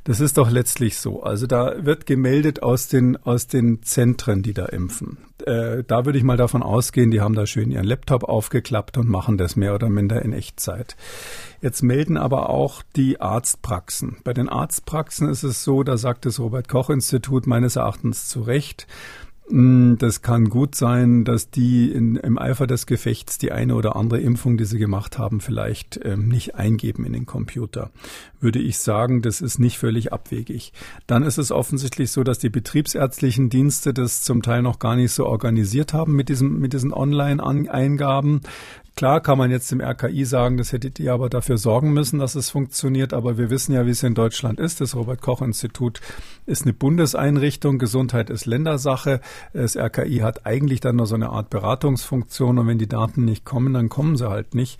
das 0.05 0.19
ist 0.19 0.37
doch 0.37 0.51
letztlich 0.51 0.99
so. 0.99 1.23
Also 1.23 1.47
da 1.47 1.85
wird 1.85 2.07
gemeldet 2.07 2.63
aus 2.63 2.89
den, 2.89 3.17
aus 3.19 3.47
den 3.47 3.85
Zentren, 3.85 4.43
die 4.43 4.53
da 4.53 4.67
impfen. 4.67 5.19
Äh, 5.47 5.85
da 5.87 6.05
würde 6.05 6.19
ich 6.19 6.25
mal 6.25 6.37
davon 6.37 6.63
ausgehen, 6.63 7.13
die 7.13 7.21
haben 7.21 7.37
da 7.37 7.47
schön 7.47 7.71
ihren 7.71 7.85
Laptop 7.85 8.25
aufgeklappt 8.25 8.99
und 8.99 9.09
machen 9.09 9.39
das 9.39 9.55
mehr 9.55 9.75
oder 9.77 9.89
minder 9.89 10.21
in 10.23 10.33
Echtzeit. 10.33 10.97
Jetzt 11.61 11.83
melden 11.83 12.17
aber 12.17 12.51
auch 12.51 12.83
die 12.97 13.21
Arztpraxen. 13.21 14.17
Bei 14.25 14.33
den 14.33 14.49
Arztpraxen 14.49 15.29
ist 15.29 15.45
es 15.45 15.63
so, 15.63 15.85
da 15.85 15.97
sagt 15.97 16.27
das 16.27 16.41
Robert 16.41 16.69
Koch 16.69 16.91
Institut 16.91 17.47
meines 17.47 17.77
Erachtens 17.77 18.29
zu 18.29 18.41
Recht, 18.41 18.89
das 19.55 20.23
kann 20.23 20.49
gut 20.49 20.75
sein, 20.75 21.25
dass 21.25 21.51
die 21.51 21.93
in, 21.93 22.17
im 22.17 22.39
Eifer 22.39 22.67
des 22.67 22.87
Gefechts 22.87 23.37
die 23.37 23.53
eine 23.53 23.75
oder 23.75 23.97
andere 23.97 24.19
Impfung, 24.19 24.57
die 24.57 24.65
sie 24.65 24.79
gemacht 24.79 25.19
haben, 25.19 25.41
vielleicht 25.43 26.01
ähm, 26.05 26.29
nicht 26.29 26.55
eingeben 26.55 27.05
in 27.05 27.13
den 27.13 27.27
Computer. 27.27 27.91
Würde 28.41 28.61
ich 28.61 28.79
sagen, 28.79 29.21
das 29.21 29.43
ist 29.43 29.59
nicht 29.59 29.77
völlig 29.77 30.11
abwegig. 30.11 30.73
Dann 31.07 31.23
ist 31.23 31.37
es 31.37 31.53
offensichtlich 31.53 32.11
so, 32.11 32.25
dass 32.25 32.39
die 32.39 32.49
betriebsärztlichen 32.49 33.51
Dienste 33.51 33.93
das 33.93 34.23
zum 34.23 34.41
Teil 34.41 34.63
noch 34.63 34.79
gar 34.79 34.97
nicht 34.97 35.13
so 35.13 35.27
organisiert 35.27 35.93
haben 35.93 36.15
mit, 36.15 36.31
diesem, 36.31 36.59
mit 36.59 36.73
diesen 36.73 36.95
Online-Eingaben. 36.95 38.41
Klar 38.95 39.21
kann 39.23 39.39
man 39.39 39.51
jetzt 39.51 39.73
im 39.73 39.81
RKI 39.81 40.25
sagen, 40.27 40.59
das 40.59 40.73
hättet 40.73 41.01
ihr 41.01 41.15
aber 41.15 41.31
dafür 41.31 41.57
sorgen 41.57 41.95
müssen, 41.95 42.19
dass 42.19 42.35
es 42.35 42.51
funktioniert. 42.51 43.15
Aber 43.15 43.39
wir 43.39 43.49
wissen 43.49 43.73
ja, 43.73 43.87
wie 43.87 43.91
es 43.91 44.03
in 44.03 44.15
Deutschland 44.15 44.61
ist. 44.61 44.83
Das 44.83 44.95
Robert 44.95 45.23
Koch 45.23 45.41
Institut 45.41 46.01
ist 46.45 46.63
eine 46.63 46.75
Bundeseinrichtung. 46.75 47.79
Gesundheit 47.79 48.29
ist 48.29 48.45
Ländersache. 48.45 49.21
Das 49.55 49.77
RKI 49.77 50.19
hat 50.19 50.45
eigentlich 50.45 50.81
dann 50.81 50.97
nur 50.97 51.07
so 51.07 51.15
eine 51.15 51.31
Art 51.31 51.49
Beratungsfunktion. 51.49 52.59
Und 52.59 52.67
wenn 52.67 52.79
die 52.79 52.89
Daten 52.89 53.25
nicht 53.25 53.47
kommen, 53.47 53.73
dann 53.73 53.89
kommen 53.89 54.17
sie 54.17 54.29
halt 54.29 54.55
nicht. 54.55 54.79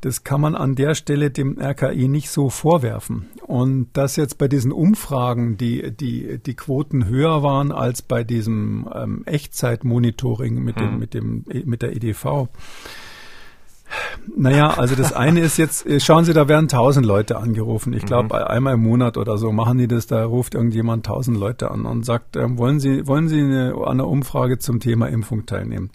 Das 0.00 0.24
kann 0.24 0.40
man 0.40 0.56
an 0.56 0.74
der 0.74 0.96
Stelle 0.96 1.30
dem 1.30 1.56
RKI 1.60 2.08
nicht 2.08 2.30
so 2.30 2.50
vorwerfen. 2.50 3.28
Und 3.46 3.90
dass 3.92 4.16
jetzt 4.16 4.38
bei 4.38 4.48
diesen 4.48 4.72
Umfragen 4.72 5.56
die, 5.56 5.92
die, 5.92 6.40
die 6.44 6.54
Quoten 6.54 7.06
höher 7.06 7.44
waren 7.44 7.70
als 7.70 8.02
bei 8.02 8.24
diesem 8.24 8.88
ähm, 8.92 9.22
Echtzeitmonitoring 9.24 10.56
mit, 10.56 10.80
dem, 10.80 10.92
hm. 10.92 10.98
mit, 10.98 11.14
dem, 11.14 11.44
mit 11.64 11.82
der 11.82 11.94
EDV, 11.94 12.48
naja, 14.36 14.70
also 14.70 14.94
das 14.94 15.12
eine 15.12 15.40
ist 15.40 15.56
jetzt, 15.56 15.86
äh, 15.86 16.00
schauen 16.00 16.24
Sie, 16.24 16.32
da 16.32 16.48
werden 16.48 16.68
tausend 16.68 17.06
Leute 17.06 17.36
angerufen. 17.36 17.92
Ich 17.92 18.04
glaube, 18.04 18.36
mhm. 18.36 18.44
einmal 18.44 18.74
im 18.74 18.82
Monat 18.82 19.16
oder 19.16 19.38
so 19.38 19.52
machen 19.52 19.78
die 19.78 19.88
das, 19.88 20.06
da 20.06 20.24
ruft 20.24 20.54
irgendjemand 20.54 21.06
tausend 21.06 21.38
Leute 21.38 21.70
an 21.70 21.86
und 21.86 22.04
sagt, 22.04 22.36
ähm, 22.36 22.58
wollen 22.58 22.80
Sie, 22.80 23.06
wollen 23.06 23.28
Sie 23.28 23.40
eine, 23.40 23.74
an 23.74 23.92
einer 23.92 24.08
Umfrage 24.08 24.58
zum 24.58 24.80
Thema 24.80 25.08
Impfung 25.08 25.46
teilnehmen? 25.46 25.90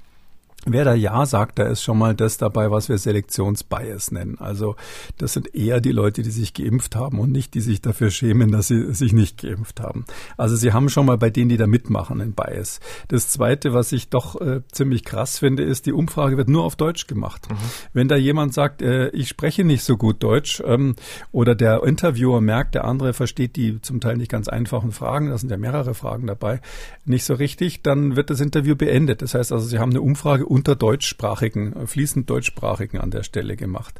Wer 0.70 0.84
da 0.84 0.94
Ja 0.94 1.26
sagt, 1.26 1.60
da 1.60 1.64
ist 1.64 1.82
schon 1.82 1.98
mal 1.98 2.14
das 2.14 2.38
dabei, 2.38 2.72
was 2.72 2.90
wir 2.90 2.98
Selektionsbias 2.98 4.12
nennen. 4.12 4.38
Also 4.40 4.76
das 5.18 5.34
sind 5.34 5.56
eher 5.56 5.80
die 5.80 5.92
Leute, 5.92 6.22
die 6.22 6.30
sich 6.30 6.54
geimpft 6.54 6.96
haben 6.96 7.20
und 7.20 7.32
nicht 7.32 7.54
die 7.54 7.62
sich 7.62 7.82
dafür 7.82 8.12
schämen, 8.12 8.52
dass 8.52 8.68
sie 8.68 8.94
sich 8.94 9.14
nicht 9.14 9.42
geimpft 9.42 9.80
haben. 9.80 10.06
Also 10.36 10.56
sie 10.56 10.74
haben 10.74 10.90
schon 10.90 11.06
mal 11.06 11.18
bei 11.18 11.30
denen, 11.30 11.50
die 11.50 11.58
da 11.58 11.68
mitmachen, 11.68 12.22
einen 12.22 12.34
Bias. 12.34 12.80
Das 13.08 13.30
Zweite, 13.30 13.74
was 13.74 13.92
ich 13.92 14.10
doch 14.10 14.40
äh, 14.42 14.62
ziemlich 14.72 15.06
krass 15.06 15.40
finde, 15.40 15.64
ist, 15.64 15.86
die 15.86 15.94
Umfrage 15.94 16.38
wird 16.38 16.50
nur 16.50 16.64
auf 16.64 16.76
Deutsch 16.76 17.08
gemacht. 17.08 17.50
Mhm. 17.50 17.56
Wenn 17.94 18.08
da 18.08 18.18
jemand 18.18 18.54
sagt, 18.54 18.82
äh, 18.82 19.10
ich 19.10 19.30
spreche 19.30 19.64
nicht 19.64 19.84
so 19.84 19.96
gut 19.98 20.22
Deutsch 20.22 20.62
ähm, 20.66 20.96
oder 21.32 21.56
der 21.56 21.84
Interviewer 21.84 22.42
merkt, 22.42 22.76
der 22.76 22.86
andere 22.86 23.14
versteht 23.14 23.56
die 23.56 23.82
zum 23.82 24.02
Teil 24.02 24.18
nicht 24.18 24.32
ganz 24.32 24.48
einfachen 24.48 24.92
Fragen, 24.92 25.30
da 25.30 25.38
sind 25.38 25.50
ja 25.50 25.58
mehrere 25.58 25.94
Fragen 25.94 26.28
dabei, 26.28 26.60
nicht 27.06 27.24
so 27.24 27.34
richtig, 27.34 27.82
dann 27.84 28.16
wird 28.16 28.30
das 28.30 28.42
Interview 28.42 28.76
beendet. 28.76 29.22
Das 29.22 29.34
heißt 29.34 29.52
also, 29.52 29.66
sie 29.66 29.80
haben 29.80 29.92
eine 29.92 30.02
Umfrage 30.02 30.46
unter 30.58 30.76
deutschsprachigen, 30.76 31.88
fließend 31.88 32.28
deutschsprachigen 32.30 32.98
an 32.98 33.12
der 33.12 33.22
Stelle 33.22 33.56
gemacht. 33.56 34.00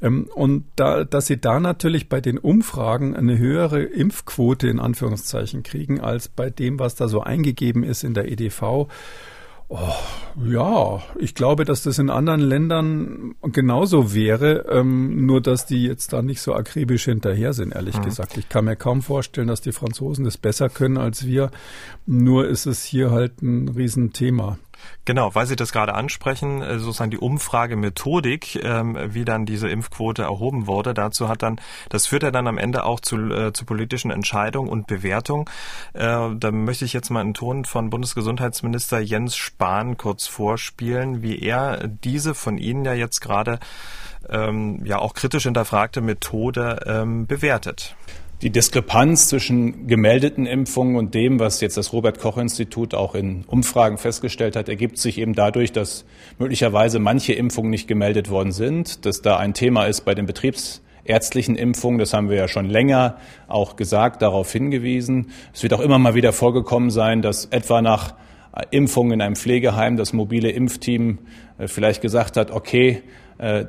Ähm, 0.00 0.28
und 0.34 0.64
da, 0.76 1.04
dass 1.04 1.26
sie 1.26 1.40
da 1.40 1.60
natürlich 1.60 2.08
bei 2.08 2.20
den 2.20 2.38
Umfragen 2.38 3.14
eine 3.14 3.38
höhere 3.38 3.82
Impfquote 3.82 4.68
in 4.68 4.80
Anführungszeichen 4.80 5.62
kriegen 5.62 6.00
als 6.00 6.26
bei 6.28 6.50
dem, 6.50 6.80
was 6.80 6.96
da 6.96 7.06
so 7.06 7.20
eingegeben 7.22 7.84
ist 7.84 8.02
in 8.02 8.14
der 8.14 8.30
EDV, 8.30 8.88
Oh, 9.74 9.78
ja, 10.44 11.02
ich 11.18 11.34
glaube, 11.34 11.64
dass 11.64 11.82
das 11.82 11.98
in 11.98 12.10
anderen 12.10 12.42
Ländern 12.42 13.36
genauso 13.40 14.12
wäre, 14.12 14.66
ähm, 14.68 15.24
nur 15.24 15.40
dass 15.40 15.64
die 15.64 15.84
jetzt 15.84 16.12
da 16.12 16.20
nicht 16.20 16.42
so 16.42 16.52
akribisch 16.52 17.06
hinterher 17.06 17.54
sind, 17.54 17.74
ehrlich 17.74 17.96
mhm. 17.96 18.02
gesagt. 18.02 18.36
Ich 18.36 18.50
kann 18.50 18.66
mir 18.66 18.76
kaum 18.76 19.00
vorstellen, 19.00 19.48
dass 19.48 19.62
die 19.62 19.72
Franzosen 19.72 20.26
das 20.26 20.36
besser 20.36 20.68
können 20.68 20.98
als 20.98 21.24
wir. 21.24 21.50
Nur 22.04 22.48
ist 22.48 22.66
es 22.66 22.84
hier 22.84 23.12
halt 23.12 23.40
ein 23.40 23.68
Riesenthema. 23.68 24.58
Genau, 25.04 25.34
weil 25.34 25.46
Sie 25.46 25.56
das 25.56 25.72
gerade 25.72 25.94
ansprechen, 25.94 26.62
äh, 26.62 26.78
sozusagen 26.78 27.10
die 27.10 27.18
Umfragemethodik, 27.18 28.62
ähm, 28.62 28.96
wie 29.08 29.24
dann 29.24 29.46
diese 29.46 29.68
Impfquote 29.68 30.22
erhoben 30.22 30.66
wurde, 30.66 30.94
dazu 30.94 31.28
hat 31.28 31.42
dann, 31.42 31.60
das 31.88 32.06
führt 32.06 32.22
ja 32.22 32.30
dann 32.30 32.46
am 32.46 32.58
Ende 32.58 32.84
auch 32.84 33.00
zu, 33.00 33.16
äh, 33.16 33.52
zu 33.52 33.64
politischen 33.64 34.10
Entscheidungen 34.10 34.68
und 34.68 34.86
Bewertung. 34.86 35.50
Äh, 35.92 36.30
da 36.36 36.50
möchte 36.52 36.84
ich 36.84 36.92
jetzt 36.92 37.10
mal 37.10 37.20
einen 37.20 37.34
Ton 37.34 37.64
von 37.64 37.90
Bundesgesundheitsminister 37.90 39.00
Jens 39.00 39.36
Spahn 39.36 39.96
kurz 39.96 40.26
vorspielen, 40.26 41.22
wie 41.22 41.38
er 41.38 41.88
diese 41.88 42.34
von 42.34 42.58
Ihnen 42.58 42.84
ja 42.84 42.94
jetzt 42.94 43.20
gerade 43.20 43.58
ähm, 44.28 44.84
ja 44.84 44.98
auch 44.98 45.14
kritisch 45.14 45.44
hinterfragte 45.44 46.00
Methode 46.00 46.80
ähm, 46.86 47.26
bewertet. 47.26 47.96
Die 48.42 48.50
Diskrepanz 48.50 49.28
zwischen 49.28 49.86
gemeldeten 49.86 50.46
Impfungen 50.46 50.96
und 50.96 51.14
dem, 51.14 51.38
was 51.38 51.60
jetzt 51.60 51.76
das 51.76 51.92
Robert 51.92 52.18
Koch 52.18 52.38
Institut 52.38 52.92
auch 52.92 53.14
in 53.14 53.44
Umfragen 53.46 53.98
festgestellt 53.98 54.56
hat, 54.56 54.68
ergibt 54.68 54.98
sich 54.98 55.18
eben 55.18 55.34
dadurch, 55.34 55.70
dass 55.70 56.04
möglicherweise 56.40 56.98
manche 56.98 57.34
Impfungen 57.34 57.70
nicht 57.70 57.86
gemeldet 57.86 58.30
worden 58.30 58.50
sind, 58.50 59.06
dass 59.06 59.22
da 59.22 59.36
ein 59.36 59.54
Thema 59.54 59.84
ist 59.84 60.00
bei 60.00 60.16
den 60.16 60.26
betriebsärztlichen 60.26 61.54
Impfungen. 61.54 62.00
Das 62.00 62.14
haben 62.14 62.30
wir 62.30 62.36
ja 62.36 62.48
schon 62.48 62.68
länger 62.68 63.16
auch 63.46 63.76
gesagt, 63.76 64.22
darauf 64.22 64.50
hingewiesen. 64.50 65.30
Es 65.54 65.62
wird 65.62 65.72
auch 65.72 65.80
immer 65.80 66.00
mal 66.00 66.16
wieder 66.16 66.32
vorgekommen 66.32 66.90
sein, 66.90 67.22
dass 67.22 67.44
etwa 67.44 67.80
nach 67.80 68.14
Impfungen 68.72 69.12
in 69.12 69.20
einem 69.20 69.36
Pflegeheim 69.36 69.96
das 69.96 70.12
mobile 70.12 70.50
Impfteam 70.50 71.18
äh, 71.58 71.68
vielleicht 71.68 72.02
gesagt 72.02 72.36
hat, 72.36 72.50
okay, 72.50 73.04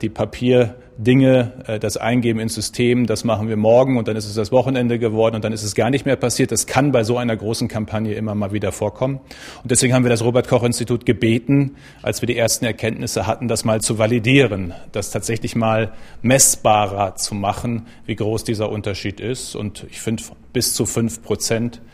die 0.02 0.10
Papierdinge, 0.10 1.52
äh, 1.68 1.80
das 1.80 1.98
Eingeben 1.98 2.40
ins 2.40 2.54
System, 2.54 3.06
das 3.08 3.24
machen 3.24 3.48
wir 3.48 3.58
morgen 3.58 3.98
und 3.98 4.08
dann 4.08 4.16
ist 4.16 4.26
es 4.26 4.36
das 4.36 4.52
Wochenende 4.52 5.00
geworden 5.00 5.36
und 5.36 5.44
dann 5.44 5.54
ist 5.54 5.64
es 5.64 5.74
gar 5.74 5.90
nicht 5.90 6.06
mehr 6.06 6.16
passiert. 6.16 6.52
Das 6.52 6.68
kann 6.68 6.92
bei 6.92 7.04
so 7.04 7.18
einer 7.18 7.36
großen 7.36 7.68
Kampagne 7.68 8.14
immer 8.14 8.36
mal 8.36 8.52
wieder 8.52 8.72
vorkommen. 8.72 9.20
Und 9.62 9.72
deswegen 9.72 9.94
haben 9.94 10.04
wir 10.04 10.10
das 10.10 10.24
Robert 10.24 10.48
Koch 10.48 10.64
Institut 10.64 11.06
gebeten, 11.06 11.76
als 12.02 12.22
wir 12.22 12.28
die 12.28 12.38
ersten 12.38 12.66
Erkenntnisse 12.66 13.26
hatten, 13.26 13.48
das 13.48 13.66
mal 13.66 13.82
zu 13.82 13.98
validieren, 13.98 14.74
das 14.92 15.10
tatsächlich 15.12 15.56
mal 15.56 15.94
messbarer 16.22 17.16
zu 17.16 17.34
machen, 17.36 17.88
wie 18.06 18.16
groß 18.16 18.44
dieser 18.44 18.70
Unterschied 18.70 19.20
ist. 19.20 19.56
Und 19.56 19.86
ich 19.90 20.02
finde, 20.02 20.24
bis 20.52 20.76
zu 20.76 20.86
fünf 20.86 21.24
Prozent 21.24 21.78
äh, 21.78 21.93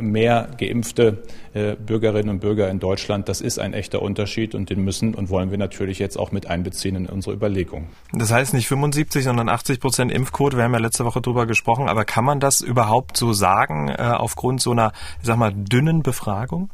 mehr 0.00 0.48
geimpfte 0.58 1.22
äh, 1.54 1.76
Bürgerinnen 1.76 2.28
und 2.28 2.40
Bürger 2.40 2.68
in 2.68 2.80
Deutschland. 2.80 3.28
Das 3.28 3.40
ist 3.40 3.58
ein 3.58 3.74
echter 3.74 4.02
Unterschied 4.02 4.54
und 4.54 4.70
den 4.70 4.82
müssen 4.82 5.14
und 5.14 5.30
wollen 5.30 5.50
wir 5.50 5.58
natürlich 5.58 5.98
jetzt 5.98 6.18
auch 6.18 6.32
mit 6.32 6.46
einbeziehen 6.46 6.96
in 6.96 7.06
unsere 7.06 7.34
Überlegungen. 7.34 7.88
Das 8.12 8.32
heißt 8.32 8.54
nicht 8.54 8.68
75, 8.68 9.24
sondern 9.24 9.48
80 9.48 9.80
Prozent 9.80 10.12
Impfquote. 10.12 10.56
Wir 10.56 10.64
haben 10.64 10.72
ja 10.72 10.80
letzte 10.80 11.04
Woche 11.04 11.20
drüber 11.20 11.46
gesprochen. 11.46 11.88
Aber 11.88 12.04
kann 12.04 12.24
man 12.24 12.40
das 12.40 12.60
überhaupt 12.60 13.16
so 13.16 13.32
sagen 13.32 13.88
äh, 13.88 14.02
aufgrund 14.02 14.60
so 14.60 14.72
einer, 14.72 14.92
ich 15.20 15.26
sag 15.26 15.36
mal, 15.36 15.52
dünnen 15.52 16.02
Befragung? 16.02 16.70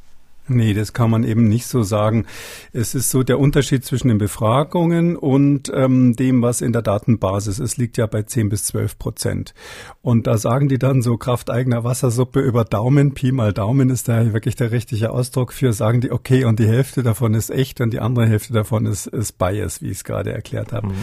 Nee, 0.48 0.74
das 0.74 0.92
kann 0.92 1.10
man 1.10 1.24
eben 1.24 1.46
nicht 1.48 1.66
so 1.66 1.82
sagen. 1.82 2.26
Es 2.72 2.94
ist 2.94 3.10
so 3.10 3.22
der 3.22 3.38
Unterschied 3.38 3.84
zwischen 3.84 4.08
den 4.08 4.18
Befragungen 4.18 5.16
und 5.16 5.70
ähm, 5.74 6.16
dem, 6.16 6.42
was 6.42 6.60
in 6.60 6.72
der 6.72 6.82
Datenbasis 6.82 7.58
ist, 7.58 7.76
liegt 7.76 7.98
ja 7.98 8.06
bei 8.06 8.22
10 8.22 8.48
bis 8.48 8.64
12 8.64 8.98
Prozent. 8.98 9.54
Und 10.00 10.26
da 10.26 10.38
sagen 10.38 10.68
die 10.68 10.78
dann 10.78 11.02
so 11.02 11.16
Kraft 11.16 11.50
eigener 11.50 11.84
Wassersuppe 11.84 12.40
über 12.40 12.64
Daumen, 12.64 13.14
Pi 13.14 13.32
mal 13.32 13.52
Daumen 13.52 13.90
ist 13.90 14.08
da 14.08 14.32
wirklich 14.32 14.56
der 14.56 14.72
richtige 14.72 15.10
Ausdruck 15.10 15.52
für, 15.52 15.72
sagen 15.72 16.00
die, 16.00 16.10
okay, 16.10 16.44
und 16.44 16.58
die 16.58 16.66
Hälfte 16.66 17.02
davon 17.02 17.34
ist 17.34 17.50
echt 17.50 17.80
und 17.80 17.92
die 17.92 18.00
andere 18.00 18.26
Hälfte 18.26 18.52
davon 18.52 18.86
ist, 18.86 19.06
ist 19.06 19.38
Bias, 19.38 19.82
wie 19.82 19.88
ich 19.88 19.98
es 19.98 20.04
gerade 20.04 20.32
erklärt 20.32 20.72
habe. 20.72 20.88
Mhm. 20.88 20.94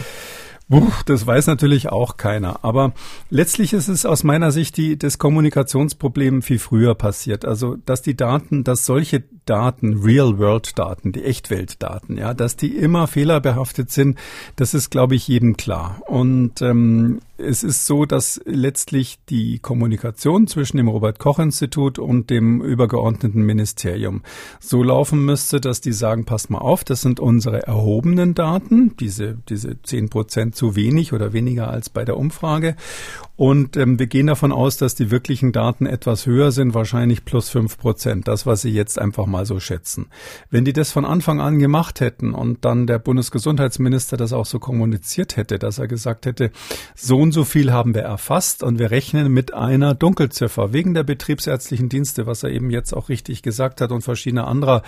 Puh, 0.68 0.90
das 1.04 1.24
weiß 1.24 1.46
natürlich 1.46 1.90
auch 1.90 2.16
keiner. 2.16 2.64
Aber 2.64 2.92
letztlich 3.30 3.72
ist 3.72 3.86
es 3.86 4.04
aus 4.04 4.24
meiner 4.24 4.50
Sicht 4.50 4.76
die, 4.76 4.98
das 4.98 5.18
Kommunikationsproblem 5.18 6.42
viel 6.42 6.58
früher 6.58 6.96
passiert. 6.96 7.44
Also, 7.44 7.76
dass 7.86 8.02
die 8.02 8.16
Daten, 8.16 8.64
dass 8.64 8.84
solche 8.84 9.22
Daten, 9.44 10.02
Real-World-Daten, 10.02 11.12
die 11.12 11.22
Echtwelt-Daten, 11.22 12.18
ja, 12.18 12.34
dass 12.34 12.56
die 12.56 12.76
immer 12.76 13.06
fehlerbehaftet 13.06 13.92
sind, 13.92 14.18
das 14.56 14.74
ist, 14.74 14.90
glaube 14.90 15.14
ich, 15.14 15.28
jedem 15.28 15.56
klar. 15.56 16.02
Und 16.08 16.60
ähm, 16.62 17.20
es 17.38 17.62
ist 17.62 17.86
so, 17.86 18.06
dass 18.06 18.40
letztlich 18.44 19.18
die 19.28 19.58
Kommunikation 19.58 20.46
zwischen 20.46 20.78
dem 20.78 20.88
Robert 20.88 21.18
Koch 21.18 21.38
Institut 21.38 21.98
und 21.98 22.30
dem 22.30 22.62
übergeordneten 22.62 23.42
Ministerium 23.42 24.22
so 24.60 24.82
laufen 24.82 25.24
müsste, 25.24 25.60
dass 25.60 25.80
die 25.80 25.92
sagen, 25.92 26.24
passt 26.24 26.50
mal 26.50 26.58
auf, 26.58 26.84
das 26.84 27.02
sind 27.02 27.20
unsere 27.20 27.66
erhobenen 27.66 28.34
Daten, 28.34 28.96
diese, 28.98 29.36
diese 29.48 29.80
zehn 29.82 30.08
Prozent 30.08 30.56
zu 30.56 30.76
wenig 30.76 31.12
oder 31.12 31.32
weniger 31.32 31.68
als 31.68 31.90
bei 31.90 32.04
der 32.04 32.16
Umfrage. 32.16 32.76
Und 33.36 33.76
ähm, 33.76 33.98
wir 33.98 34.06
gehen 34.06 34.28
davon 34.28 34.50
aus, 34.50 34.78
dass 34.78 34.94
die 34.94 35.10
wirklichen 35.10 35.52
Daten 35.52 35.84
etwas 35.84 36.24
höher 36.24 36.52
sind, 36.52 36.72
wahrscheinlich 36.72 37.26
plus 37.26 37.50
fünf 37.50 37.76
Prozent, 37.76 38.28
das, 38.28 38.46
was 38.46 38.62
Sie 38.62 38.70
jetzt 38.70 38.98
einfach 38.98 39.26
mal 39.26 39.44
so 39.44 39.60
schätzen. 39.60 40.06
Wenn 40.50 40.64
die 40.64 40.72
das 40.72 40.90
von 40.90 41.04
Anfang 41.04 41.40
an 41.40 41.58
gemacht 41.58 42.00
hätten 42.00 42.32
und 42.32 42.64
dann 42.64 42.86
der 42.86 42.98
Bundesgesundheitsminister 42.98 44.16
das 44.16 44.32
auch 44.32 44.46
so 44.46 44.58
kommuniziert 44.58 45.36
hätte, 45.36 45.58
dass 45.58 45.78
er 45.78 45.86
gesagt 45.86 46.24
hätte, 46.24 46.50
so 46.94 47.25
und 47.26 47.32
so 47.32 47.44
viel 47.44 47.72
haben 47.72 47.94
wir 47.94 48.02
erfasst 48.02 48.62
und 48.62 48.78
wir 48.78 48.90
rechnen 48.90 49.32
mit 49.32 49.52
einer 49.52 49.94
Dunkelziffer 49.94 50.72
wegen 50.72 50.94
der 50.94 51.04
betriebsärztlichen 51.04 51.88
Dienste, 51.88 52.26
was 52.26 52.42
er 52.42 52.50
eben 52.50 52.70
jetzt 52.70 52.94
auch 52.94 53.08
richtig 53.08 53.42
gesagt 53.42 53.80
hat 53.80 53.92
und 53.92 54.02
verschiedene 54.02 54.46
anderer 54.46 54.82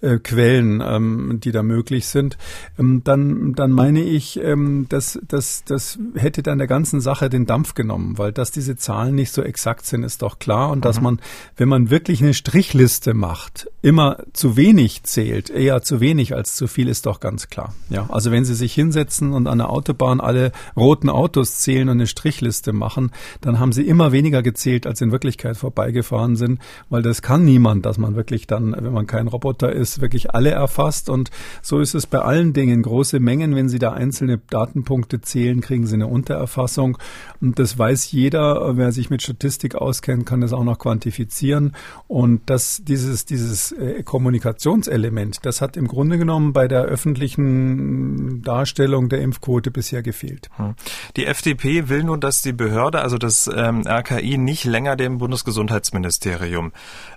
äh, 0.00 0.18
Quellen, 0.18 0.82
ähm, 0.84 1.40
die 1.42 1.52
da 1.52 1.62
möglich 1.62 2.06
sind, 2.06 2.36
ähm, 2.78 3.02
dann, 3.04 3.54
dann 3.54 3.70
meine 3.70 4.02
ich, 4.02 4.40
ähm, 4.42 4.86
dass 4.88 5.18
das, 5.26 5.64
das 5.64 5.98
hätte 6.14 6.42
dann 6.42 6.58
der 6.58 6.66
ganzen 6.66 7.00
Sache 7.00 7.30
den 7.30 7.46
Dampf 7.46 7.74
genommen 7.74 7.94
genommen, 7.94 8.18
weil 8.18 8.32
dass 8.32 8.50
diese 8.50 8.76
Zahlen 8.76 9.14
nicht 9.14 9.32
so 9.32 9.42
exakt 9.42 9.86
sind, 9.86 10.02
ist 10.02 10.22
doch 10.22 10.38
klar 10.38 10.70
und 10.70 10.78
mhm. 10.78 10.82
dass 10.82 11.00
man, 11.00 11.20
wenn 11.56 11.68
man 11.68 11.90
wirklich 11.90 12.22
eine 12.22 12.34
Strichliste 12.34 13.14
macht, 13.14 13.68
immer 13.82 14.18
zu 14.32 14.56
wenig 14.56 15.02
zählt, 15.04 15.50
eher 15.50 15.82
zu 15.82 16.00
wenig 16.00 16.34
als 16.34 16.56
zu 16.56 16.66
viel, 16.66 16.88
ist 16.88 17.06
doch 17.06 17.20
ganz 17.20 17.48
klar. 17.48 17.74
Ja, 17.90 18.06
also 18.08 18.30
wenn 18.30 18.44
Sie 18.44 18.54
sich 18.54 18.74
hinsetzen 18.74 19.32
und 19.32 19.46
an 19.46 19.58
der 19.58 19.70
Autobahn 19.70 20.20
alle 20.20 20.52
roten 20.76 21.08
Autos 21.08 21.58
zählen 21.58 21.83
und 21.88 21.98
eine 21.98 22.06
Strichliste 22.06 22.72
machen, 22.72 23.10
dann 23.40 23.58
haben 23.58 23.72
Sie 23.72 23.86
immer 23.86 24.12
weniger 24.12 24.42
gezählt, 24.42 24.86
als 24.86 25.00
in 25.00 25.12
Wirklichkeit 25.12 25.56
vorbeigefahren 25.56 26.36
sind, 26.36 26.60
weil 26.90 27.02
das 27.02 27.22
kann 27.22 27.44
niemand, 27.44 27.86
dass 27.86 27.98
man 27.98 28.16
wirklich 28.16 28.46
dann, 28.46 28.74
wenn 28.78 28.92
man 28.92 29.06
kein 29.06 29.28
Roboter 29.28 29.72
ist, 29.72 30.00
wirklich 30.00 30.34
alle 30.34 30.50
erfasst 30.50 31.08
und 31.08 31.30
so 31.62 31.80
ist 31.80 31.94
es 31.94 32.06
bei 32.06 32.20
allen 32.20 32.52
Dingen. 32.52 32.82
Große 32.82 33.20
Mengen, 33.20 33.54
wenn 33.54 33.68
Sie 33.68 33.78
da 33.78 33.92
einzelne 33.92 34.38
Datenpunkte 34.38 35.20
zählen, 35.20 35.60
kriegen 35.60 35.86
Sie 35.86 35.94
eine 35.94 36.06
Untererfassung 36.06 36.98
und 37.40 37.58
das 37.58 37.78
weiß 37.78 38.12
jeder, 38.12 38.76
wer 38.76 38.92
sich 38.92 39.10
mit 39.10 39.22
Statistik 39.22 39.74
auskennt, 39.74 40.26
kann 40.26 40.40
das 40.40 40.52
auch 40.52 40.64
noch 40.64 40.78
quantifizieren. 40.78 41.74
Und 42.08 42.42
das, 42.46 42.82
dieses, 42.84 43.24
dieses 43.24 43.72
äh, 43.72 44.02
Kommunikationselement, 44.02 45.44
das 45.44 45.60
hat 45.60 45.76
im 45.76 45.88
Grunde 45.88 46.18
genommen 46.18 46.52
bei 46.52 46.68
der 46.68 46.82
öffentlichen 46.82 48.42
Darstellung 48.42 49.08
der 49.08 49.20
Impfquote 49.20 49.70
bisher 49.70 50.02
gefehlt. 50.02 50.48
Hm. 50.56 50.74
Die 51.16 51.26
FDP 51.26 51.73
will 51.88 52.04
nun, 52.04 52.20
dass 52.20 52.42
die 52.42 52.52
Behörde, 52.52 53.00
also 53.00 53.18
das 53.18 53.50
ähm, 53.54 53.86
RKI, 53.86 54.38
nicht 54.38 54.64
länger 54.64 54.96
dem 54.96 55.18
Bundesgesundheitsministerium 55.18 56.72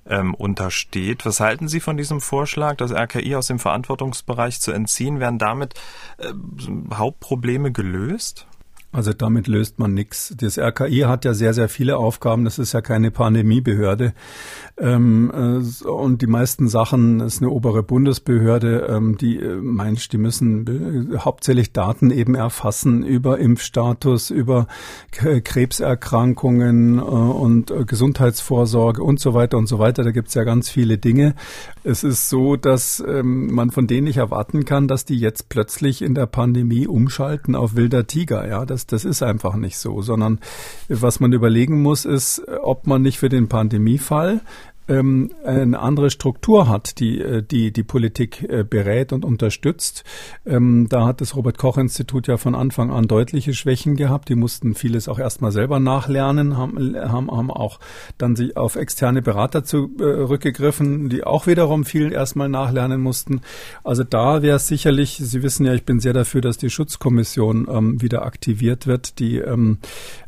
ähm, 0.08 0.34
untersteht. 0.34 1.26
Was 1.26 1.40
halten 1.40 1.68
Sie 1.68 1.80
von 1.80 1.98
diesem 1.98 2.22
Vorschlag, 2.22 2.78
das 2.78 2.92
RKI 2.92 3.36
aus 3.36 3.48
dem 3.48 3.60
Verantwortungsbereich 3.60 4.60
zu 4.60 4.72
entziehen? 4.72 5.20
Werden 5.20 5.40
damit 5.40 5.76
äh, 6.18 6.32
Hauptprobleme 6.94 7.72
gelöst? 7.72 8.48
Also 8.98 9.14
damit 9.14 9.46
löst 9.46 9.78
man 9.78 9.94
nichts. 9.94 10.34
Das 10.36 10.58
RKI 10.58 11.02
hat 11.02 11.24
ja 11.24 11.36
sehr, 11.36 11.54
sehr 11.54 11.70
viele 11.70 11.98
Aufgaben. 11.98 12.46
Das 12.46 12.58
ist 12.58 12.74
ja 12.74 12.82
keine 12.82 13.12
Pandemiebehörde. 13.12 14.16
Ähm, 14.80 15.32
äh, 15.32 15.88
und 15.88 16.24
die 16.24 16.28
meisten 16.28 16.68
Sachen 16.68 17.20
ist 17.20 17.40
eine 17.40 17.52
obere 17.52 17.84
Bundesbehörde, 17.84 18.88
ähm, 18.90 19.16
die 19.16 19.38
äh, 19.38 19.56
meint, 19.56 20.12
die 20.14 20.18
müssen 20.18 21.12
äh, 21.14 21.18
hauptsächlich 21.20 21.74
Daten 21.74 22.10
eben 22.10 22.34
erfassen 22.34 23.04
über 23.04 23.38
Impfstatus, 23.38 24.32
über 24.32 24.66
K 25.12 25.42
Krebserkrankungen 25.42 26.98
äh, 26.98 27.02
und 27.02 27.70
äh, 27.70 27.86
Gesundheitsvorsorge 27.86 29.04
und 29.04 29.20
so 29.20 29.36
weiter 29.36 29.60
und 29.60 29.68
so 29.68 29.78
weiter. 29.78 30.06
Da 30.06 30.12
gibt's 30.12 30.34
ja 30.34 30.44
ganz 30.44 30.72
viele 30.72 30.98
Dinge. 30.98 31.36
Es 31.84 32.04
ist 32.04 32.30
so, 32.30 32.56
dass 32.56 33.04
ähm, 33.08 33.54
man 33.54 33.70
von 33.70 33.86
denen 33.86 34.06
nicht 34.06 34.18
erwarten 34.18 34.66
kann, 34.66 34.88
dass 34.88 35.06
die 35.06 35.20
jetzt 35.20 35.50
plötzlich 35.50 36.02
in 36.02 36.16
der 36.16 36.26
Pandemie 36.26 36.88
umschalten 36.88 37.56
auf 37.56 37.76
wilder 37.76 38.08
Tiger. 38.08 38.48
Ja, 38.48 38.66
das 38.66 38.87
das, 38.88 39.06
ist 39.06 39.24
einfach 39.24 39.56
nicht 39.56 39.78
so, 39.78 40.02
sondern 40.02 40.40
was 40.90 41.20
man 41.20 41.34
überlegen 41.34 41.82
muss, 41.82 42.06
ist, 42.06 42.42
ob 42.62 42.88
man 42.88 43.02
nicht 43.02 43.20
für 43.20 43.30
den 43.30 43.48
Pandemiefall 43.48 44.42
ähm, 44.88 45.32
eine 45.44 45.80
andere 45.80 46.10
Struktur 46.10 46.68
hat, 46.68 47.00
die 47.00 47.20
äh, 47.20 47.44
die, 47.44 47.72
die 47.72 47.84
Politik 47.84 48.44
äh, 48.48 48.64
berät 48.64 49.14
und 49.14 49.26
unterstützt. 49.26 50.04
Ähm, 50.46 50.88
da 50.90 51.06
hat 51.06 51.22
das 51.22 51.36
Robert-Koch-Institut 51.36 52.28
ja 52.28 52.38
von 52.38 52.56
Anfang 52.56 52.92
an 52.92 53.08
deutliche 53.08 53.54
Schwächen 53.54 53.96
gehabt. 53.96 54.30
Die 54.30 54.36
mussten 54.36 54.76
vieles 54.76 55.08
auch 55.08 55.20
erstmal 55.20 55.52
selber 55.52 55.80
nachlernen, 55.80 56.58
haben, 56.58 56.96
haben, 56.96 57.32
haben 57.32 57.52
auch 57.52 57.80
dann 58.18 58.36
sich 58.36 58.58
auf 58.58 58.76
externe 58.76 59.22
Berater 59.22 59.64
zurückgegriffen, 59.64 61.06
äh, 61.06 61.10
die 61.10 61.24
auch 61.24 61.48
wiederum 61.48 61.86
viel 61.86 62.12
erstmal 62.12 62.50
nachlernen 62.50 63.02
mussten. 63.02 63.42
Also 63.84 64.04
da 64.04 64.42
wäre 64.42 64.60
sicherlich, 64.60 65.18
Sie 65.22 65.44
wissen 65.44 65.66
ja, 65.66 65.74
ich 65.74 65.84
bin 65.84 66.00
sehr 66.00 66.14
dafür, 66.14 66.42
dass 66.42 66.58
die 66.58 66.70
Schutzkommission 66.70 67.68
ähm, 67.70 68.02
wieder 68.02 68.26
aktiviert 68.26 68.88
wird, 68.88 69.20
die 69.20 69.38
ähm, 69.38 69.80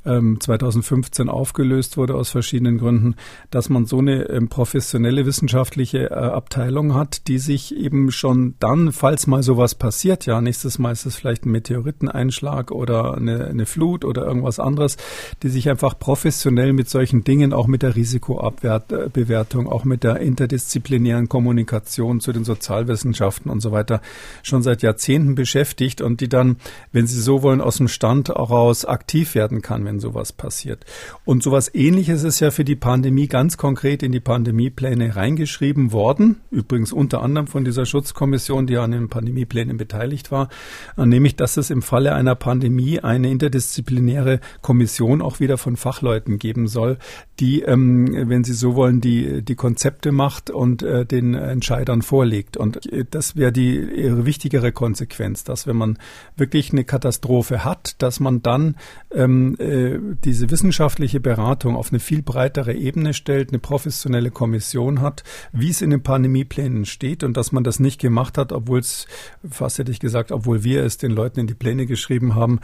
2015 0.04 1.28
ähm, 1.28 1.30
aufgelöst 1.30 1.98
wurde 1.98 2.15
aus 2.15 2.30
verschiedenen 2.30 2.78
Gründen, 2.78 3.15
dass 3.52 3.69
man 3.69 3.86
so 3.86 4.00
eine 4.00 4.24
ähm, 4.30 4.48
professionelle 4.49 5.25
wissenschaftliche 5.25 6.09
äh, 6.09 6.13
Abteilung 6.13 6.93
hat, 6.93 7.27
die 7.27 7.39
sich 7.39 7.75
eben 7.75 8.12
schon 8.12 8.55
dann, 8.59 8.91
falls 8.91 9.27
mal 9.27 9.43
sowas 9.43 9.75
passiert, 9.75 10.25
ja, 10.25 10.41
nächstes 10.41 10.79
Mal 10.79 10.91
ist 10.91 11.05
es 11.05 11.15
vielleicht 11.15 11.45
ein 11.45 11.51
Meteoriteneinschlag 11.51 12.71
oder 12.71 13.15
eine, 13.15 13.47
eine 13.47 13.65
oder 14.03 14.25
irgendwas 14.25 14.59
anderes, 14.59 14.97
die 15.43 15.49
sich 15.49 15.69
einfach 15.69 15.97
professionell 15.97 16.73
mit 16.73 16.89
solchen 16.89 17.23
Dingen, 17.23 17.53
auch 17.53 17.67
mit 17.67 17.81
der 17.81 17.95
Risikobewertung, 17.95 19.67
auch 19.67 19.85
mit 19.85 20.03
der 20.03 20.17
interdisziplinären 20.17 21.29
Kommunikation 21.29 22.19
zu 22.19 22.33
den 22.33 22.43
Sozialwissenschaften 22.43 23.49
und 23.49 23.62
so 23.62 23.71
weiter 23.71 24.01
schon 24.43 24.63
seit 24.63 24.81
Jahrzehnten 24.81 25.35
beschäftigt 25.35 26.01
und 26.01 26.21
die 26.21 26.29
dann, 26.29 26.57
wenn 26.91 27.07
sie 27.07 27.21
so 27.21 27.41
wollen, 27.41 27.62
aus 27.62 27.77
dem 27.77 27.88
Stand 27.88 28.29
heraus 28.29 28.85
aktiv 28.85 29.35
werden 29.35 29.62
kann, 29.62 29.85
wenn 29.85 29.99
sowas 29.99 30.33
passiert. 30.33 30.85
Und 31.25 31.43
sowas 31.43 31.73
ähnliches 31.73 32.23
ist 32.23 32.39
ja 32.39 32.51
für 32.51 32.65
die 32.65 32.75
Pandemie 32.75 33.27
ganz 33.27 33.57
konkret 33.57 34.03
in 34.03 34.12
die 34.12 34.19
Pandemiepläne 34.39 35.17
reingeschrieben 35.17 35.91
worden, 35.91 36.38
übrigens 36.49 36.93
unter 36.93 37.21
anderem 37.21 37.47
von 37.47 37.65
dieser 37.65 37.86
Schutzkommission, 37.86 38.67
die 38.67 38.78
an 38.78 38.91
den 38.91 39.10
Pandemieplänen 39.10 39.75
beteiligt 39.75 40.32
war, 40.32 40.47
nämlich, 40.95 41.36
dass 41.36 41.58
es 41.58 41.69
im 41.69 41.82
Falle 41.82 42.13
einer 42.15 42.36
Pandemie 42.36 43.02
eine 43.02 43.30
interdisziplinäre 43.30 44.39
Kommission 44.62 45.21
auch 45.21 45.41
wieder 45.41 45.58
von 45.58 45.75
Fachleuten 45.75 46.39
geben 46.39 46.67
soll, 46.69 46.97
die, 47.41 47.62
ähm, 47.62 48.30
wenn 48.30 48.43
Sie 48.45 48.54
so 48.54 48.75
wollen, 48.75 49.02
die, 49.02 49.41
die 49.41 49.56
Konzepte 49.56 50.13
macht 50.13 50.49
und 50.49 50.84
äh, 50.84 51.06
den 51.06 51.34
Entscheidern 51.34 52.02
vorlegt. 52.02 52.56
Und 52.56 52.91
äh, 52.91 53.06
das 53.10 53.36
wäre 53.36 53.52
die 53.52 53.75
ihre 53.78 54.25
wichtigere 54.25 54.71
Konsequenz, 54.71 55.43
dass 55.43 55.67
wenn 55.67 55.78
man 55.78 55.97
wirklich 56.38 56.71
eine 56.71 56.84
Katastrophe 56.84 57.65
hat, 57.65 58.02
dass 58.02 58.19
man 58.19 58.41
dann 58.41 58.75
ähm, 59.13 59.56
äh, 59.60 59.99
diese 60.23 60.49
wissenschaftliche 60.49 61.19
Beratung 61.19 61.75
auf 61.75 61.91
eine 61.91 61.99
viel 61.99 62.21
breitere 62.21 62.73
Ebene 62.73 63.13
stellt, 63.13 63.49
eine 63.49 63.60
professionelle 63.60 64.28
Kommission 64.31 65.01
hat, 65.01 65.23
wie 65.51 65.69
es 65.69 65.81
in 65.81 65.89
den 65.89 66.03
Pandemieplänen 66.03 66.85
steht 66.85 67.23
und 67.23 67.37
dass 67.37 67.51
man 67.51 67.63
das 67.63 67.79
nicht 67.79 67.99
gemacht 67.99 68.37
hat, 68.37 68.51
obwohl 68.51 68.79
es, 68.79 69.07
fast 69.49 69.79
hätte 69.79 69.91
ich 69.91 69.99
gesagt, 69.99 70.31
obwohl 70.31 70.63
wir 70.63 70.83
es 70.83 70.97
den 70.97 71.11
Leuten 71.11 71.39
in 71.41 71.47
die 71.47 71.53
Pläne 71.53 71.85
geschrieben 71.85 72.35
haben. 72.35 72.59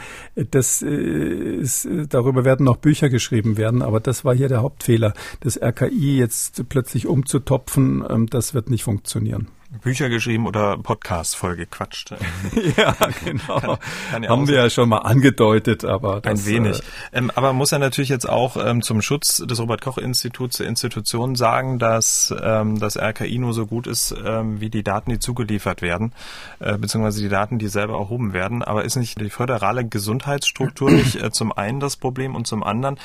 Das 0.51 0.81
äh, 0.81 0.87
ist, 0.87 1.87
darüber 2.09 2.45
werden 2.45 2.65
noch 2.65 2.77
Bücher 2.77 3.09
geschrieben 3.09 3.57
werden, 3.57 3.81
aber 3.81 3.99
das 3.99 4.25
war 4.25 4.35
hier 4.35 4.49
der 4.49 4.61
Hauptfehler. 4.61 5.13
Das 5.39 5.61
RKI 5.61 6.17
jetzt 6.17 6.67
plötzlich 6.69 7.07
umzutopfen, 7.07 8.03
ähm, 8.09 8.27
das 8.27 8.53
wird 8.53 8.69
nicht 8.69 8.83
funktionieren. 8.83 9.47
Bücher 9.81 10.09
geschrieben 10.09 10.47
oder 10.47 10.77
Podcast 10.77 11.35
voll 11.35 11.55
gequatscht. 11.55 12.11
ja, 12.77 12.95
genau. 13.23 13.59
Kann, 13.59 13.77
kann 14.11 14.23
ja 14.23 14.29
Haben 14.29 14.47
wir 14.47 14.55
ja 14.55 14.69
schon 14.69 14.89
mal 14.89 14.99
angedeutet, 14.99 15.83
aber 15.85 16.21
das, 16.21 16.41
ein 16.41 16.45
wenig. 16.45 16.79
Äh, 17.11 17.17
ähm, 17.19 17.31
aber 17.35 17.47
man 17.47 17.57
muss 17.57 17.71
ja 17.71 17.79
natürlich 17.79 18.09
jetzt 18.09 18.29
auch 18.29 18.57
ähm, 18.57 18.81
zum 18.81 19.01
Schutz 19.01 19.37
des 19.37 19.59
Robert 19.59 19.81
Koch 19.81 19.97
Instituts 19.97 20.57
der 20.57 20.67
Institution 20.67 21.35
sagen, 21.35 21.79
dass 21.79 22.33
ähm, 22.41 22.79
das 22.79 22.97
RKI 22.97 23.39
nur 23.39 23.53
so 23.53 23.65
gut 23.65 23.87
ist 23.87 24.15
ähm, 24.23 24.61
wie 24.61 24.69
die 24.69 24.83
Daten, 24.83 25.11
die 25.11 25.19
zugeliefert 25.19 25.81
werden, 25.81 26.13
äh, 26.59 26.77
beziehungsweise 26.77 27.21
die 27.21 27.29
Daten, 27.29 27.57
die 27.57 27.67
selber 27.67 27.93
erhoben 27.93 28.33
werden. 28.33 28.63
Aber 28.63 28.85
ist 28.85 28.95
nicht 28.95 29.19
die 29.19 29.29
föderale 29.29 29.85
Gesundheitsstruktur 29.85 30.91
nicht 30.91 31.21
äh, 31.21 31.31
zum 31.31 31.51
einen 31.51 31.79
das 31.79 31.97
Problem 31.97 32.35
und 32.35 32.47
zum 32.47 32.63
anderen, 32.63 32.97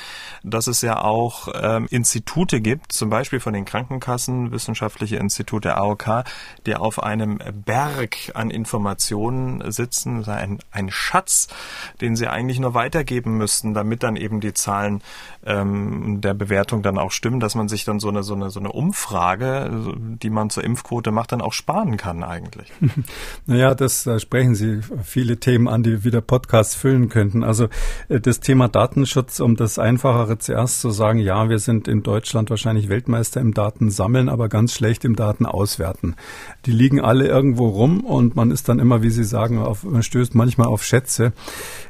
dass 0.42 0.66
es 0.66 0.82
ja 0.82 1.00
auch 1.02 1.48
ähm, 1.54 1.86
Institute 1.90 2.60
gibt, 2.60 2.92
zum 2.92 3.10
Beispiel 3.10 3.40
von 3.40 3.52
den 3.52 3.64
Krankenkassen, 3.64 4.52
wissenschaftliche 4.52 5.16
Institute 5.16 5.68
der 5.68 5.78
AOK, 5.78 6.24
die 6.66 6.76
auf 6.76 7.02
einem 7.02 7.38
Berg 7.64 8.16
an 8.34 8.50
Informationen 8.50 9.70
sitzen, 9.70 10.24
ein, 10.28 10.58
ein 10.70 10.90
Schatz, 10.90 11.48
den 12.00 12.16
sie 12.16 12.28
eigentlich 12.28 12.60
nur 12.60 12.74
weitergeben 12.74 13.36
müssten, 13.36 13.74
damit 13.74 14.02
dann 14.02 14.16
eben 14.16 14.40
die 14.40 14.54
Zahlen 14.54 15.02
ähm, 15.44 16.20
der 16.20 16.34
Bewertung 16.34 16.82
dann 16.82 16.98
auch 16.98 17.12
stimmen, 17.12 17.40
dass 17.40 17.54
man 17.54 17.68
sich 17.68 17.84
dann 17.84 18.00
so 18.00 18.08
eine, 18.08 18.22
so 18.22 18.34
eine, 18.34 18.50
so 18.50 18.60
eine 18.60 18.72
Umfrage, 18.72 19.96
die 20.22 20.30
man 20.30 20.50
zur 20.50 20.64
Impfquote 20.64 21.10
macht, 21.10 21.32
dann 21.32 21.40
auch 21.40 21.52
sparen 21.52 21.96
kann 21.96 22.22
eigentlich. 22.22 22.72
Naja, 23.46 23.74
das, 23.74 24.04
da 24.04 24.18
sprechen 24.18 24.54
Sie 24.54 24.80
viele 25.02 25.38
Themen 25.38 25.66
an, 25.66 25.82
die 25.82 26.04
wieder 26.04 26.20
Podcasts 26.20 26.74
füllen 26.74 27.08
könnten. 27.08 27.42
Also 27.42 27.68
äh, 28.08 28.20
das 28.20 28.40
Thema 28.40 28.68
Datenschutz, 28.68 29.40
um 29.40 29.56
das 29.56 29.78
Einfachere 29.78 30.38
zuerst 30.38 30.80
zu 30.80 30.90
sagen, 30.90 31.18
ja, 31.18 31.48
wir 31.48 31.58
sind 31.58 31.88
in 31.88 32.02
Deutschland 32.02 32.50
wahrscheinlich 32.50 32.88
Weltmeister 32.88 33.40
im 33.40 33.54
Datensammeln, 33.54 34.28
aber 34.28 34.48
ganz 34.48 34.74
schlecht 34.74 35.04
im 35.04 35.16
Datenauswerten. 35.16 36.16
Die 36.66 36.72
liegen 36.72 37.00
alle 37.00 37.26
irgendwo 37.26 37.68
rum 37.68 38.00
und 38.00 38.36
man 38.36 38.50
ist 38.50 38.68
dann 38.68 38.78
immer, 38.78 39.02
wie 39.02 39.10
Sie 39.10 39.24
sagen, 39.24 39.58
auf, 39.58 39.84
man 39.84 40.02
stößt 40.02 40.34
manchmal 40.34 40.68
auf 40.68 40.84
Schätze. 40.84 41.32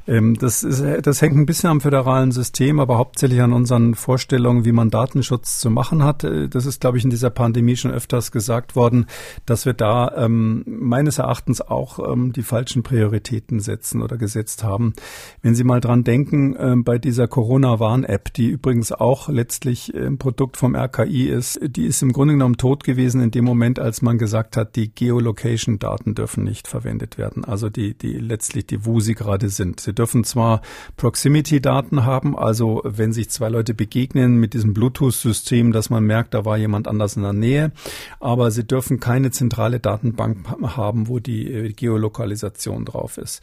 Ähm, 0.07 0.37
das, 0.39 0.63
ist, 0.63 0.83
das 1.03 1.23
hängt 1.23 1.37
ein 1.37 1.47
bisschen 1.47 1.71
am 1.71 1.81
föderalen 1.81 2.33
System, 2.33 2.81
aber 2.81 2.99
hauptsächlich 2.99 3.41
an 3.43 3.53
unseren 3.53 3.95
Vorstellungen, 3.95 4.65
wie 4.65 4.73
man 4.73 4.91
Datenschutz 4.91 5.61
zu 5.61 5.71
machen 5.71 6.03
hat. 6.03 6.25
Äh, 6.25 6.49
das 6.49 6.67
ist, 6.67 6.81
glaube 6.81 6.99
ich, 6.99 7.05
in 7.05 7.11
dieser 7.11 7.31
Pandemie 7.31 7.77
schon 7.77 7.91
öfters 7.91 8.33
gesagt 8.33 8.77
worden, 8.77 9.07
dass 9.47 9.67
wir 9.67 9.73
da 9.73 10.13
ähm, 10.17 10.65
meines 10.67 11.19
Erachtens 11.19 11.61
auch 11.61 11.99
ähm, 12.13 12.33
die 12.33 12.43
falschen 12.43 12.83
Prioritäten 12.83 13.61
setzen 13.61 14.03
oder 14.03 14.17
gesetzt 14.17 14.65
haben. 14.65 14.95
Wenn 15.43 15.55
Sie 15.55 15.65
mal 15.65 15.81
dran 15.81 16.05
denken, 16.05 16.57
äh, 16.57 16.75
bei 16.77 16.99
dieser 16.99 17.29
Corona-Warn-App, 17.29 18.33
die 18.35 18.49
übrigens 18.49 18.93
auch 18.93 19.29
letztlich 19.29 19.95
ein 19.95 20.19
Produkt 20.19 20.57
vom 20.57 20.75
RKI 20.75 21.29
ist, 21.29 21.61
die 21.63 21.87
ist 21.87 22.03
im 22.03 22.13
Grunde 22.13 22.35
genommen 22.35 22.57
tot 22.57 22.85
gewesen 22.85 23.21
in 23.21 23.31
dem 23.31 23.45
Moment, 23.45 23.79
als 23.79 24.03
man 24.03 24.19
gesagt 24.19 24.57
hat, 24.57 24.60
die 24.65 24.95
Geolocation-Daten 24.95 26.15
dürfen 26.15 26.45
nicht 26.45 26.69
verwendet 26.69 27.19
werden. 27.19 27.45
Also 27.45 27.69
die, 27.69 27.95
die 27.95 28.13
letztlich 28.15 28.67
die, 28.67 28.85
wo 28.85 29.01
sie 29.01 29.15
gerade 29.15 29.49
sind. 29.49 29.81
Sie 29.81 29.95
dürfen 29.95 30.25
zwar 30.25 30.63
Proximity-Daten 30.97 32.05
haben, 32.05 32.39
also 32.39 32.83
wenn 32.85 33.13
sich 33.13 33.31
zwei 33.31 33.49
Leute 33.49 33.75
begegnen 33.75 34.37
mit 34.37 34.55
diesem 34.55 34.75
Bluetooth-System, 34.75 35.73
dass 35.73 35.91
man 35.91 36.05
merkt, 36.05 36.35
da 36.35 36.45
war 36.45 36.57
jemand 36.57 36.89
anders 36.89 37.17
in 37.17 37.23
der 37.23 37.33
Nähe, 37.33 37.73
aber 38.19 38.51
sie 38.51 38.65
dürfen 38.65 39.01
keine 39.01 39.31
zentrale 39.31 39.81
Datenbank 39.81 40.39
haben, 40.77 41.09
wo 41.09 41.19
die 41.19 41.53
äh, 41.53 41.73
Geolokalisation 41.73 42.85
drauf 42.85 43.19
ist. 43.19 43.43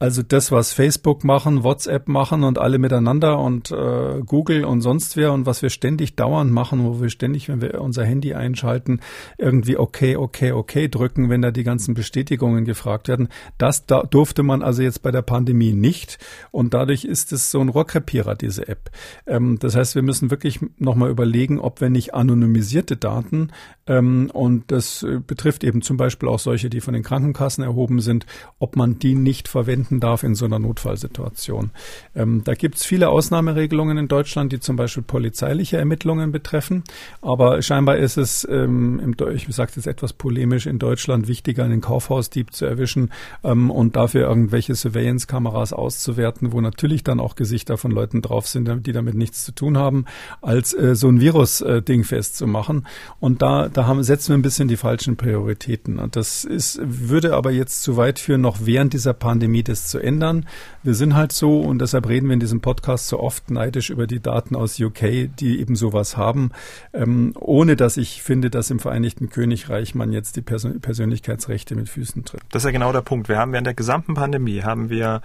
Also 0.00 0.22
das, 0.22 0.50
was 0.50 0.72
Facebook 0.72 1.22
machen, 1.22 1.62
WhatsApp 1.62 2.08
machen 2.08 2.42
und 2.42 2.58
alle 2.58 2.78
miteinander 2.78 3.38
und 3.38 3.70
äh, 3.70 4.20
Google 4.26 4.64
und 4.64 4.80
sonst 4.80 5.16
wer 5.16 5.32
und 5.32 5.46
was 5.46 5.62
wir 5.62 5.70
ständig 5.70 6.16
dauernd 6.16 6.52
machen, 6.52 6.84
wo 6.84 7.00
wir 7.00 7.08
ständig, 7.10 7.48
wenn 7.48 7.62
wir 7.62 7.80
unser 7.80 8.04
Handy 8.04 8.34
einschalten, 8.34 9.00
irgendwie 9.38 9.78
okay, 9.78 10.16
okay, 10.16 10.52
okay 10.52 10.88
drücken, 10.88 11.30
wenn 11.30 11.42
da 11.42 11.52
die 11.52 11.62
ganzen 11.62 11.94
Bestätigungen 11.94 12.64
gefragt 12.64 13.06
werden. 13.06 13.28
Das 13.56 13.86
da 13.86 14.02
durfte 14.02 14.42
man 14.42 14.62
also 14.62 14.82
jetzt 14.82 15.00
bei 15.02 15.12
der 15.12 15.22
Pandemie 15.22 15.72
nicht 15.72 16.18
und 16.50 16.74
dadurch 16.74 17.04
ist 17.04 17.32
es 17.32 17.52
so 17.52 17.60
ein 17.60 17.68
Rohrkrepierer, 17.68 18.34
diese 18.34 18.66
App. 18.66 18.90
Ähm, 19.26 19.58
das 19.60 19.76
heißt, 19.76 19.94
wir 19.94 20.02
müssen 20.02 20.30
wirklich 20.30 20.58
nochmal 20.76 21.10
überlegen, 21.10 21.60
ob 21.60 21.80
wir 21.80 21.88
nicht 21.88 22.14
anonymisierte 22.14 22.96
Daten 22.96 23.52
ähm, 23.86 24.30
und 24.32 24.70
das 24.70 25.02
äh, 25.02 25.20
betrifft 25.24 25.62
eben 25.62 25.82
zum 25.82 25.96
Beispiel 25.96 26.28
auch 26.28 26.38
solche, 26.38 26.70
die 26.70 26.80
von 26.80 26.94
den 26.94 27.02
Krankenkassen 27.02 27.62
erhoben 27.62 28.00
sind, 28.00 28.26
ob 28.58 28.76
man 28.76 28.98
die 28.98 29.14
nicht 29.14 29.48
verwenden 29.48 29.93
verwenden 29.94 30.00
darf 30.00 30.22
in 30.22 30.34
so 30.34 30.44
einer 30.44 30.58
Notfallsituation. 30.58 31.70
Ähm, 32.14 32.42
da 32.44 32.54
gibt 32.54 32.76
es 32.76 32.84
viele 32.84 33.08
Ausnahmeregelungen 33.08 33.98
in 33.98 34.08
Deutschland, 34.08 34.52
die 34.52 34.60
zum 34.60 34.76
Beispiel 34.76 35.02
polizeiliche 35.02 35.76
Ermittlungen 35.76 36.32
betreffen. 36.32 36.82
Aber 37.22 37.62
scheinbar 37.62 37.96
ist 37.96 38.16
es, 38.16 38.46
ähm, 38.50 39.00
im, 39.00 39.16
ich 39.34 39.46
sage 39.50 39.72
jetzt 39.76 39.86
etwas 39.86 40.12
polemisch, 40.12 40.66
in 40.66 40.78
Deutschland 40.78 41.28
wichtiger, 41.28 41.64
einen 41.64 41.80
Kaufhausdieb 41.80 42.52
zu 42.52 42.66
erwischen 42.66 43.10
ähm, 43.42 43.70
und 43.70 43.96
dafür 43.96 44.28
irgendwelche 44.28 44.74
Surveillance-Kameras 44.74 45.72
auszuwerten, 45.72 46.52
wo 46.52 46.60
natürlich 46.60 47.04
dann 47.04 47.20
auch 47.20 47.36
Gesichter 47.36 47.76
von 47.76 47.90
Leuten 47.90 48.22
drauf 48.22 48.46
sind, 48.46 48.86
die 48.86 48.92
damit 48.92 49.14
nichts 49.14 49.44
zu 49.44 49.52
tun 49.52 49.78
haben, 49.78 50.04
als 50.40 50.74
äh, 50.74 50.94
so 50.94 51.08
ein 51.08 51.20
Virus-Ding 51.20 52.00
äh, 52.00 52.04
festzumachen. 52.04 52.86
Und 53.20 53.42
da, 53.42 53.68
da 53.68 53.86
haben, 53.86 54.02
setzen 54.02 54.30
wir 54.30 54.38
ein 54.38 54.42
bisschen 54.42 54.68
die 54.68 54.76
falschen 54.76 55.16
Prioritäten. 55.16 55.98
Und 55.98 56.16
das 56.16 56.44
ist, 56.44 56.80
würde 56.82 57.34
aber 57.34 57.50
jetzt 57.50 57.82
zu 57.82 57.96
weit 57.96 58.18
führen, 58.18 58.40
noch 58.40 58.58
während 58.64 58.92
dieser 58.92 59.14
Pandemie 59.14 59.62
das 59.74 59.88
zu 59.88 59.98
ändern. 59.98 60.46
Wir 60.82 60.94
sind 60.94 61.14
halt 61.14 61.32
so 61.32 61.60
und 61.60 61.80
deshalb 61.80 62.08
reden 62.08 62.28
wir 62.28 62.34
in 62.34 62.40
diesem 62.40 62.60
Podcast 62.60 63.08
so 63.08 63.18
oft 63.18 63.50
neidisch 63.50 63.90
über 63.90 64.06
die 64.06 64.20
Daten 64.20 64.54
aus 64.54 64.78
UK, 64.78 65.28
die 65.38 65.60
eben 65.60 65.74
sowas 65.74 66.16
haben, 66.16 66.50
ähm, 66.92 67.32
ohne 67.38 67.76
dass 67.76 67.96
ich 67.96 68.22
finde, 68.22 68.50
dass 68.50 68.70
im 68.70 68.78
Vereinigten 68.78 69.30
Königreich 69.30 69.94
man 69.94 70.12
jetzt 70.12 70.36
die 70.36 70.42
Persön 70.42 70.80
Persönlichkeitsrechte 70.80 71.74
mit 71.74 71.88
Füßen 71.88 72.24
tritt. 72.24 72.42
Das 72.50 72.62
ist 72.62 72.66
ja 72.66 72.72
genau 72.72 72.92
der 72.92 73.00
Punkt. 73.02 73.28
Wir 73.28 73.38
haben 73.38 73.52
während 73.52 73.66
der 73.66 73.74
gesamten 73.74 74.14
Pandemie 74.14 74.62
haben 74.62 74.90
wir 74.90 75.22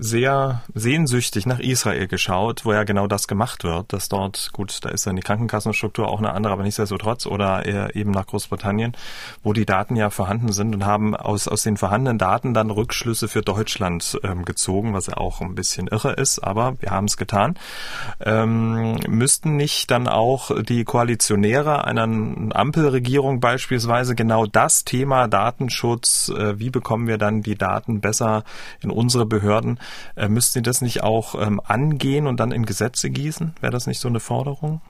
sehr 0.00 0.62
sehnsüchtig 0.74 1.46
nach 1.46 1.58
Israel 1.58 2.06
geschaut, 2.06 2.64
wo 2.64 2.72
ja 2.72 2.84
genau 2.84 3.06
das 3.06 3.26
gemacht 3.26 3.64
wird, 3.64 3.92
dass 3.92 4.08
dort, 4.08 4.50
gut, 4.52 4.78
da 4.82 4.90
ist 4.90 5.06
dann 5.06 5.16
die 5.16 5.22
Krankenkassenstruktur 5.22 6.08
auch 6.08 6.18
eine 6.18 6.32
andere, 6.32 6.52
aber 6.52 6.62
nichtsdestotrotz, 6.62 7.26
oder 7.26 7.66
eben 7.94 8.12
nach 8.12 8.26
Großbritannien, 8.26 8.92
wo 9.42 9.52
die 9.52 9.66
Daten 9.66 9.96
ja 9.96 10.10
vorhanden 10.10 10.52
sind 10.52 10.74
und 10.74 10.86
haben 10.86 11.16
aus, 11.16 11.48
aus 11.48 11.62
den 11.62 11.76
vorhandenen 11.76 12.18
Daten 12.18 12.54
dann 12.54 12.70
Rückschlüsse 12.70 13.28
für 13.28 13.42
Deutschland 13.42 14.18
ähm, 14.22 14.44
gezogen, 14.44 14.94
was 14.94 15.08
ja 15.08 15.16
auch 15.16 15.40
ein 15.40 15.54
bisschen 15.54 15.88
irre 15.88 16.12
ist, 16.12 16.38
aber 16.38 16.76
wir 16.80 16.90
haben 16.90 17.06
es 17.06 17.16
getan. 17.16 17.58
Ähm, 18.20 19.00
müssten 19.08 19.56
nicht 19.56 19.90
dann 19.90 20.06
auch 20.06 20.50
die 20.62 20.84
Koalitionäre 20.84 21.84
einer 21.84 22.02
Ampelregierung 22.02 23.40
beispielsweise 23.40 24.14
genau 24.14 24.46
das 24.46 24.84
Thema 24.84 25.26
Datenschutz, 25.26 26.28
äh, 26.28 26.58
wie 26.58 26.70
bekommen 26.70 27.08
wir 27.08 27.18
dann 27.18 27.42
die 27.42 27.56
Daten 27.56 28.00
besser 28.00 28.44
in 28.80 28.90
unsere 28.90 29.26
Behörden, 29.26 29.78
äh, 30.16 30.28
müssten 30.28 30.54
Sie 30.54 30.62
das 30.62 30.80
nicht 30.82 31.02
auch 31.02 31.34
ähm, 31.40 31.60
angehen 31.64 32.26
und 32.26 32.40
dann 32.40 32.52
in 32.52 32.66
Gesetze 32.66 33.10
gießen? 33.10 33.54
Wäre 33.60 33.72
das 33.72 33.86
nicht 33.86 34.00
so 34.00 34.08
eine 34.08 34.20
Forderung? 34.20 34.80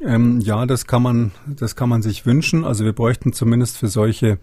Ähm, 0.00 0.40
ja, 0.40 0.66
das 0.66 0.86
kann 0.86 1.02
man, 1.02 1.32
das 1.46 1.74
kann 1.74 1.88
man 1.88 2.02
sich 2.02 2.26
wünschen. 2.26 2.64
Also 2.64 2.84
wir 2.84 2.92
bräuchten 2.92 3.32
zumindest 3.32 3.78
für 3.78 3.88
solche 3.88 4.38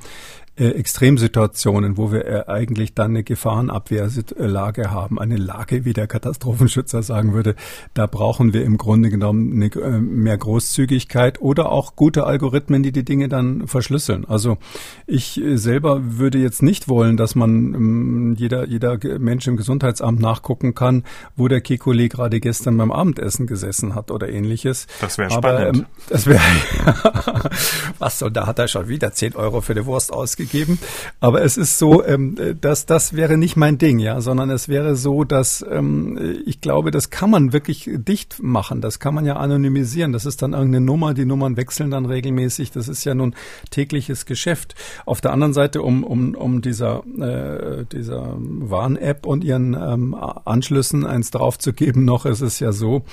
äh, 0.55 0.67
Extremsituationen, 0.67 1.97
wo 1.97 2.11
wir 2.11 2.25
äh, 2.27 2.43
eigentlich 2.45 2.93
dann 2.93 3.11
eine 3.11 3.23
Gefahrenabwehrlage 3.23 4.91
haben, 4.91 5.17
eine 5.17 5.37
Lage, 5.37 5.83
wie 5.83 5.93
der 5.93 6.05
Katastrophenschützer 6.05 7.01
sagen 7.01 7.33
würde, 7.33 7.55
da 7.95 8.05
brauchen 8.05 8.53
wir 8.53 8.63
im 8.63 8.77
Grunde 8.77 9.09
genommen 9.09 9.51
eine, 9.51 9.65
äh, 9.65 9.99
mehr 9.99 10.37
Großzügigkeit 10.37 11.41
oder 11.41 11.71
auch 11.71 11.95
gute 11.95 12.25
Algorithmen, 12.25 12.83
die 12.83 12.91
die 12.91 13.03
Dinge 13.03 13.29
dann 13.29 13.67
verschlüsseln. 13.67 14.25
Also 14.25 14.59
ich 15.07 15.41
selber 15.55 16.19
würde 16.19 16.37
jetzt 16.37 16.61
nicht 16.61 16.87
wollen, 16.87 17.17
dass 17.17 17.33
man 17.33 17.73
ähm, 17.73 18.35
jeder, 18.37 18.67
jeder 18.67 18.99
Mensch 19.17 19.47
im 19.47 19.57
Gesundheitsamt 19.57 20.19
nachgucken 20.19 20.75
kann, 20.75 21.03
wo 21.35 21.47
der 21.47 21.63
Kekulé 21.63 22.09
gerade 22.09 22.39
gestern 22.39 22.77
beim 22.77 22.91
Abendessen 22.91 23.47
gesessen 23.47 23.95
hat 23.95 24.11
oder 24.11 24.29
ähnliches. 24.29 24.85
Das 25.01 25.17
wäre 25.17 25.31
spannend. 25.31 25.77
Ähm, 25.77 25.85
das 26.09 26.27
wäre, 26.27 26.39
was 27.97 28.19
soll, 28.19 28.29
da 28.29 28.45
hat 28.45 28.59
er 28.59 28.67
schon 28.67 28.87
wieder 28.87 29.13
10 29.13 29.35
Euro 29.35 29.61
für 29.61 29.73
die 29.73 29.87
Wurst 29.87 30.13
ausgegeben 30.13 30.42
gegeben. 30.43 30.79
Aber 31.19 31.43
es 31.43 31.57
ist 31.57 31.79
so, 31.79 32.03
ähm, 32.05 32.37
dass 32.59 32.85
das 32.85 33.13
wäre 33.13 33.37
nicht 33.37 33.55
mein 33.55 33.77
Ding, 33.77 33.99
ja, 33.99 34.21
sondern 34.21 34.49
es 34.49 34.67
wäre 34.67 34.95
so, 34.95 35.23
dass 35.23 35.65
ähm, 35.69 36.41
ich 36.45 36.61
glaube, 36.61 36.91
das 36.91 37.09
kann 37.09 37.29
man 37.29 37.53
wirklich 37.53 37.89
dicht 37.93 38.41
machen. 38.41 38.81
Das 38.81 38.99
kann 38.99 39.15
man 39.15 39.25
ja 39.25 39.37
anonymisieren. 39.37 40.11
Das 40.11 40.25
ist 40.25 40.41
dann 40.41 40.53
irgendeine 40.53 40.85
Nummer. 40.85 41.13
Die 41.13 41.25
Nummern 41.25 41.57
wechseln 41.57 41.91
dann 41.91 42.05
regelmäßig. 42.05 42.71
Das 42.71 42.87
ist 42.87 43.03
ja 43.03 43.15
nun 43.15 43.35
tägliches 43.69 44.25
Geschäft. 44.25 44.75
Auf 45.05 45.21
der 45.21 45.31
anderen 45.31 45.53
Seite, 45.53 45.81
um, 45.81 46.03
um, 46.03 46.35
um 46.35 46.61
dieser, 46.61 47.03
äh, 47.19 47.85
dieser 47.85 48.35
Warn-App 48.37 49.25
und 49.25 49.43
ihren 49.43 49.73
ähm, 49.73 50.13
Anschlüssen 50.13 51.05
eins 51.05 51.31
draufzugeben, 51.31 52.05
noch 52.05 52.25
ist 52.25 52.41
es 52.41 52.59
ja 52.59 52.71
so, 52.71 53.03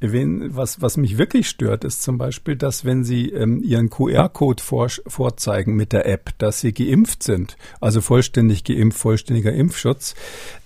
wenn, 0.00 0.54
was, 0.54 0.80
was 0.80 0.96
mich 0.96 1.18
wirklich 1.18 1.48
stört, 1.48 1.84
ist 1.84 2.02
zum 2.02 2.18
Beispiel, 2.18 2.56
dass 2.56 2.84
wenn 2.84 3.04
Sie 3.04 3.30
ähm, 3.30 3.62
Ihren 3.62 3.90
QR-Code 3.90 4.62
vor, 4.62 4.88
vorzeigen 5.06 5.74
mit 5.74 5.92
der 5.92 6.06
App, 6.06 6.30
dass 6.38 6.60
Sie 6.60 6.72
geimpft 6.72 7.22
sind, 7.22 7.56
also 7.80 8.00
vollständig 8.00 8.64
geimpft, 8.64 8.98
vollständiger 8.98 9.52
Impfschutz, 9.52 10.14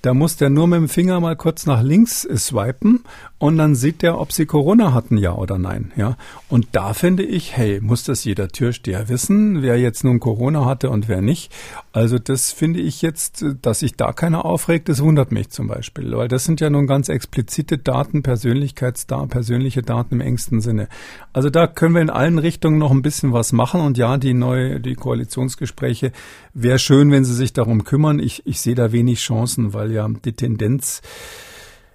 da 0.02 0.14
muss 0.14 0.36
der 0.36 0.50
nur 0.50 0.66
mit 0.66 0.78
dem 0.78 0.88
Finger 0.88 1.20
mal 1.20 1.36
kurz 1.36 1.64
nach 1.64 1.82
links 1.82 2.22
swipen 2.22 3.04
und 3.38 3.56
dann 3.56 3.74
sieht 3.74 4.02
der, 4.02 4.20
ob 4.20 4.32
Sie 4.32 4.46
Corona 4.46 4.92
hatten, 4.92 5.16
ja 5.16 5.34
oder 5.34 5.58
nein. 5.58 5.92
Ja, 5.96 6.16
und 6.48 6.68
da 6.72 6.92
finde 6.92 7.22
ich, 7.22 7.56
hey, 7.56 7.80
muss 7.80 8.04
das 8.04 8.24
jeder 8.24 8.48
Türsteher 8.48 9.08
wissen, 9.08 9.62
wer 9.62 9.78
jetzt 9.78 10.04
nun 10.04 10.20
Corona 10.20 10.66
hatte 10.66 10.90
und 10.90 11.08
wer 11.08 11.22
nicht. 11.22 11.52
Also 11.92 12.18
das 12.18 12.52
finde 12.52 12.80
ich 12.80 13.02
jetzt, 13.02 13.44
dass 13.60 13.80
sich 13.80 13.96
da 13.96 14.12
keiner 14.12 14.46
aufregt, 14.46 14.88
das 14.88 15.02
wundert 15.02 15.30
mich 15.30 15.50
zum 15.50 15.66
Beispiel, 15.66 16.16
weil 16.16 16.26
das 16.26 16.44
sind 16.44 16.60
ja 16.62 16.70
nun 16.70 16.86
ganz 16.86 17.10
explizite 17.10 17.76
Daten, 17.76 18.22
Persönlichkeitsdaten, 18.22 19.28
persönliche 19.28 19.82
Daten 19.82 20.14
im 20.14 20.20
engsten 20.22 20.62
Sinne. 20.62 20.88
Also 21.34 21.50
da 21.50 21.66
können 21.66 21.94
wir 21.94 22.00
in 22.00 22.08
allen 22.08 22.38
Richtungen 22.38 22.78
noch 22.78 22.92
ein 22.92 23.02
bisschen 23.02 23.34
was 23.34 23.52
machen 23.52 23.82
und 23.82 23.98
ja, 23.98 24.16
die 24.16 24.32
neue, 24.32 24.80
die 24.80 24.94
Koalitionsgespräche 24.94 26.12
wäre 26.54 26.78
schön, 26.78 27.10
wenn 27.10 27.26
sie 27.26 27.34
sich 27.34 27.52
darum 27.52 27.84
kümmern. 27.84 28.20
Ich, 28.20 28.46
ich 28.46 28.60
sehe 28.60 28.74
da 28.74 28.90
wenig 28.92 29.20
Chancen, 29.20 29.74
weil 29.74 29.92
ja 29.92 30.08
die 30.24 30.32
Tendenz 30.32 31.02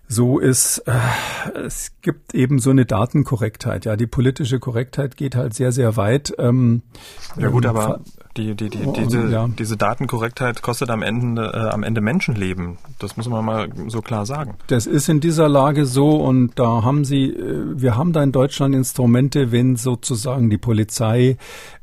so 0.07 0.39
ist, 0.39 0.79
äh, 0.85 0.93
es 1.65 1.91
gibt 2.01 2.33
eben 2.33 2.59
so 2.59 2.69
eine 2.69 2.85
Datenkorrektheit. 2.85 3.85
Ja, 3.85 3.95
die 3.95 4.07
politische 4.07 4.59
Korrektheit 4.59 5.17
geht 5.17 5.35
halt 5.35 5.53
sehr, 5.53 5.71
sehr 5.71 5.97
weit. 5.97 6.33
Ähm, 6.37 6.81
ja 7.37 7.49
gut, 7.49 7.65
aber 7.65 8.01
Die, 8.37 8.53
die, 8.53 8.69
die, 8.69 8.85
diese, 8.93 9.29
ja. 9.29 9.47
diese 9.47 9.77
Datenkorrektheit 9.77 10.61
kostet 10.61 10.91
am 10.91 11.01
Ende, 11.01 11.51
äh, 11.53 11.73
am 11.73 11.81
Ende 11.81 12.01
Menschenleben. 12.01 12.77
Das 12.99 13.17
muss 13.17 13.27
man 13.27 13.43
mal 13.43 13.69
so 13.87 14.01
klar 14.01 14.27
sagen. 14.27 14.53
Das 14.67 14.85
ist 14.85 15.09
in 15.09 15.19
dieser 15.19 15.49
Lage 15.49 15.87
so 15.87 16.11
und 16.17 16.51
da 16.59 16.83
haben 16.83 17.03
Sie, 17.03 17.31
äh, 17.31 17.63
wir 17.75 17.97
haben 17.97 18.13
da 18.13 18.21
in 18.21 18.31
Deutschland 18.31 18.75
Instrumente, 18.75 19.51
wenn 19.51 19.75
sozusagen 19.75 20.51
die 20.51 20.59
Polizei 20.59 21.37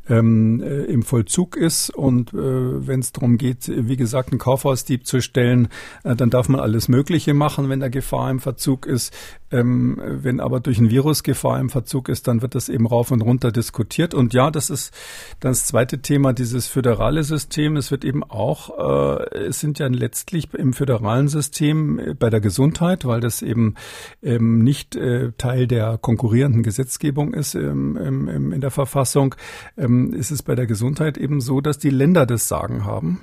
ähm, 0.08 0.62
äh, 0.62 0.84
im 0.84 1.02
Vollzug 1.02 1.56
ist 1.56 1.90
und 1.90 2.32
äh, 2.34 2.36
wenn 2.36 3.00
es 3.00 3.12
darum 3.12 3.38
geht, 3.38 3.70
wie 3.74 3.96
gesagt, 3.96 4.32
einen 4.32 4.38
Kaufhausdieb 4.38 5.06
zu 5.06 5.20
stellen, 5.20 5.68
äh, 6.02 6.14
dann 6.14 6.30
darf 6.30 6.48
man 6.48 6.60
alles 6.60 6.88
Mögliche 6.88 7.34
machen, 7.34 7.68
wenn 7.68 7.80
der 7.80 7.90
Gefahr 7.90 8.30
im 8.30 8.40
Verzug 8.40 8.86
ist. 8.86 9.14
Ähm, 9.50 10.00
wenn 10.04 10.40
aber 10.40 10.60
durch 10.60 10.78
ein 10.78 10.90
Virus 10.90 11.22
Gefahr 11.22 11.60
im 11.60 11.70
Verzug 11.70 12.08
ist, 12.08 12.26
dann 12.26 12.42
wird 12.42 12.54
das 12.54 12.68
eben 12.68 12.86
rauf 12.86 13.10
und 13.12 13.22
runter 13.22 13.52
diskutiert. 13.52 14.12
Und 14.12 14.34
ja, 14.34 14.50
das 14.50 14.68
ist 14.68 14.92
das 15.40 15.66
zweite 15.66 15.98
Thema, 16.00 16.32
dieses 16.32 16.66
föderale 16.66 17.22
System. 17.22 17.76
Es 17.76 17.90
wird 17.90 18.04
eben 18.04 18.24
auch, 18.24 19.20
äh, 19.20 19.38
es 19.46 19.60
sind 19.60 19.78
ja 19.78 19.86
letztlich 19.86 20.52
im 20.54 20.72
föderalen 20.72 21.28
System 21.28 21.98
äh, 21.98 22.14
bei 22.14 22.30
der 22.30 22.40
Gesundheit, 22.40 23.04
weil 23.04 23.20
das 23.20 23.42
eben 23.42 23.74
ähm, 24.22 24.62
nicht 24.62 24.98
Teil 25.38 25.66
der 25.66 25.98
konkurrierenden 25.98 26.62
Gesetzgebung 26.62 27.34
ist 27.34 27.54
ähm, 27.54 27.96
im, 27.96 28.52
in 28.52 28.60
der 28.60 28.70
Verfassung, 28.70 29.34
ähm, 29.76 29.93
ist 30.12 30.30
es 30.30 30.42
bei 30.42 30.54
der 30.54 30.66
Gesundheit 30.66 31.18
eben 31.18 31.40
so, 31.40 31.60
dass 31.60 31.78
die 31.78 31.90
Länder 31.90 32.26
das 32.26 32.48
Sagen 32.48 32.84
haben. 32.84 33.20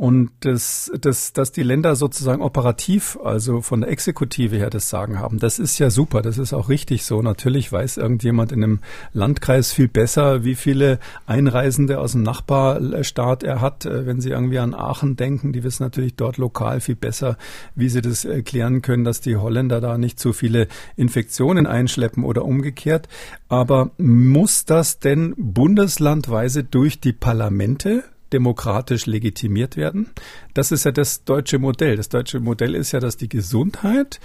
Und 0.00 0.30
das, 0.40 0.90
das, 0.98 1.34
dass 1.34 1.52
die 1.52 1.62
Länder 1.62 1.94
sozusagen 1.94 2.40
operativ, 2.40 3.18
also 3.22 3.60
von 3.60 3.82
der 3.82 3.90
Exekutive 3.90 4.56
her 4.56 4.70
das 4.70 4.88
Sagen 4.88 5.18
haben, 5.18 5.38
das 5.38 5.58
ist 5.58 5.78
ja 5.78 5.90
super, 5.90 6.22
das 6.22 6.38
ist 6.38 6.54
auch 6.54 6.70
richtig 6.70 7.04
so. 7.04 7.20
Natürlich 7.20 7.70
weiß 7.70 7.98
irgendjemand 7.98 8.50
in 8.50 8.64
einem 8.64 8.78
Landkreis 9.12 9.74
viel 9.74 9.88
besser, 9.88 10.42
wie 10.42 10.54
viele 10.54 11.00
Einreisende 11.26 12.00
aus 12.00 12.12
dem 12.12 12.22
Nachbarstaat 12.22 13.42
er 13.42 13.60
hat. 13.60 13.84
Äh, 13.84 14.06
wenn 14.06 14.22
Sie 14.22 14.30
irgendwie 14.30 14.58
an 14.58 14.72
Aachen 14.72 15.16
denken, 15.16 15.52
die 15.52 15.64
wissen 15.64 15.82
natürlich 15.82 16.14
dort 16.14 16.38
lokal 16.38 16.80
viel 16.80 16.96
besser, 16.96 17.36
wie 17.74 17.90
sie 17.90 18.00
das 18.00 18.24
erklären 18.24 18.80
können, 18.80 19.04
dass 19.04 19.20
die 19.20 19.36
Holländer 19.36 19.82
da 19.82 19.98
nicht 19.98 20.18
so 20.18 20.32
viele 20.32 20.68
Infektionen 20.96 21.66
einschleppen 21.66 22.24
oder 22.24 22.46
umgekehrt. 22.46 23.06
Aber 23.50 23.90
muss 23.98 24.64
das 24.64 24.98
denn 24.98 25.34
bundeslandweise 25.36 26.64
durch 26.64 27.00
die 27.00 27.12
Parlamente 27.12 28.04
demokratisch 28.32 29.06
legitimiert 29.06 29.76
werden. 29.76 30.10
Das 30.54 30.72
ist 30.72 30.84
ja 30.84 30.92
das 30.92 31.24
deutsche 31.24 31.58
Modell. 31.58 31.96
Das 31.96 32.08
deutsche 32.08 32.40
Modell 32.40 32.74
ist 32.74 32.92
ja, 32.92 33.00
dass 33.00 33.16
die 33.16 33.28
Gesundheit 33.28 34.20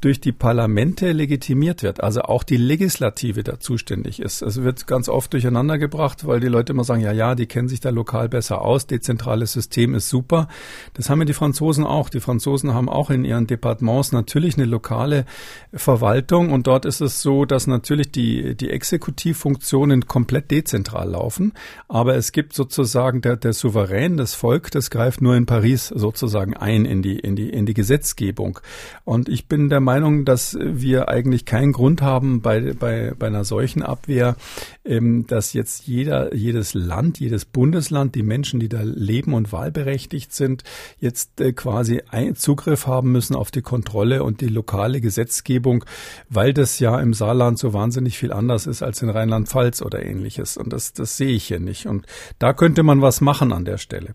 durch 0.00 0.20
die 0.20 0.32
Parlamente 0.32 1.12
legitimiert 1.12 1.82
wird, 1.82 2.02
also 2.02 2.22
auch 2.22 2.42
die 2.42 2.56
Legislative 2.56 3.42
da 3.42 3.60
zuständig 3.60 4.20
ist. 4.20 4.42
Also 4.42 4.64
wird 4.64 4.86
ganz 4.86 5.08
oft 5.08 5.32
durcheinander 5.32 5.76
gebracht, 5.76 6.26
weil 6.26 6.40
die 6.40 6.48
Leute 6.48 6.72
immer 6.72 6.84
sagen, 6.84 7.02
ja, 7.02 7.12
ja, 7.12 7.34
die 7.34 7.46
kennen 7.46 7.68
sich 7.68 7.80
da 7.80 7.90
lokal 7.90 8.28
besser 8.28 8.62
aus, 8.62 8.86
dezentrales 8.86 9.52
System 9.52 9.94
ist 9.94 10.08
super. 10.08 10.48
Das 10.94 11.10
haben 11.10 11.18
ja 11.20 11.26
die 11.26 11.34
Franzosen 11.34 11.84
auch. 11.84 12.08
Die 12.08 12.20
Franzosen 12.20 12.72
haben 12.72 12.88
auch 12.88 13.10
in 13.10 13.24
ihren 13.24 13.46
Departements 13.46 14.12
natürlich 14.12 14.56
eine 14.56 14.64
lokale 14.64 15.26
Verwaltung 15.74 16.50
und 16.50 16.66
dort 16.66 16.86
ist 16.86 17.02
es 17.02 17.20
so, 17.20 17.44
dass 17.44 17.66
natürlich 17.66 18.10
die, 18.10 18.54
die 18.54 18.70
Exekutivfunktionen 18.70 20.06
komplett 20.06 20.50
dezentral 20.50 21.10
laufen, 21.10 21.52
aber 21.88 22.14
es 22.14 22.32
gibt 22.32 22.54
sozusagen 22.54 23.20
der, 23.20 23.36
der 23.36 23.52
Souverän, 23.52 24.16
das 24.16 24.34
Volk, 24.34 24.70
das 24.70 24.90
greift 24.90 25.20
nur 25.20 25.36
in 25.36 25.44
Paris 25.44 25.88
sozusagen 25.88 26.56
ein 26.56 26.86
in 26.86 27.02
die, 27.02 27.18
in 27.18 27.36
die, 27.36 27.50
in 27.50 27.66
die 27.66 27.74
Gesetzgebung. 27.74 28.60
Und 29.04 29.28
ich 29.28 29.46
bin 29.46 29.68
der 29.68 29.80
dass 30.24 30.56
wir 30.60 31.08
eigentlich 31.08 31.44
keinen 31.44 31.72
Grund 31.72 32.02
haben 32.02 32.40
bei, 32.40 32.74
bei, 32.74 33.12
bei 33.18 33.26
einer 33.26 33.44
solchen 33.44 33.82
Abwehr, 33.82 34.36
ähm, 34.84 35.26
dass 35.26 35.52
jetzt 35.52 35.86
jeder, 35.86 36.34
jedes 36.34 36.74
Land, 36.74 37.18
jedes 37.18 37.44
Bundesland, 37.44 38.14
die 38.14 38.22
Menschen, 38.22 38.60
die 38.60 38.68
da 38.68 38.82
leben 38.82 39.34
und 39.34 39.52
wahlberechtigt 39.52 40.32
sind, 40.32 40.62
jetzt 40.98 41.40
äh, 41.40 41.52
quasi 41.52 42.02
ein 42.10 42.36
Zugriff 42.36 42.86
haben 42.86 43.10
müssen 43.12 43.34
auf 43.34 43.50
die 43.50 43.62
Kontrolle 43.62 44.22
und 44.22 44.40
die 44.40 44.48
lokale 44.48 45.00
Gesetzgebung, 45.00 45.84
weil 46.28 46.52
das 46.52 46.78
ja 46.78 47.00
im 47.00 47.14
Saarland 47.14 47.58
so 47.58 47.72
wahnsinnig 47.72 48.18
viel 48.18 48.32
anders 48.32 48.66
ist 48.66 48.82
als 48.82 49.02
in 49.02 49.10
Rheinland-Pfalz 49.10 49.82
oder 49.82 50.04
ähnliches. 50.04 50.56
Und 50.56 50.72
das, 50.72 50.92
das 50.92 51.16
sehe 51.16 51.32
ich 51.32 51.44
hier 51.44 51.60
nicht. 51.60 51.86
Und 51.86 52.06
da 52.38 52.52
könnte 52.52 52.82
man 52.82 53.02
was 53.02 53.20
machen 53.20 53.52
an 53.52 53.64
der 53.64 53.78
Stelle. 53.78 54.14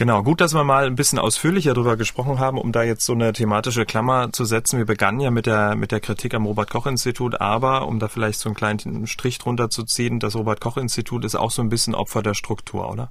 Genau, 0.00 0.22
gut, 0.22 0.40
dass 0.40 0.54
wir 0.54 0.64
mal 0.64 0.86
ein 0.86 0.94
bisschen 0.94 1.18
ausführlicher 1.18 1.74
darüber 1.74 1.98
gesprochen 1.98 2.38
haben, 2.38 2.56
um 2.56 2.72
da 2.72 2.82
jetzt 2.82 3.04
so 3.04 3.12
eine 3.12 3.34
thematische 3.34 3.84
Klammer 3.84 4.32
zu 4.32 4.46
setzen. 4.46 4.78
Wir 4.78 4.86
begannen 4.86 5.20
ja 5.20 5.30
mit 5.30 5.44
der, 5.44 5.76
mit 5.76 5.92
der 5.92 6.00
Kritik 6.00 6.32
am 6.32 6.46
Robert-Koch-Institut, 6.46 7.38
aber 7.38 7.86
um 7.86 7.98
da 7.98 8.08
vielleicht 8.08 8.38
so 8.38 8.48
einen 8.48 8.56
kleinen 8.56 9.06
Strich 9.06 9.36
drunter 9.36 9.68
zu 9.68 9.84
ziehen, 9.84 10.18
das 10.18 10.36
Robert-Koch-Institut 10.36 11.26
ist 11.26 11.34
auch 11.34 11.50
so 11.50 11.60
ein 11.60 11.68
bisschen 11.68 11.94
Opfer 11.94 12.22
der 12.22 12.32
Struktur, 12.32 12.90
oder? 12.90 13.10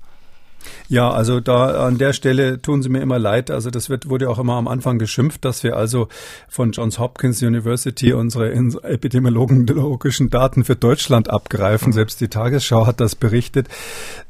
Ja, 0.87 1.11
also 1.11 1.39
da 1.39 1.85
an 1.85 1.97
der 1.97 2.13
Stelle 2.13 2.61
tun 2.61 2.81
Sie 2.81 2.89
mir 2.89 3.01
immer 3.01 3.19
leid. 3.19 3.51
Also 3.51 3.69
das 3.69 3.89
wird, 3.89 4.09
wurde 4.09 4.29
auch 4.29 4.39
immer 4.39 4.55
am 4.55 4.67
Anfang 4.67 4.99
geschimpft, 4.99 5.45
dass 5.45 5.63
wir 5.63 5.75
also 5.75 6.07
von 6.47 6.71
Johns 6.71 6.99
Hopkins 6.99 7.41
University 7.41 8.13
unsere 8.13 8.51
epidemiologischen 8.51 10.29
Daten 10.29 10.63
für 10.63 10.75
Deutschland 10.75 11.29
abgreifen. 11.29 11.93
Selbst 11.93 12.21
die 12.21 12.27
Tagesschau 12.27 12.87
hat 12.87 12.99
das 12.99 13.15
berichtet. 13.15 13.67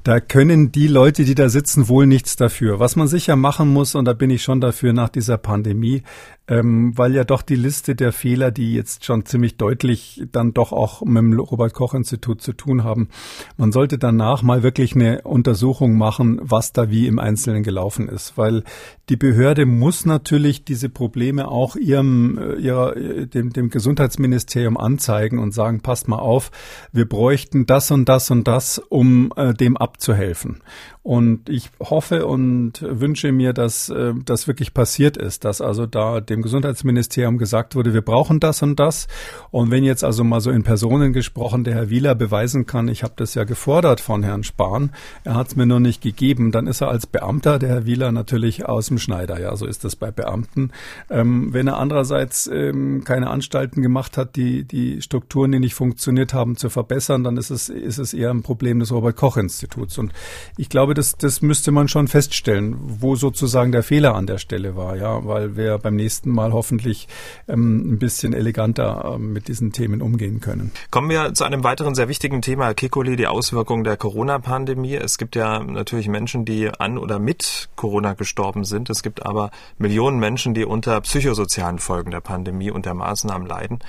Da 0.03 0.19
können 0.19 0.71
die 0.71 0.87
Leute, 0.87 1.23
die 1.25 1.35
da 1.35 1.49
sitzen, 1.49 1.87
wohl 1.87 2.07
nichts 2.07 2.35
dafür. 2.35 2.79
Was 2.79 2.95
man 2.95 3.07
sicher 3.07 3.35
machen 3.35 3.69
muss, 3.69 3.95
und 3.95 4.05
da 4.05 4.13
bin 4.13 4.29
ich 4.29 4.43
schon 4.43 4.61
dafür 4.61 4.93
nach 4.93 5.09
dieser 5.09 5.37
Pandemie, 5.37 6.03
ähm, 6.49 6.97
weil 6.97 7.13
ja 7.13 7.23
doch 7.23 7.43
die 7.43 7.55
Liste 7.55 7.95
der 7.95 8.11
Fehler, 8.11 8.49
die 8.51 8.73
jetzt 8.73 9.05
schon 9.05 9.25
ziemlich 9.25 9.57
deutlich 9.57 10.23
dann 10.31 10.53
doch 10.53 10.73
auch 10.73 11.01
mit 11.01 11.17
dem 11.17 11.39
Robert 11.39 11.73
Koch 11.73 11.93
Institut 11.93 12.41
zu 12.41 12.53
tun 12.53 12.83
haben, 12.83 13.09
man 13.55 13.71
sollte 13.71 13.99
danach 13.99 14.41
mal 14.41 14.63
wirklich 14.63 14.95
eine 14.95 15.21
Untersuchung 15.21 15.95
machen, 15.95 16.39
was 16.41 16.73
da 16.73 16.89
wie 16.89 17.05
im 17.05 17.19
Einzelnen 17.19 17.61
gelaufen 17.61 18.09
ist, 18.09 18.37
weil 18.37 18.63
die 19.09 19.17
Behörde 19.17 19.65
muss 19.65 20.05
natürlich 20.05 20.63
diese 20.63 20.87
Probleme 20.87 21.47
auch 21.47 21.75
ihrem, 21.75 22.37
äh, 22.37 22.55
ihrer, 22.55 22.95
äh, 22.95 23.25
dem, 23.25 23.51
dem 23.51 23.69
Gesundheitsministerium 23.69 24.77
anzeigen 24.77 25.39
und 25.39 25.53
sagen, 25.53 25.81
passt 25.81 26.07
mal 26.07 26.19
auf, 26.19 26.51
wir 26.91 27.09
bräuchten 27.09 27.65
das 27.65 27.89
und 27.89 28.07
das 28.07 28.29
und 28.29 28.47
das, 28.47 28.77
um 28.77 29.33
äh, 29.35 29.53
dem 29.53 29.77
abzuhelfen. 29.77 30.61
Und 31.01 31.49
ich 31.49 31.71
hoffe 31.79 32.27
und 32.27 32.83
wünsche 32.83 33.31
mir, 33.31 33.53
dass 33.53 33.89
äh, 33.89 34.13
das 34.25 34.47
wirklich 34.47 34.75
passiert 34.75 35.17
ist, 35.17 35.43
dass 35.43 35.59
also 35.59 35.87
da 35.87 36.21
dem 36.21 36.43
Gesundheitsministerium 36.43 37.39
gesagt 37.39 37.73
wurde, 37.75 37.95
wir 37.95 38.03
brauchen 38.03 38.39
das 38.39 38.61
und 38.61 38.79
das. 38.79 39.07
Und 39.49 39.71
wenn 39.71 39.83
jetzt 39.83 40.03
also 40.03 40.23
mal 40.23 40.39
so 40.39 40.51
in 40.51 40.61
Personen 40.61 41.11
gesprochen, 41.11 41.63
der 41.63 41.73
Herr 41.73 41.89
Wieler 41.89 42.13
beweisen 42.13 42.67
kann, 42.67 42.89
ich 42.89 43.01
habe 43.01 43.13
das 43.15 43.33
ja 43.33 43.43
gefordert 43.43 44.01
von 44.01 44.21
Herrn 44.21 44.43
Spahn, 44.43 44.91
er 45.23 45.33
hat 45.33 45.47
es 45.47 45.55
mir 45.55 45.65
nur 45.65 45.79
nicht 45.79 46.03
gegeben, 46.03 46.51
dann 46.51 46.67
ist 46.67 46.81
er 46.81 46.89
als 46.89 47.07
Beamter, 47.07 47.57
der 47.57 47.69
Herr 47.69 47.85
Wieler, 47.87 48.11
natürlich 48.11 48.67
aus 48.67 48.87
dem 48.89 48.98
Schneider. 48.99 49.39
Ja, 49.39 49.55
so 49.55 49.65
ist 49.65 49.83
das 49.83 49.95
bei 49.95 50.11
Beamten. 50.11 50.71
Ähm, 51.09 51.53
wenn 51.53 51.67
er 51.67 51.77
andererseits 51.77 52.47
ähm, 52.47 53.03
keine 53.03 53.29
Anstalten 53.29 53.81
gemacht 53.81 54.17
hat, 54.17 54.35
die, 54.35 54.63
die 54.63 55.01
Strukturen, 55.01 55.51
die 55.51 55.59
nicht 55.59 55.73
funktioniert 55.73 56.33
haben, 56.33 56.57
zu 56.57 56.69
verbessern, 56.69 57.23
dann 57.23 57.37
ist 57.37 57.49
es, 57.49 57.69
ist 57.69 57.97
es 57.97 58.13
eher 58.13 58.31
ein 58.31 58.43
Problem 58.43 58.79
des 58.79 58.91
Robert-Koch-Instituts. 58.91 59.97
Und 59.97 60.13
ich 60.57 60.69
glaube, 60.69 60.93
das, 60.93 61.17
das 61.17 61.41
müsste 61.41 61.71
man 61.71 61.87
schon 61.87 62.07
feststellen, 62.07 62.75
wo 62.79 63.15
sozusagen 63.15 63.71
der 63.71 63.83
Fehler 63.83 64.15
an 64.15 64.27
der 64.27 64.37
Stelle 64.37 64.75
war, 64.75 64.95
ja, 64.95 65.25
weil 65.25 65.55
wir 65.55 65.77
beim 65.77 65.95
nächsten 65.95 66.31
Mal 66.31 66.53
hoffentlich 66.53 67.07
ähm, 67.47 67.93
ein 67.93 67.99
bisschen 67.99 68.33
eleganter 68.33 69.13
ähm, 69.15 69.33
mit 69.33 69.47
diesen 69.47 69.71
Themen 69.71 70.01
umgehen 70.01 70.39
können. 70.39 70.71
Kommen 70.91 71.09
wir 71.09 71.33
zu 71.33 71.43
einem 71.43 71.63
weiteren 71.63 71.95
sehr 71.95 72.07
wichtigen 72.07 72.41
Thema, 72.41 72.73
Kikoli, 72.73 73.15
die 73.15 73.27
Auswirkungen 73.27 73.83
der 73.83 73.97
Corona-Pandemie. 73.97 74.95
Es 74.95 75.17
gibt 75.17 75.35
ja 75.35 75.63
natürlich 75.63 76.07
Menschen, 76.07 76.45
die 76.45 76.69
an 76.69 76.97
oder 76.97 77.19
mit 77.19 77.69
Corona 77.75 78.13
gestorben 78.13 78.63
sind. 78.63 78.88
Es 78.89 79.03
gibt 79.03 79.25
aber 79.25 79.51
Millionen 79.77 80.19
Menschen, 80.19 80.53
die 80.53 80.65
unter 80.65 80.99
psychosozialen 81.01 81.79
Folgen 81.79 82.11
der 82.11 82.21
Pandemie 82.21 82.71
und 82.71 82.85
der 82.85 82.93
Maßnahmen 82.93 83.47
leiden. 83.47 83.79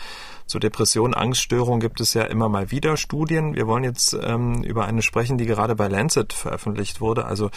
Zu 0.50 0.58
Depression, 0.58 1.14
Angststörung 1.14 1.78
gibt 1.78 2.00
es 2.00 2.12
ja 2.12 2.24
immer 2.24 2.48
mal 2.48 2.72
wieder 2.72 2.96
Studien. 2.96 3.54
Wir 3.54 3.68
wollen 3.68 3.84
jetzt 3.84 4.18
ähm, 4.20 4.64
über 4.64 4.84
eine 4.84 5.00
sprechen, 5.00 5.38
die 5.38 5.46
gerade 5.46 5.76
bei 5.76 5.86
Lancet 5.86 6.32
veröffentlicht 6.32 7.00
wurde. 7.00 7.24
Also 7.24 7.50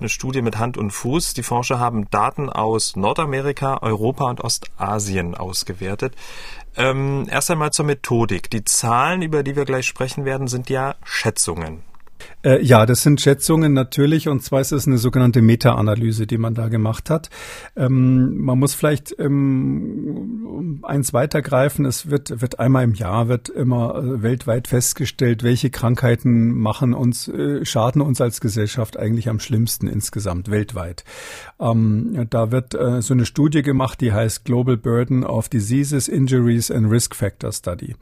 eine 0.00 0.08
Studie 0.08 0.40
mit 0.40 0.56
Hand 0.56 0.78
und 0.78 0.90
Fuß. 0.90 1.34
Die 1.34 1.42
Forscher 1.42 1.78
haben 1.78 2.08
Daten 2.08 2.48
aus 2.48 2.96
Nordamerika, 2.96 3.82
Europa 3.82 4.30
und 4.30 4.40
Ostasien 4.42 5.34
ausgewertet. 5.34 6.14
Ähm, 6.74 7.26
erst 7.30 7.50
einmal 7.50 7.70
zur 7.70 7.84
Methodik. 7.84 8.48
Die 8.48 8.64
Zahlen, 8.64 9.20
über 9.20 9.42
die 9.42 9.54
wir 9.54 9.66
gleich 9.66 9.84
sprechen 9.86 10.24
werden, 10.24 10.48
sind 10.48 10.70
ja 10.70 10.94
Schätzungen. 11.04 11.82
Äh, 12.42 12.62
ja, 12.62 12.86
das 12.86 13.02
sind 13.02 13.20
Schätzungen 13.20 13.72
natürlich 13.72 14.28
und 14.28 14.42
zwar 14.42 14.60
ist 14.60 14.72
es 14.72 14.86
eine 14.86 14.98
sogenannte 14.98 15.42
Meta-Analyse, 15.42 16.26
die 16.26 16.38
man 16.38 16.54
da 16.54 16.68
gemacht 16.68 17.10
hat. 17.10 17.30
Ähm, 17.76 18.38
man 18.38 18.58
muss 18.58 18.74
vielleicht 18.74 19.14
ähm, 19.18 20.80
eins 20.82 21.12
weitergreifen. 21.12 21.84
Es 21.84 22.10
wird, 22.10 22.40
wird 22.40 22.58
einmal 22.58 22.84
im 22.84 22.94
Jahr 22.94 23.28
wird 23.28 23.48
immer 23.48 23.96
äh, 23.96 24.22
weltweit 24.22 24.68
festgestellt, 24.68 25.42
welche 25.42 25.70
Krankheiten 25.70 26.52
machen 26.52 26.94
uns, 26.94 27.28
äh, 27.28 27.64
schaden 27.64 28.00
uns 28.02 28.20
als 28.20 28.40
Gesellschaft 28.40 28.98
eigentlich 28.98 29.28
am 29.28 29.40
schlimmsten 29.40 29.86
insgesamt 29.86 30.50
weltweit. 30.50 31.04
Ähm, 31.60 32.26
da 32.30 32.50
wird 32.50 32.74
äh, 32.74 33.02
so 33.02 33.14
eine 33.14 33.26
Studie 33.26 33.62
gemacht, 33.62 34.00
die 34.00 34.12
heißt 34.12 34.44
Global 34.44 34.76
Burden 34.76 35.24
of 35.24 35.48
Diseases, 35.48 36.08
Injuries 36.08 36.70
and 36.70 36.90
Risk 36.90 37.14
Factor 37.14 37.52
Study. 37.52 37.94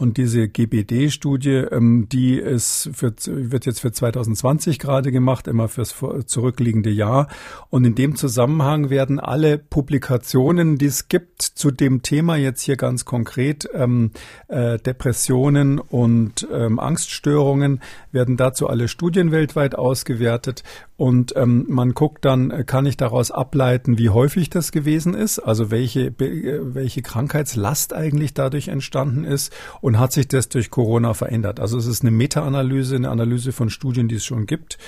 Und 0.00 0.16
diese 0.16 0.48
GBD-Studie, 0.48 1.56
ähm, 1.70 2.08
die 2.10 2.38
ist 2.38 2.88
für, 2.94 3.12
wird 3.26 3.66
jetzt 3.66 3.80
für 3.80 3.92
2020 3.92 4.78
gerade 4.78 5.12
gemacht, 5.12 5.46
immer 5.46 5.68
fürs 5.68 5.94
zurückliegende 6.24 6.88
Jahr. 6.88 7.28
Und 7.68 7.84
in 7.84 7.94
dem 7.96 8.16
Zusammenhang 8.16 8.88
werden 8.88 9.20
alle 9.20 9.58
Publikationen, 9.58 10.78
die 10.78 10.86
es 10.86 11.08
gibt 11.08 11.42
zu 11.42 11.70
dem 11.70 12.00
Thema 12.00 12.36
jetzt 12.36 12.62
hier 12.62 12.76
ganz 12.76 13.04
konkret, 13.04 13.68
ähm, 13.74 14.12
äh, 14.48 14.78
Depressionen 14.78 15.78
und 15.78 16.48
ähm, 16.50 16.78
Angststörungen, 16.78 17.82
werden 18.10 18.38
dazu 18.38 18.68
alle 18.68 18.88
Studien 18.88 19.32
weltweit 19.32 19.74
ausgewertet. 19.74 20.64
Und 21.00 21.34
ähm, 21.34 21.64
man 21.66 21.94
guckt 21.94 22.26
dann, 22.26 22.50
äh, 22.50 22.62
kann 22.62 22.84
ich 22.84 22.98
daraus 22.98 23.30
ableiten, 23.30 23.96
wie 23.96 24.10
häufig 24.10 24.50
das 24.50 24.70
gewesen 24.70 25.14
ist, 25.14 25.38
also 25.38 25.70
welche, 25.70 26.08
äh, 26.08 26.74
welche 26.74 27.00
Krankheitslast 27.00 27.94
eigentlich 27.94 28.34
dadurch 28.34 28.68
entstanden 28.68 29.24
ist 29.24 29.50
und 29.80 29.89
hat 29.98 30.12
sich 30.12 30.28
das 30.28 30.48
durch 30.48 30.70
Corona 30.70 31.14
verändert. 31.14 31.60
Also 31.60 31.78
es 31.78 31.86
ist 31.86 32.02
eine 32.02 32.10
Meta-Analyse, 32.10 32.96
eine 32.96 33.10
Analyse 33.10 33.52
von 33.52 33.70
Studien, 33.70 34.08
die 34.08 34.16
es 34.16 34.24
schon 34.24 34.46
gibt. 34.46 34.78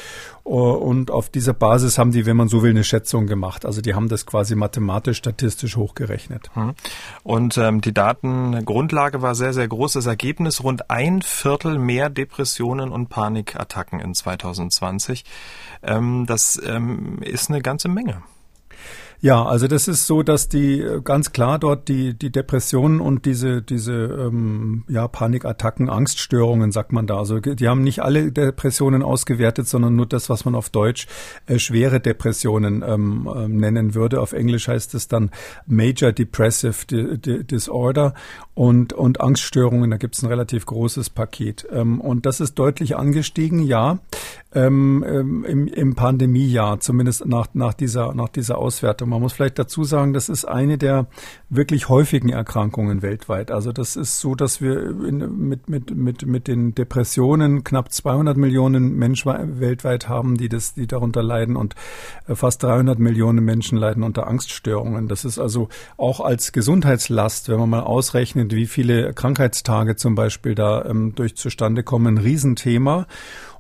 Und 0.45 1.11
auf 1.11 1.31
dieser 1.31 1.55
Basis 1.55 1.99
haben 1.99 2.11
die, 2.11 2.27
wenn 2.27 2.37
man 2.37 2.49
so 2.49 2.63
will, 2.63 2.71
eine 2.71 2.85
Schätzung 2.85 3.27
gemacht. 3.27 3.65
Also 3.65 3.81
die 3.81 3.95
haben 3.95 4.09
das 4.09 4.27
quasi 4.27 4.55
mathematisch, 4.55 5.19
statistisch 5.19 5.77
hochgerechnet. 5.77 6.51
Hm. 6.55 6.75
Und 7.23 7.59
ähm, 7.59 7.81
die 7.81 7.95
Datengrundlage 7.95 9.23
war 9.23 9.35
sehr, 9.35 9.53
sehr 9.53 9.69
groß. 9.69 9.95
Das 9.95 10.07
Ergebnis 10.07 10.63
rund 10.63 10.91
ein 10.91 11.23
Viertel 11.23 11.79
mehr 11.79 12.11
Depressionen 12.11 12.91
und 12.91 13.09
Panikattacken 13.09 14.01
in 14.01 14.15
2020. 14.15 15.25
Ähm, 15.83 16.27
das 16.27 16.61
ähm, 16.65 17.19
ist 17.23 17.51
eine 17.51 17.63
ganze 17.63 17.89
Menge. 17.89 18.23
Ja, 19.25 19.45
also 19.45 19.69
das 19.69 19.87
ist 19.87 20.09
so, 20.09 20.25
dass 20.25 20.49
die 20.49 20.81
äh, 20.81 21.01
ganz 21.01 21.31
klar 21.31 21.61
dort 21.61 21.87
die, 21.87 22.13
die 22.13 22.33
Depressionen 22.33 23.01
und 23.01 23.25
diese, 23.25 23.63
diese 23.63 23.93
ähm, 23.93 24.83
ja, 24.89 25.07
Panikattacken, 25.07 25.89
Angststörungen, 25.89 26.73
sagt 26.73 26.91
man 26.91 27.07
da. 27.07 27.19
Also 27.19 27.39
die 27.39 27.69
haben 27.69 27.85
nicht 27.85 28.01
alle 28.01 28.33
Depressionen 28.33 29.05
ausgewertet, 29.05 29.69
sondern 29.69 29.95
nur 29.95 30.07
das, 30.07 30.29
was 30.29 30.45
man 30.45 30.57
auf 30.57 30.71
Deutsch 30.71 31.07
äh, 31.47 31.61
schwere 31.61 32.01
Depressionen 32.01 32.83
ähm, 32.85 33.31
äh, 33.33 33.47
nennen 33.47 33.95
würde. 33.95 34.21
Auf 34.21 34.33
Englisch 34.33 34.67
heißt 34.67 34.93
es 34.95 35.07
dann 35.07 35.31
Major 35.67 36.11
Depressive 36.11 36.85
Disorder 36.89 38.15
und, 38.55 38.93
und 38.93 39.21
Angststörungen. 39.21 39.89
Da 39.93 39.99
gibt 39.99 40.17
es 40.17 40.25
ein 40.25 40.31
relativ 40.31 40.67
großes 40.67 41.11
Paket. 41.11 41.65
Ähm, 41.71 42.01
und 42.01 42.27
das 42.27 42.41
ist 42.41 42.59
deutlich 42.59 42.97
angestiegen, 42.97 43.63
ja, 43.63 44.01
ähm, 44.55 45.05
ähm, 45.07 45.45
im, 45.45 45.67
im 45.67 45.95
Pandemiejahr, 45.95 46.81
zumindest 46.81 47.27
nach, 47.27 47.49
nach, 47.55 47.75
dieser, 47.75 48.15
nach 48.15 48.29
dieser 48.29 48.59
Auswertung. 48.59 49.09
Man 49.09 49.23
muss 49.23 49.33
vielleicht 49.33 49.59
dazu 49.59 49.85
sagen, 49.85 50.13
das 50.13 50.29
ist 50.29 50.45
eine 50.45 50.79
der 50.79 51.07
wirklich 51.49 51.89
häufigen 51.89 52.29
Erkrankungen 52.29 53.03
weltweit. 53.03 53.51
Also 53.51 53.73
das 53.73 53.97
ist 53.97 54.21
so, 54.21 54.35
dass 54.35 54.61
wir 54.61 54.91
in, 55.07 55.49
mit, 55.49 55.69
mit, 55.69 55.95
mit, 55.95 56.27
mit 56.27 56.49
den 56.49 56.75
Depressionen 56.75 57.65
knapp 57.65 57.93
200 57.93 58.37
Millionen 58.37 58.97
Menschen 58.97 59.61
weltweit 59.61 60.09
haben, 60.09 60.37
die, 60.37 60.49
das, 60.49 60.75
die 60.75 60.87
darunter 60.87 61.23
leiden 61.23 61.57
und 61.57 61.75
äh, 62.29 62.35
fast 62.35 62.63
300 62.63 62.99
Millionen 62.99 63.45
Menschen 63.45 63.79
leiden 63.79 64.03
unter 64.03 64.27
Angststörungen. 64.27 65.09
Das 65.09 65.25
ist 65.25 65.39
also 65.39 65.69
auch 65.97 66.21
als 66.21 66.53
Gesundheitslast, 66.53 67.49
wenn 67.49 67.59
man 67.59 67.71
mal 67.71 67.81
ausrechnet, 67.81 68.55
wie 68.55 68.67
viele 68.67 69.15
Krankheitstage 69.15 69.97
zum 69.97 70.15
Beispiel 70.15 70.55
da 70.55 70.85
ähm, 70.85 71.15
durch 71.15 71.37
zustande 71.37 71.83
kommen, 71.83 72.19
ein 72.19 72.19
Riesenthema. 72.19 73.07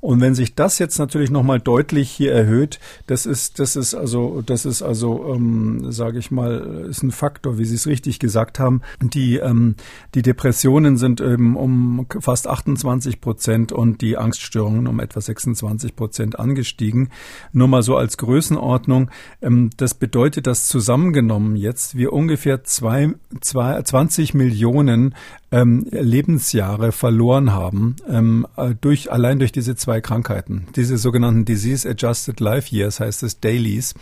Und 0.02 0.20
wenn 0.20 0.34
sich 0.34 0.56
das 0.56 0.80
jetzt 0.80 0.98
natürlich 0.98 1.30
nochmal 1.30 1.60
deutlich 1.60 2.10
hier 2.10 2.32
erhöht, 2.32 2.80
das 3.06 3.24
ist, 3.24 3.60
das 3.60 3.76
ist 3.76 3.94
also, 3.94 4.42
das 4.44 4.64
ist 4.64 4.82
also, 4.82 5.32
ähm, 5.32 5.92
sage 5.92 6.18
ich 6.18 6.32
mal, 6.32 6.88
ist 6.90 7.04
ein 7.04 7.12
Faktor, 7.12 7.56
wie 7.56 7.64
Sie 7.64 7.76
es 7.76 7.86
richtig 7.86 8.18
gesagt 8.18 8.58
haben. 8.58 8.82
Die, 9.00 9.36
ähm, 9.36 9.76
die 10.16 10.22
Depressionen 10.22 10.96
sind 10.96 11.20
eben 11.20 11.56
um 11.56 12.06
fast 12.18 12.48
28 12.48 13.20
Prozent 13.20 13.70
und 13.70 14.00
die 14.00 14.16
Angststörungen 14.16 14.88
um 14.88 14.98
etwa 14.98 15.20
26 15.20 15.94
Prozent 15.94 16.36
angestiegen. 16.36 17.10
Nur 17.52 17.68
mal 17.68 17.84
so 17.84 17.96
als 17.96 18.18
Größenordnung. 18.18 19.08
Ähm, 19.40 19.70
das 19.76 19.94
bedeutet, 19.94 20.48
dass 20.48 20.66
zusammengenommen 20.66 21.54
jetzt 21.54 21.96
wir 21.96 22.12
ungefähr 22.12 22.64
zwei, 22.64 23.14
zwei, 23.40 23.80
20 23.80 24.34
Millionen 24.34 25.14
ähm, 25.52 25.86
Lebensjahre 25.90 26.90
verloren 26.90 27.52
haben, 27.52 27.96
ähm, 28.08 28.46
äh, 28.56 28.74
durch, 28.80 29.12
allein 29.12 29.38
durch 29.38 29.52
diese 29.52 29.76
zwei 29.76 30.00
Krankheiten. 30.00 30.66
Diese 30.74 30.96
sogenannten 30.96 31.44
Disease 31.44 31.88
Adjusted 31.88 32.40
Life 32.40 32.74
Years 32.74 32.98
heißt 33.00 33.22
es 33.22 33.38
Dailies. 33.38 33.94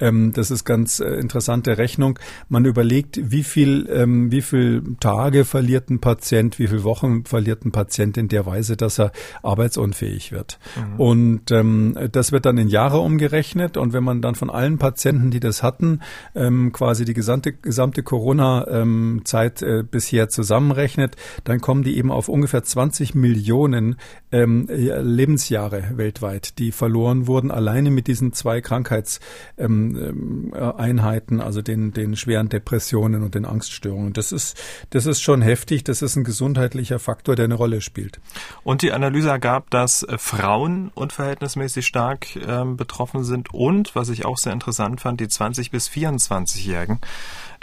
Ähm, 0.00 0.32
das 0.32 0.50
ist 0.50 0.64
ganz 0.64 1.00
äh, 1.00 1.04
interessante 1.14 1.78
Rechnung. 1.78 2.18
Man 2.48 2.64
überlegt, 2.64 3.20
wie 3.30 3.42
viel, 3.42 3.88
ähm, 3.92 4.32
wie 4.32 4.42
viel 4.42 4.82
Tage 5.00 5.44
verliert 5.44 5.90
ein 5.90 6.00
Patient, 6.00 6.58
wie 6.58 6.66
viele 6.66 6.84
Wochen 6.84 7.24
verliert 7.24 7.64
ein 7.64 7.72
Patient 7.72 8.16
in 8.16 8.28
der 8.28 8.46
Weise, 8.46 8.76
dass 8.76 8.98
er 8.98 9.12
arbeitsunfähig 9.42 10.32
wird. 10.32 10.58
Mhm. 10.76 11.00
Und 11.00 11.50
ähm, 11.50 11.94
das 12.12 12.32
wird 12.32 12.46
dann 12.46 12.58
in 12.58 12.68
Jahre 12.68 12.98
umgerechnet. 12.98 13.76
Und 13.76 13.92
wenn 13.92 14.04
man 14.04 14.22
dann 14.22 14.34
von 14.34 14.50
allen 14.50 14.78
Patienten, 14.78 15.30
die 15.30 15.40
das 15.40 15.62
hatten, 15.62 16.00
ähm, 16.34 16.72
quasi 16.72 17.04
die 17.04 17.14
gesamte, 17.14 17.52
gesamte 17.52 18.02
Corona-Zeit 18.02 19.62
äh, 19.62 19.84
bisher 19.88 20.28
zusammenrechnet, 20.28 21.16
dann 21.44 21.60
kommen 21.60 21.82
die 21.82 21.96
eben 21.96 22.10
auf 22.10 22.28
ungefähr 22.28 22.62
20 22.62 23.14
Millionen 23.14 23.96
ähm, 24.32 24.66
Lebensjahre 24.70 25.92
weltweit, 25.96 26.58
die 26.58 26.72
verloren 26.72 27.26
wurden, 27.26 27.50
alleine 27.50 27.90
mit 27.90 28.06
diesen 28.06 28.32
zwei 28.32 28.60
Krankheits 28.60 29.20
ähm, 29.58 29.89
ähm, 29.96 30.54
Einheiten, 30.54 31.40
also 31.40 31.62
den, 31.62 31.92
den 31.92 32.16
schweren 32.16 32.48
Depressionen 32.48 33.22
und 33.22 33.34
den 33.34 33.44
Angststörungen. 33.44 34.12
Das 34.12 34.32
ist, 34.32 34.60
das 34.90 35.06
ist 35.06 35.20
schon 35.20 35.42
heftig. 35.42 35.84
Das 35.84 36.02
ist 36.02 36.16
ein 36.16 36.24
gesundheitlicher 36.24 36.98
Faktor, 36.98 37.36
der 37.36 37.46
eine 37.46 37.54
Rolle 37.54 37.80
spielt. 37.80 38.20
Und 38.62 38.82
die 38.82 38.92
Analyse 38.92 39.28
ergab, 39.28 39.70
dass 39.70 40.02
äh, 40.02 40.18
Frauen 40.18 40.90
unverhältnismäßig 40.94 41.86
stark 41.86 42.36
äh, 42.36 42.64
betroffen 42.64 43.24
sind 43.24 43.52
und, 43.52 43.94
was 43.94 44.08
ich 44.08 44.24
auch 44.24 44.38
sehr 44.38 44.52
interessant 44.52 45.00
fand, 45.00 45.20
die 45.20 45.28
20 45.28 45.70
bis 45.70 45.88
24-Jährigen 45.88 47.00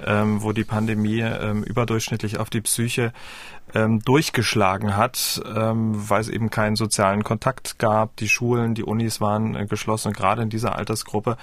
ähm, 0.06 0.42
wo 0.42 0.52
die 0.52 0.64
Pandemie 0.64 1.22
ähm, 1.22 1.64
überdurchschnittlich 1.64 2.40
auf 2.40 2.50
die 2.50 2.62
Psyche 2.62 3.14
ähm, 3.74 4.00
durchgeschlagen 4.00 4.96
hat, 4.96 5.42
ähm, 5.46 6.10
weil 6.10 6.22
es 6.22 6.30
eben 6.30 6.50
keinen 6.50 6.76
sozialen 6.76 7.24
Kontakt 7.24 7.80
gab. 7.80 8.16
Die 8.18 8.30
Schulen, 8.30 8.76
die 8.76 8.84
Unis 8.84 9.20
waren 9.20 9.56
äh, 9.56 9.66
geschlossen. 9.66 10.10
Und 10.10 10.18
gerade 10.18 10.42
in 10.42 10.50
dieser 10.50 10.76
Altersgruppe 10.76 11.38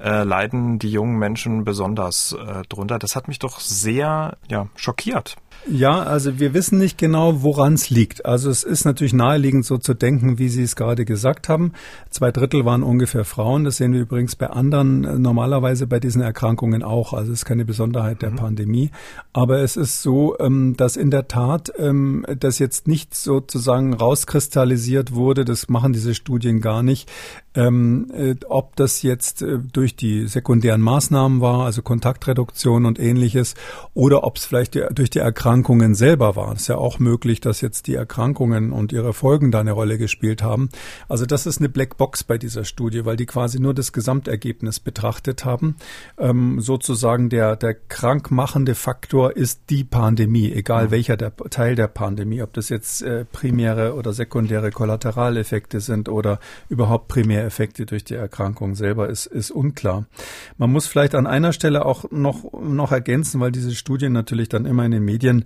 äh, 0.00 0.22
leiden 0.22 0.78
die 0.78 0.90
jungen 0.90 1.18
Menschen 1.18 1.64
besonders 1.64 2.32
äh, 2.32 2.62
drunter. 2.68 2.98
Das 2.98 3.16
hat 3.16 3.28
mich 3.28 3.38
doch 3.38 3.60
sehr 3.60 4.36
ja, 4.48 4.68
schockiert. 4.76 5.36
Ja, 5.68 6.04
also 6.04 6.38
wir 6.38 6.54
wissen 6.54 6.78
nicht 6.78 6.96
genau, 6.96 7.42
woran 7.42 7.74
es 7.74 7.90
liegt. 7.90 8.24
Also 8.24 8.50
es 8.50 8.62
ist 8.62 8.84
natürlich 8.84 9.12
naheliegend 9.12 9.64
so 9.64 9.78
zu 9.78 9.94
denken, 9.94 10.38
wie 10.38 10.48
Sie 10.48 10.62
es 10.62 10.76
gerade 10.76 11.04
gesagt 11.04 11.48
haben. 11.48 11.72
Zwei 12.08 12.30
Drittel 12.30 12.64
waren 12.64 12.84
ungefähr 12.84 13.24
Frauen. 13.24 13.64
Das 13.64 13.78
sehen 13.78 13.92
wir 13.92 14.00
übrigens 14.00 14.36
bei 14.36 14.48
anderen 14.48 15.04
äh, 15.04 15.18
normalerweise 15.18 15.88
bei 15.88 15.98
diesen 15.98 16.22
Erkrankungen 16.22 16.84
auch. 16.84 17.12
Also 17.12 17.32
es 17.32 17.40
ist 17.40 17.44
keine 17.46 17.64
Besonderheit 17.64 18.22
der 18.22 18.30
mhm. 18.30 18.36
Pandemie. 18.36 18.90
Aber 19.32 19.58
es 19.58 19.76
ist 19.76 20.02
so, 20.02 20.38
ähm, 20.38 20.76
dass 20.76 20.96
in 20.96 21.10
der 21.10 21.26
Tat 21.26 21.72
ähm, 21.78 22.24
das 22.38 22.60
jetzt 22.60 22.86
nicht 22.86 23.16
sozusagen 23.16 23.92
rauskristallisiert 23.92 25.14
wurde. 25.14 25.44
Das 25.44 25.68
machen 25.68 25.92
diese 25.92 26.14
Studien 26.14 26.60
gar 26.60 26.84
nicht. 26.84 27.10
Ähm, 27.54 28.12
äh, 28.14 28.34
ob 28.48 28.76
das 28.76 29.02
jetzt 29.02 29.42
äh, 29.42 29.58
durch 29.72 29.96
die 29.96 30.28
sekundären 30.28 30.82
Maßnahmen 30.82 31.40
war, 31.40 31.64
also 31.64 31.82
Kontaktreduktion 31.82 32.84
und 32.84 33.00
ähnliches, 33.00 33.54
oder 33.94 34.24
ob 34.24 34.36
es 34.36 34.44
vielleicht 34.44 34.78
durch 34.92 35.10
die 35.10 35.20
Erkrankungen 35.56 35.94
selber 35.94 36.36
war. 36.36 36.52
Es 36.52 36.62
ist 36.62 36.68
ja 36.68 36.76
auch 36.76 36.98
möglich, 36.98 37.40
dass 37.40 37.62
jetzt 37.62 37.86
die 37.86 37.94
Erkrankungen 37.94 38.72
und 38.72 38.92
ihre 38.92 39.14
Folgen 39.14 39.50
da 39.50 39.60
eine 39.60 39.72
Rolle 39.72 39.96
gespielt 39.96 40.42
haben. 40.42 40.68
Also 41.08 41.24
das 41.24 41.46
ist 41.46 41.60
eine 41.60 41.70
Blackbox 41.70 42.24
bei 42.24 42.36
dieser 42.36 42.64
Studie, 42.64 43.06
weil 43.06 43.16
die 43.16 43.24
quasi 43.24 43.58
nur 43.58 43.72
das 43.72 43.94
Gesamtergebnis 43.94 44.80
betrachtet 44.80 45.46
haben. 45.46 45.76
Ähm, 46.18 46.60
sozusagen 46.60 47.30
der, 47.30 47.56
der 47.56 47.72
krankmachende 47.72 48.74
Faktor 48.74 49.34
ist 49.34 49.62
die 49.70 49.82
Pandemie, 49.82 50.52
egal 50.52 50.90
welcher 50.90 51.16
der 51.16 51.34
Teil 51.34 51.74
der 51.74 51.88
Pandemie, 51.88 52.42
ob 52.42 52.52
das 52.52 52.68
jetzt 52.68 53.00
äh, 53.00 53.24
primäre 53.24 53.94
oder 53.94 54.12
sekundäre 54.12 54.70
Kollateraleffekte 54.70 55.80
sind 55.80 56.10
oder 56.10 56.38
überhaupt 56.68 57.08
primär 57.08 57.46
Effekte 57.46 57.86
durch 57.86 58.04
die 58.04 58.14
Erkrankung 58.14 58.74
selber 58.74 59.08
ist, 59.08 59.24
ist 59.24 59.50
unklar. 59.50 60.04
Man 60.58 60.70
muss 60.70 60.86
vielleicht 60.86 61.14
an 61.14 61.26
einer 61.26 61.54
Stelle 61.54 61.86
auch 61.86 62.10
noch, 62.10 62.44
noch 62.60 62.92
ergänzen, 62.92 63.40
weil 63.40 63.52
diese 63.52 63.74
Studien 63.74 64.12
natürlich 64.12 64.50
dann 64.50 64.66
immer 64.66 64.84
in 64.84 64.90
den 64.90 65.04
Medien 65.04 65.45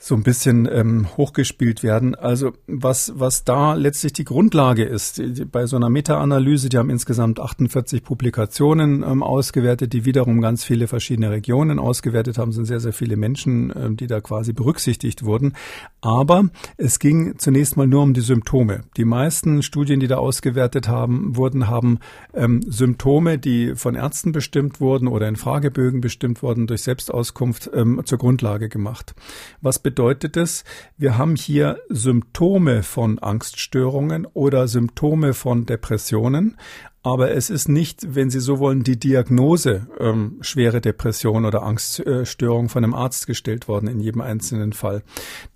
so 0.00 0.14
ein 0.14 0.22
bisschen 0.22 0.68
ähm, 0.70 1.08
hochgespielt 1.16 1.82
werden. 1.82 2.14
Also 2.14 2.52
was, 2.68 3.12
was 3.16 3.42
da 3.42 3.74
letztlich 3.74 4.12
die 4.12 4.24
Grundlage 4.24 4.84
ist, 4.84 5.20
bei 5.50 5.66
so 5.66 5.74
einer 5.74 5.90
Meta-Analyse, 5.90 6.68
die 6.68 6.78
haben 6.78 6.88
insgesamt 6.88 7.40
48 7.40 8.04
Publikationen 8.04 9.02
ähm, 9.02 9.24
ausgewertet, 9.24 9.92
die 9.92 10.04
wiederum 10.04 10.40
ganz 10.40 10.62
viele 10.62 10.86
verschiedene 10.86 11.32
Regionen 11.32 11.80
ausgewertet 11.80 12.38
haben, 12.38 12.52
sind 12.52 12.66
sehr, 12.66 12.78
sehr 12.78 12.92
viele 12.92 13.16
Menschen, 13.16 13.72
ähm, 13.74 13.96
die 13.96 14.06
da 14.06 14.20
quasi 14.20 14.52
berücksichtigt 14.52 15.24
wurden. 15.24 15.54
Aber 16.00 16.44
es 16.76 17.00
ging 17.00 17.36
zunächst 17.38 17.76
mal 17.76 17.88
nur 17.88 18.02
um 18.02 18.14
die 18.14 18.20
Symptome. 18.20 18.82
Die 18.96 19.04
meisten 19.04 19.64
Studien, 19.64 19.98
die 19.98 20.06
da 20.06 20.18
ausgewertet 20.18 20.86
haben, 20.86 21.34
wurden, 21.34 21.66
haben 21.66 21.98
ähm, 22.34 22.62
Symptome, 22.62 23.38
die 23.38 23.74
von 23.74 23.96
Ärzten 23.96 24.30
bestimmt 24.30 24.80
wurden 24.80 25.08
oder 25.08 25.26
in 25.26 25.34
Fragebögen 25.34 26.00
bestimmt 26.00 26.40
wurden, 26.44 26.68
durch 26.68 26.82
Selbstauskunft 26.82 27.68
ähm, 27.74 28.02
zur 28.04 28.18
Grundlage 28.18 28.68
gemacht. 28.68 29.16
Was 29.60 29.87
bedeutet 29.88 30.36
es, 30.36 30.64
wir 30.98 31.16
haben 31.16 31.34
hier 31.34 31.78
Symptome 31.88 32.82
von 32.82 33.18
Angststörungen 33.20 34.26
oder 34.26 34.68
Symptome 34.68 35.32
von 35.32 35.64
Depressionen, 35.64 36.58
aber 37.12 37.30
es 37.30 37.48
ist 37.48 37.68
nicht, 37.68 38.14
wenn 38.14 38.28
Sie 38.28 38.40
so 38.40 38.58
wollen, 38.58 38.82
die 38.82 38.98
Diagnose 38.98 39.86
ähm, 39.98 40.36
schwere 40.42 40.82
Depression 40.82 41.46
oder 41.46 41.62
Angststörung 41.62 42.68
von 42.68 42.84
einem 42.84 42.92
Arzt 42.92 43.26
gestellt 43.26 43.66
worden 43.66 43.88
in 43.88 44.00
jedem 44.00 44.20
einzelnen 44.20 44.74
Fall. 44.74 45.02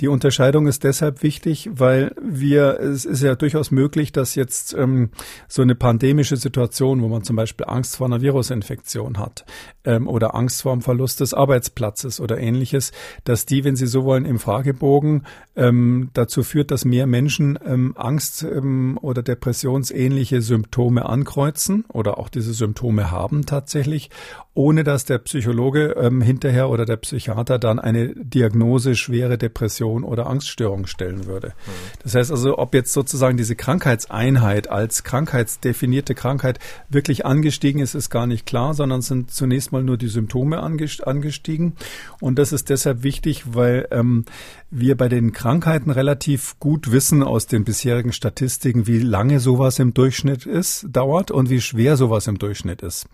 Die 0.00 0.09
Unterscheidung 0.09 0.66
ist 0.66 0.82
deshalb 0.82 1.22
wichtig, 1.22 1.68
weil 1.70 2.14
wir, 2.22 2.80
es 2.80 3.05
ist 3.05 3.22
ja 3.22 3.34
durchaus 3.34 3.70
möglich, 3.70 4.12
dass 4.12 4.34
jetzt 4.34 4.74
ähm, 4.74 5.11
so 5.46 5.61
eine 5.61 5.74
pandemische 5.74 6.38
Situation, 6.38 7.03
wo 7.03 7.09
man 7.09 7.22
zum 7.22 7.36
Beispiel 7.36 7.66
Angst 7.68 7.96
vor 7.96 8.07
einer 8.07 8.22
Virusinfektion 8.22 9.18
hat 9.18 9.44
ähm, 9.84 10.09
oder 10.09 10.34
Angst 10.34 10.62
vor 10.62 10.72
dem 10.72 10.80
Verlust 10.80 11.20
des 11.20 11.34
Arbeitsplatzes 11.34 12.18
oder 12.18 12.38
ähnliches, 12.38 12.92
dass 13.24 13.44
die, 13.44 13.64
wenn 13.64 13.76
Sie 13.76 13.86
so 13.86 14.05
wollen, 14.05 14.24
im 14.24 14.38
Fragebogen 14.38 15.26
ähm, 15.55 16.09
dazu 16.14 16.44
führt, 16.44 16.70
dass 16.70 16.86
mehr 16.86 17.07
Menschen 17.07 17.59
ähm, 17.62 17.94
Angst 17.96 18.42
ähm, 18.42 18.98
oder 19.03 19.22
depressionsähnliche 19.22 20.40
Symptome 20.40 21.05
ankreuzen 21.05 21.41
ankreuzen 21.43 21.84
oder 21.88 22.18
auch 22.18 22.28
diese 22.28 22.55
Symptome 22.55 23.11
haben 23.11 23.47
tatsächlich, 23.47 24.11
ohne 24.55 24.84
dass 24.84 25.05
der 25.05 25.18
Psychologe 25.18 25.97
ähm, 25.99 26.20
hinterher 26.20 26.68
oder 26.68 26.84
der 26.84 26.97
Psychiater 26.97 27.59
dann 27.59 27.78
eine 27.78 28.14
Diagnose 28.14 28.95
schwere 28.95 29.38
Depression 29.38 30.05
oder 30.05 30.26
Angststörung 30.26 30.86
stellen 30.86 31.26
würde. 31.26 31.49
Mhm. 31.49 31.70
Das 32.03 32.14
heißt 32.14 32.30
also, 32.30 32.59
ob 32.59 32.74
jetzt 32.74 32.93
sozusagen 32.93 33.36
diese 33.36 33.57
Krankheitseinheit 33.57 34.68
als 34.68 35.05
krankheitsdefinierte 35.05 36.14
Krankheit 36.14 36.59
wirklich 36.88 37.24
angestiegen 37.24 37.80
ist, 37.80 37.95
ist 37.95 38.11
gar 38.11 38.26
nicht 38.26 38.47
klar, 38.47 38.74
sondern 38.74 39.03
sind 39.03 39.30
zunächst 39.30 39.72
mal 39.72 39.82
nur 39.82 39.97
die 39.97 40.09
Symptome 40.09 40.61
angestiegen. 40.61 41.74
Und 42.20 42.38
das 42.38 42.53
ist 42.53 42.68
deshalb 42.68 43.03
wichtig, 43.03 43.55
weil 43.55 43.88
ähm, 43.90 44.26
wir 44.70 44.97
bei 44.97 45.09
den 45.09 45.32
Krankheiten 45.32 45.90
relativ 45.90 46.59
gut 46.59 46.93
wissen 46.93 47.22
aus 47.22 47.47
den 47.47 47.64
bisherigen 47.64 48.12
Statistiken, 48.12 48.86
wie 48.86 48.99
lange 48.99 49.40
sowas 49.40 49.78
im 49.78 49.93
Durchschnitt 49.93 50.47
ist, 50.47 50.86
dauert 50.90 51.30
und 51.33 51.51
wie 51.51 51.61
schwer 51.61 51.97
sowas 51.97 52.26
im 52.26 52.39
Durchschnitt 52.39 52.83
ist. 52.83 53.07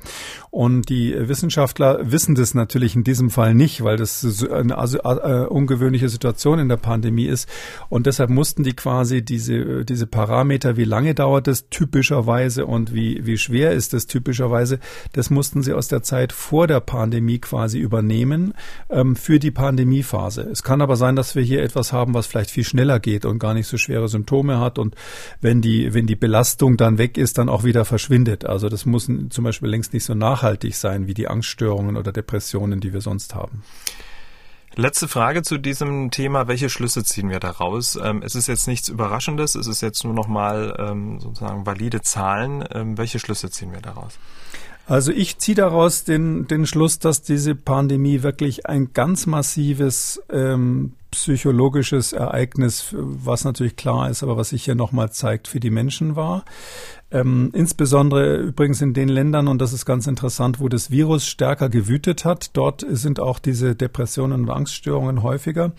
Und 0.51 0.89
die 0.89 1.15
Wissenschaftler 1.17 2.11
wissen 2.11 2.35
das 2.35 2.55
natürlich 2.55 2.97
in 2.97 3.05
diesem 3.05 3.31
Fall 3.31 3.55
nicht, 3.55 3.85
weil 3.85 3.97
das 3.97 4.45
eine 4.51 4.75
äh, 4.75 5.47
ungewöhnliche 5.47 6.09
Situation 6.09 6.59
in 6.59 6.69
der 6.69 6.77
Pandemie 6.77 7.27
ist. 7.27 7.49
Und 7.89 8.07
deshalb 8.07 8.31
mussten 8.31 8.63
die 8.63 8.75
quasi 8.75 9.23
diese, 9.23 9.85
diese 9.85 10.07
Parameter, 10.07 10.77
wie 10.77 10.85
lange 10.85 11.15
dauert 11.15 11.49
es 11.49 11.69
typischerweise 11.69 12.67
und 12.67 12.93
wie, 12.93 13.25
wie 13.27 13.39
schwer 13.39 13.73
ist 13.73 13.95
es 13.95 14.07
typischerweise, 14.07 14.79
das 15.13 15.31
mussten 15.31 15.63
sie 15.63 15.73
aus 15.73 15.89
der 15.89 16.03
Zeit 16.03 16.33
vor 16.33 16.67
der 16.67 16.81
Pandemie 16.81 17.39
quasi 17.39 17.79
übernehmen 17.79 18.55
ähm, 18.91 19.17
für 19.17 19.39
die 19.39 19.51
Pandemiephase. 19.51 20.43
Es 20.43 20.63
kann 20.63 20.81
aber 20.81 20.97
sein, 20.97 21.17
dass 21.17 21.35
wir 21.35 21.43
hier 21.43 21.63
etwas 21.63 21.93
haben, 21.93 22.15
was 22.15 22.27
vielleicht 22.27 22.51
viel 22.51 22.65
schneller 22.65 23.01
geht 23.01 23.25
und 23.25 23.39
gar 23.39 23.55
nicht 23.55 23.67
so 23.67 23.77
schwere 23.77 24.09
Symptome 24.09 24.59
hat 24.59 24.79
und 24.79 24.95
wenn 25.41 25.61
die, 25.61 25.95
wenn 25.95 26.07
die 26.07 26.17
Belastung 26.17 26.77
dann 26.77 26.99
weg 26.99 27.19
ist, 27.19 27.39
dann 27.39 27.49
auch 27.49 27.65
wieder 27.65 27.85
verschwindet. 27.85 27.98
Also 28.45 28.69
das 28.69 28.87
muss 28.87 29.07
zum 29.07 29.45
Beispiel 29.45 29.69
längst 29.69 29.93
nicht 29.93 30.05
so 30.05 30.15
nachhaltig 30.15 30.75
sein 30.77 31.07
wie 31.07 31.15
die 31.15 31.29
Angststörungen 31.29 31.97
oder 31.97 32.13
Depressionen, 32.13 32.81
die 32.81 32.93
wir 32.93 33.01
sonst 33.01 33.35
haben. 33.35 33.63
Letzte 34.75 35.09
Frage 35.09 35.43
zu 35.43 35.59
diesem 35.59 36.11
Thema. 36.11 36.47
Welche 36.47 36.71
Schlüsse 36.71 37.03
ziehen 37.03 37.31
wir 37.31 37.41
daraus? 37.41 37.97
Ähm, 37.97 38.23
es 38.23 38.37
ist 38.37 38.47
jetzt 38.47 38.69
nichts 38.69 38.89
Überraschendes. 38.89 39.57
Es 39.57 39.67
ist 39.67 39.81
jetzt 39.81 40.05
nur 40.05 40.15
nochmal 40.15 40.77
ähm, 40.79 41.19
sozusagen 41.19 41.67
valide 41.67 42.01
Zahlen. 42.01 42.65
Ähm, 42.73 42.97
welche 42.97 43.19
Schlüsse 43.19 43.51
ziehen 43.51 43.73
wir 43.73 43.81
daraus? 43.81 44.19
Also 44.89 45.13
ich 45.13 45.37
ziehe 45.37 45.55
daraus 45.55 46.05
den, 46.05 46.49
den 46.49 46.67
Schluss, 46.67 46.99
dass 46.99 47.21
diese 47.21 47.55
Pandemie 47.55 48.23
wirklich 48.23 48.67
ein 48.67 48.95
ganz 48.95 49.27
massives 49.27 50.23
ähm, 50.33 50.95
psychologisches 51.11 52.15
Ereignis, 52.15 52.95
was 52.97 53.45
natürlich 53.45 53.77
klar 53.77 54.09
ist, 54.09 54.23
aber 54.23 54.39
was 54.39 54.51
sich 54.51 54.65
hier 54.65 54.75
nochmal 54.75 55.13
zeigt, 55.13 55.47
für 55.47 55.61
die 55.61 55.71
Menschen 55.71 56.17
war. 56.17 56.45
Ähm, 57.11 57.51
insbesondere 57.55 58.37
übrigens 58.37 58.81
in 58.81 58.95
den 58.95 59.09
Ländern, 59.09 59.49
und 59.49 59.61
das 59.61 59.75
ist 59.75 59.85
ganz 59.85 60.07
interessant, 60.07 60.59
wo 60.59 60.69
das 60.69 60.91
Virus 60.91 61.27
stärker 61.27 61.69
gewütet 61.69 62.25
hat, 62.25 62.51
dort 62.55 62.85
sind 62.89 63.21
auch 63.21 63.39
diese 63.39 63.75
Depressionen 63.75 64.43
und 64.43 64.51
Angststörungen 64.51 65.23
häufiger. 65.23 65.73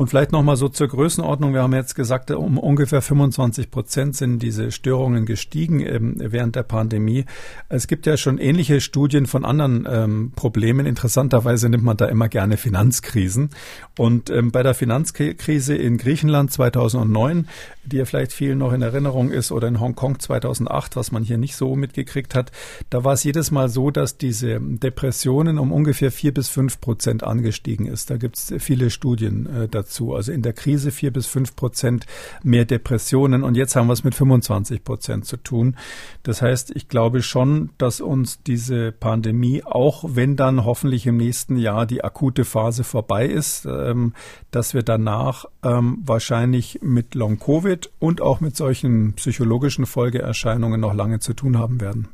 Und 0.00 0.08
vielleicht 0.08 0.32
nochmal 0.32 0.56
so 0.56 0.70
zur 0.70 0.88
Größenordnung. 0.88 1.52
Wir 1.52 1.60
haben 1.60 1.74
jetzt 1.74 1.94
gesagt, 1.94 2.30
um 2.30 2.56
ungefähr 2.56 3.02
25 3.02 3.70
Prozent 3.70 4.16
sind 4.16 4.38
diese 4.38 4.72
Störungen 4.72 5.26
gestiegen 5.26 5.80
ähm, 5.80 6.14
während 6.16 6.56
der 6.56 6.62
Pandemie. 6.62 7.26
Es 7.68 7.86
gibt 7.86 8.06
ja 8.06 8.16
schon 8.16 8.38
ähnliche 8.38 8.80
Studien 8.80 9.26
von 9.26 9.44
anderen 9.44 9.86
ähm, 9.86 10.32
Problemen. 10.34 10.86
Interessanterweise 10.86 11.68
nimmt 11.68 11.84
man 11.84 11.98
da 11.98 12.06
immer 12.06 12.30
gerne 12.30 12.56
Finanzkrisen. 12.56 13.50
Und 13.98 14.30
ähm, 14.30 14.52
bei 14.52 14.62
der 14.62 14.72
Finanzkrise 14.72 15.76
in 15.76 15.98
Griechenland 15.98 16.50
2009, 16.50 17.46
die 17.84 17.98
ja 17.98 18.06
vielleicht 18.06 18.32
vielen 18.32 18.56
noch 18.56 18.72
in 18.72 18.80
Erinnerung 18.80 19.30
ist, 19.30 19.52
oder 19.52 19.68
in 19.68 19.80
Hongkong 19.80 20.18
2008, 20.18 20.96
was 20.96 21.12
man 21.12 21.24
hier 21.24 21.36
nicht 21.36 21.56
so 21.56 21.76
mitgekriegt 21.76 22.34
hat, 22.34 22.52
da 22.88 23.04
war 23.04 23.12
es 23.12 23.22
jedes 23.22 23.50
Mal 23.50 23.68
so, 23.68 23.90
dass 23.90 24.16
diese 24.16 24.60
Depressionen 24.62 25.58
um 25.58 25.72
ungefähr 25.72 26.10
vier 26.10 26.32
bis 26.32 26.48
fünf 26.48 26.80
Prozent 26.80 27.22
angestiegen 27.22 27.84
ist. 27.84 28.08
Da 28.08 28.16
gibt 28.16 28.38
es 28.38 28.54
viele 28.60 28.88
Studien 28.88 29.44
äh, 29.44 29.68
dazu 29.68 29.89
dazu. 29.90 30.14
Also 30.14 30.32
in 30.32 30.42
der 30.42 30.52
Krise 30.52 30.90
vier 30.90 31.12
bis 31.12 31.26
fünf 31.26 31.56
Prozent 31.56 32.06
mehr 32.42 32.64
Depressionen 32.64 33.42
und 33.42 33.56
jetzt 33.56 33.76
haben 33.76 33.88
wir 33.88 33.92
es 33.92 34.04
mit 34.04 34.14
25 34.14 34.84
Prozent 34.84 35.26
zu 35.26 35.36
tun. 35.36 35.76
Das 36.22 36.42
heißt, 36.42 36.72
ich 36.74 36.88
glaube 36.88 37.22
schon, 37.22 37.70
dass 37.78 38.00
uns 38.00 38.42
diese 38.42 38.92
Pandemie, 38.92 39.62
auch 39.64 40.04
wenn 40.06 40.36
dann 40.36 40.64
hoffentlich 40.64 41.06
im 41.06 41.16
nächsten 41.16 41.56
Jahr 41.56 41.86
die 41.86 42.04
akute 42.04 42.44
Phase 42.44 42.84
vorbei 42.84 43.26
ist, 43.26 43.66
ähm, 43.66 44.14
dass 44.50 44.74
wir 44.74 44.82
danach 44.82 45.46
ähm, 45.62 45.98
wahrscheinlich 46.04 46.80
mit 46.82 47.14
Long-Covid 47.14 47.90
und 47.98 48.20
auch 48.20 48.40
mit 48.40 48.56
solchen 48.56 49.14
psychologischen 49.14 49.86
Folgeerscheinungen 49.86 50.80
noch 50.80 50.94
lange 50.94 51.18
zu 51.18 51.34
tun 51.34 51.58
haben 51.58 51.80
werden. 51.80 52.08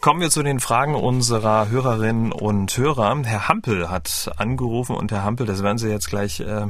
Kommen 0.00 0.20
wir 0.20 0.28
zu 0.28 0.42
den 0.42 0.60
Fragen 0.60 0.94
unserer 0.94 1.68
Hörerinnen 1.68 2.30
und 2.30 2.76
Hörer. 2.76 3.22
Herr 3.24 3.48
Hampel 3.48 3.90
hat 3.90 4.30
angerufen 4.36 4.94
und 4.94 5.10
Herr 5.10 5.24
Hampel, 5.24 5.46
das 5.46 5.64
werden 5.64 5.78
Sie 5.78 5.90
jetzt 5.90 6.08
gleich 6.08 6.40
äh, 6.40 6.66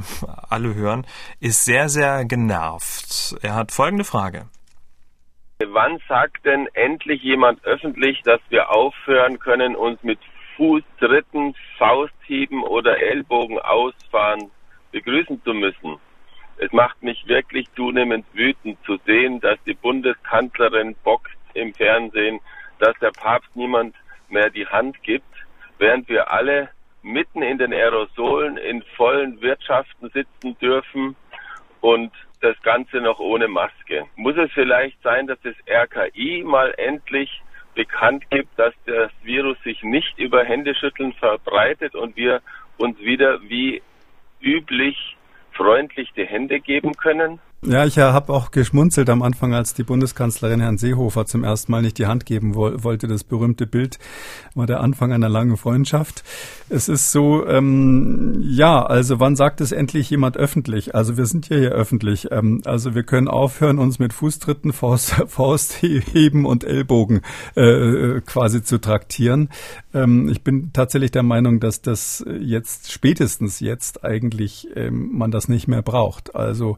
alle 0.49 0.75
hören, 0.75 1.07
ist 1.41 1.65
sehr, 1.65 1.89
sehr 1.89 2.25
genervt. 2.25 3.37
Er 3.43 3.55
hat 3.55 3.73
folgende 3.73 4.05
Frage. 4.05 4.47
Wann 5.59 5.99
sagt 6.09 6.45
denn 6.45 6.69
endlich 6.75 7.23
jemand 7.23 7.65
öffentlich, 7.65 8.23
dass 8.23 8.41
wir 8.49 8.71
aufhören 8.71 9.39
können, 9.39 9.75
uns 9.75 10.03
mit 10.03 10.19
Fußtritten, 10.57 11.55
Fausthieben 11.79 12.63
oder 12.63 12.99
Ellbogen 12.99 13.59
ausfahren 13.59 14.51
begrüßen 14.93 15.43
zu 15.45 15.53
müssen? 15.53 15.99
Es 16.59 16.73
macht 16.73 17.03
mich 17.03 17.27
wirklich 17.27 17.67
zunehmend 17.75 18.25
wütend 18.33 18.79
zu 18.85 18.99
sehen, 19.05 19.41
dass 19.41 19.59
die 19.65 19.75
Bundeskanzlerin 19.75 20.95
boxt 21.05 21.37
im 21.55 21.75
Fernsehen 21.75 22.41
dass 22.79 22.97
der 23.01 23.11
Papst 23.11 23.55
niemand 23.55 23.95
mehr 24.29 24.51
die 24.51 24.67
Hand 24.67 25.03
gibt, 25.03 25.25
während 25.79 26.09
wir 26.09 26.31
alle 26.33 26.71
mitten 27.03 27.43
in 27.43 27.59
den 27.59 27.73
Aerosolen 27.73 28.57
in 28.57 28.83
vollen 28.97 29.41
Wirtschaften 29.41 30.11
sitzen 30.11 30.59
dürfen 30.59 31.17
und 31.81 32.13
das 32.41 32.61
Ganze 32.63 32.99
noch 32.99 33.19
ohne 33.19 33.49
Maske. 33.49 34.05
Muss 34.17 34.37
es 34.37 34.51
vielleicht 34.53 35.01
sein, 35.03 35.27
dass 35.27 35.39
das 35.43 35.55
RKI 35.69 36.43
mal 36.45 36.75
endlich 36.77 37.43
bekannt 37.75 38.29
gibt, 38.31 38.59
dass 38.59 38.75
das 38.87 39.11
Virus 39.23 39.57
sich 39.63 39.83
nicht 39.83 40.19
über 40.19 40.45
Händeschütteln 40.45 41.13
verbreitet 41.15 41.95
und 41.95 42.17
wir 42.17 42.41
uns 42.79 42.99
wieder 42.99 43.41
wie 43.43 43.83
üblich 44.41 45.16
freundlich 45.57 46.13
die 46.17 46.27
Hände 46.27 46.61
geben 46.61 46.95
können? 46.95 47.41
Ja, 47.63 47.85
ich 47.85 47.99
habe 47.99 48.33
auch 48.33 48.53
geschmunzelt 48.53 49.11
am 49.11 49.23
Anfang, 49.23 49.53
als 49.53 49.75
die 49.75 49.83
Bundeskanzlerin 49.83 50.61
Herrn 50.61 50.79
Seehofer 50.79 51.27
zum 51.27 51.43
ersten 51.43 51.73
Mal 51.73 51.83
nicht 51.83 51.99
die 51.99 52.07
Hand 52.07 52.25
geben 52.25 52.55
wo 52.55 52.85
wollte. 52.85 53.09
Das 53.09 53.25
berühmte 53.25 53.67
Bild 53.67 53.99
war 54.55 54.67
der 54.67 54.81
Anfang 54.81 55.13
einer 55.13 55.29
langen 55.29 55.57
Freundschaft. 55.57 56.23
Es 56.69 56.89
ist 56.89 57.11
so, 57.11 57.45
ähm, 57.47 58.37
ja, 58.41 58.85
also 58.85 59.19
wann 59.21 59.37
sagt 59.37 59.61
es 59.61 59.73
endlich 59.73 60.11
jemand 60.11 60.37
öffentlich? 60.37 60.95
Also 60.95 61.17
wir 61.17 61.27
sind 61.27 61.49
ja 61.49 61.57
hier 61.57 61.73
öffentlich. 61.73 62.29
Ähm, 62.31 62.61
also 62.67 62.95
wir 62.95 63.03
können 63.03 63.27
aufhören, 63.27 63.79
uns 63.79 63.99
mit 63.99 64.13
Fußtritten, 64.13 64.73
Faust, 64.73 65.15
Faustheben 65.27 66.45
und 66.45 66.63
Ellbogen 66.63 67.23
äh, 67.57 67.63
äh, 67.63 68.21
quasi 68.21 68.63
zu 68.63 68.79
traktieren. 68.79 69.49
Ähm, 69.93 70.29
ich 70.29 70.43
bin 70.43 70.73
tatsächlich 70.73 71.11
der 71.11 71.25
Meinung, 71.25 71.59
dass 71.59 71.83
das 71.83 72.25
jetzt, 72.39 72.93
spätestens 72.93 73.59
jetzt 73.59 74.05
eigentlich, 74.05 74.69
ähm, 74.77 75.11
man 75.13 75.33
das 75.33 75.46
nicht 75.49 75.69
mehr 75.69 75.83
braucht. 75.83 76.35
Also 76.35 76.77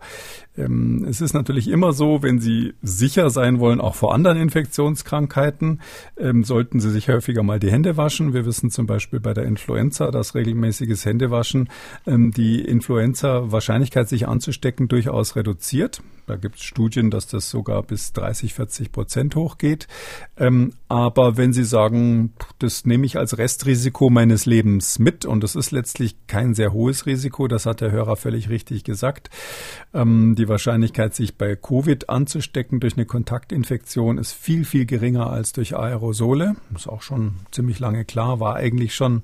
ähm, 0.57 1.07
es 1.09 1.21
ist 1.21 1.35
natürlich 1.35 1.69
immer 1.69 1.93
so, 1.93 2.23
wenn 2.23 2.41
Sie 2.41 2.75
sicher 2.83 3.31
sein 3.31 3.61
wollen, 3.61 3.81
auch 3.81 3.95
vor 3.95 4.15
anderen 4.15 4.39
Infektionskrankheiten, 4.39 5.81
ähm, 6.19 6.45
sollten 6.45 6.81
Sie 6.81 6.91
sich 6.91 7.09
häufiger 7.09 7.43
mal 7.43 7.61
die 7.61 7.71
Hände 7.71 7.97
waschen. 7.97 8.35
Wir 8.35 8.45
wissen 8.45 8.71
zum 8.71 8.87
Beispiel 8.87 9.21
bei 9.21 9.35
der 9.35 9.45
Influenza, 9.45 10.11
dass 10.11 10.35
regelmäßiges 10.35 11.05
Händewaschen 11.05 11.69
ähm, 12.07 12.33
die 12.33 12.61
Influenza-Wahrscheinlichkeit, 12.61 14.09
sich 14.09 14.27
anzustecken, 14.27 14.89
durchaus 14.89 15.37
reduziert. 15.37 16.03
Da 16.27 16.37
gibt 16.37 16.57
es 16.57 16.63
Studien, 16.63 17.11
dass 17.11 17.27
das 17.27 17.49
sogar 17.49 17.83
bis 17.83 18.13
30, 18.13 18.53
40 18.53 18.93
Prozent 18.93 19.35
hochgeht. 19.35 19.89
Ähm, 20.37 20.75
aber 20.89 21.37
wenn 21.37 21.55
Sie 21.55 21.65
sagen, 21.65 22.35
das 22.59 22.85
nehme 22.85 23.07
ich 23.07 23.17
als 23.17 23.39
Restrisiko 23.39 24.11
meines 24.11 24.45
Lebens 24.45 24.99
mit 24.99 25.25
und 25.25 25.43
das 25.43 25.57
ist 25.57 25.71
letztlich 25.71 26.17
kein 26.27 26.55
sehr 26.55 26.73
hohes 26.73 27.07
Risiko, 27.07 27.49
das 27.49 27.65
hat 27.65 27.81
der 27.81 27.93
Hörer 27.93 28.17
völlig 28.17 28.51
richtig 28.51 28.58
gesagt. 28.65 29.31
Ähm, 29.95 30.35
die 30.37 30.49
Wahrscheinlichkeit, 30.49 31.15
sich 31.15 31.37
bei 31.37 31.57
Covid 31.57 32.09
anzustecken 32.09 32.81
durch 32.81 32.97
eine 32.97 33.07
Kontaktinfektion 33.07 34.19
ist 34.19 34.33
viel, 34.33 34.65
viel 34.65 34.87
geringer 34.87 35.31
als 35.31 35.53
durch 35.53 35.77
Aerosole. 35.77 36.57
Ist 36.75 36.89
auch 36.89 37.03
schon 37.03 37.37
ziemlich 37.51 37.79
lange 37.79 38.05
klar, 38.05 38.41
war 38.41 38.57
eigentlich 38.57 38.95
schon 38.95 39.23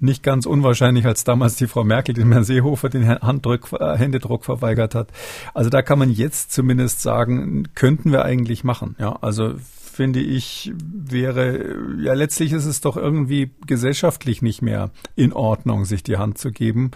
nicht 0.00 0.22
ganz 0.22 0.46
unwahrscheinlich, 0.46 1.06
als 1.06 1.24
damals 1.24 1.56
die 1.56 1.66
Frau 1.66 1.84
Merkel 1.84 2.14
dem 2.14 2.32
Herrn 2.32 2.44
Seehofer 2.44 2.88
den 2.88 3.08
Handdruck, 3.08 3.72
äh, 3.72 3.96
Händedruck 3.96 4.44
verweigert 4.44 4.94
hat. 4.94 5.08
Also 5.54 5.70
da 5.70 5.82
kann 5.82 5.98
man 5.98 6.10
jetzt 6.10 6.52
zumindest 6.52 7.02
sagen, 7.02 7.68
könnten 7.74 8.12
wir 8.12 8.24
eigentlich 8.24 8.64
machen. 8.64 8.96
Ja, 8.98 9.16
also 9.20 9.54
finde 9.96 10.20
ich, 10.20 10.72
wäre, 10.76 11.74
ja, 11.98 12.12
letztlich 12.12 12.52
ist 12.52 12.66
es 12.66 12.82
doch 12.82 12.98
irgendwie 12.98 13.50
gesellschaftlich 13.66 14.42
nicht 14.42 14.60
mehr 14.60 14.90
in 15.14 15.32
Ordnung, 15.32 15.86
sich 15.86 16.02
die 16.02 16.18
Hand 16.18 16.36
zu 16.36 16.52
geben. 16.52 16.90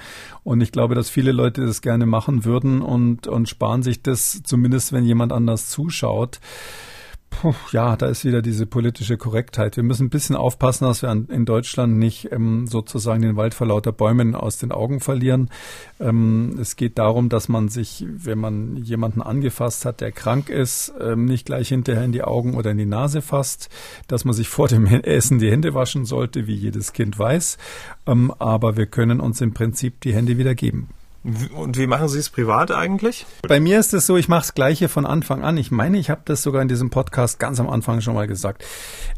Und 0.45 0.61
ich 0.61 0.71
glaube, 0.71 0.95
dass 0.95 1.09
viele 1.09 1.33
Leute 1.33 1.65
das 1.65 1.81
gerne 1.81 2.05
machen 2.05 2.45
würden 2.45 2.83
und, 2.83 3.27
und 3.27 3.49
sparen 3.49 3.83
sich 3.83 4.03
das, 4.03 4.43
zumindest 4.45 4.93
wenn 4.93 5.07
jemand 5.07 5.33
anders 5.33 5.71
zuschaut. 5.71 6.41
Puh, 7.31 7.55
ja, 7.73 7.97
da 7.97 8.09
ist 8.09 8.25
wieder 8.25 8.43
diese 8.43 8.67
politische 8.67 9.17
Korrektheit. 9.17 9.77
Wir 9.77 9.83
müssen 9.83 10.07
ein 10.07 10.11
bisschen 10.11 10.37
aufpassen, 10.37 10.85
dass 10.85 11.01
wir 11.01 11.11
in 11.11 11.45
Deutschland 11.47 11.97
nicht 11.97 12.31
ähm, 12.33 12.67
sozusagen 12.67 13.23
den 13.23 13.37
Wald 13.37 13.55
vor 13.55 13.69
lauter 13.69 13.93
Bäumen 13.93 14.35
aus 14.35 14.59
den 14.59 14.73
Augen 14.73 15.01
verlieren. 15.01 15.49
Ähm, 16.01 16.59
es 16.61 16.77
geht 16.77 16.99
darum, 16.99 17.29
dass 17.29 17.49
man 17.49 17.69
sich, 17.69 18.05
wenn 18.07 18.39
man 18.39 18.77
jemanden 18.77 19.23
angefasst 19.23 19.85
hat, 19.85 20.01
der 20.01 20.13
krank 20.13 20.51
ist, 20.51 20.93
ähm, 21.01 21.25
nicht 21.25 21.47
gleich 21.47 21.69
hinterher 21.69 22.05
in 22.05 22.13
die 22.13 22.25
Augen 22.25 22.55
oder 22.55 22.73
in 22.73 22.79
die 22.79 22.85
Nase 22.85 23.23
fasst, 23.23 23.71
dass 24.07 24.25
man 24.25 24.35
sich 24.35 24.49
vor 24.49 24.69
dem 24.69 24.87
Essen 25.03 25.39
die 25.39 25.51
Hände 25.51 25.73
waschen 25.73 26.05
sollte, 26.05 26.47
wie 26.47 26.55
jedes 26.55 26.93
Kind 26.93 27.19
weiß. 27.19 27.57
Ähm, 28.07 28.35
aber 28.39 28.77
wir 28.77 28.87
können 28.87 29.21
uns 29.21 29.41
im 29.41 29.55
Prinzip 29.55 30.01
die 30.01 30.15
Hände 30.15 30.37
wieder 30.37 30.55
geben. 30.55 30.89
Und 31.23 31.77
wie 31.77 31.87
machen 31.87 32.09
Sie 32.09 32.19
es 32.19 32.31
privat 32.31 32.71
eigentlich? 32.71 33.27
Bei 33.43 33.61
mir 33.61 33.79
ist 33.79 33.93
es 33.93 34.07
so, 34.07 34.17
ich 34.17 34.29
mache 34.29 34.41
das 34.41 34.55
Gleiche 34.55 34.89
von 34.89 35.05
Anfang 35.05 35.43
an. 35.43 35.59
Ich 35.59 35.71
meine, 35.71 35.99
ich 35.99 36.09
habe 36.09 36.23
das 36.25 36.43
sogar 36.43 36.63
in 36.63 36.69
diesem 36.69 36.89
Podcast 36.89 37.39
ganz 37.39 37.61
am 37.61 37.69
Anfang 37.69 38.01
schon 38.01 38.15
mal 38.15 38.27
gesagt. 38.27 38.65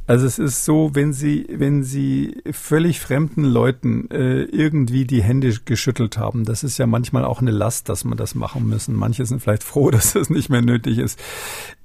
Also 0.09 0.27
es 0.27 0.41
ist 0.41 0.65
so, 0.65 0.91
wenn 0.95 1.13
Sie, 1.13 1.47
wenn 1.49 1.85
Sie 1.85 2.43
völlig 2.51 2.99
fremden 2.99 3.45
Leuten 3.45 4.11
äh, 4.11 4.43
irgendwie 4.43 5.05
die 5.05 5.23
Hände 5.23 5.57
geschüttelt 5.65 6.19
haben, 6.19 6.45
das 6.45 6.65
ist 6.65 6.77
ja 6.77 6.87
manchmal 6.87 7.25
auch 7.25 7.41
eine 7.41 7.53
Last, 7.53 7.89
dass 7.89 8.05
man 8.05 8.19
das 8.19 8.35
machen 8.35 8.69
müssen. 8.69 8.97
Manche 8.97 9.25
sind 9.25 9.41
vielleicht 9.41 9.63
froh, 9.63 9.93
dass 9.93 10.15
das 10.15 10.29
nicht 10.29 10.51
mehr 10.51 10.63
nötig 10.63 10.99
ist. 10.99 11.21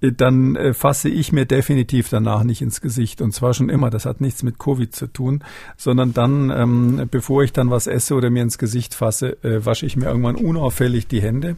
Äh, 0.01 0.13
dann 0.13 0.55
äh, 0.55 0.73
fasse 0.73 1.09
ich 1.09 1.31
mir 1.31 1.45
definitiv 1.45 2.09
danach 2.09 2.43
nicht 2.43 2.63
ins 2.63 2.81
Gesicht. 2.81 3.21
Und 3.21 3.33
zwar 3.33 3.53
schon 3.53 3.69
immer. 3.69 3.91
Das 3.91 4.07
hat 4.07 4.19
nichts 4.19 4.41
mit 4.41 4.57
Covid 4.57 4.95
zu 4.95 5.05
tun, 5.05 5.43
sondern 5.77 6.15
dann, 6.15 6.49
ähm, 6.49 7.07
bevor 7.11 7.43
ich 7.43 7.53
dann 7.53 7.69
was 7.69 7.85
esse 7.85 8.15
oder 8.15 8.31
mir 8.31 8.41
ins 8.41 8.57
Gesicht 8.57 8.95
fasse, 8.95 9.43
äh, 9.43 9.63
wasche 9.63 9.85
ich 9.85 9.95
mir 9.95 10.06
irgendwann 10.09 10.35
unauffällig 10.35 11.07
die 11.07 11.21
Hände. 11.21 11.55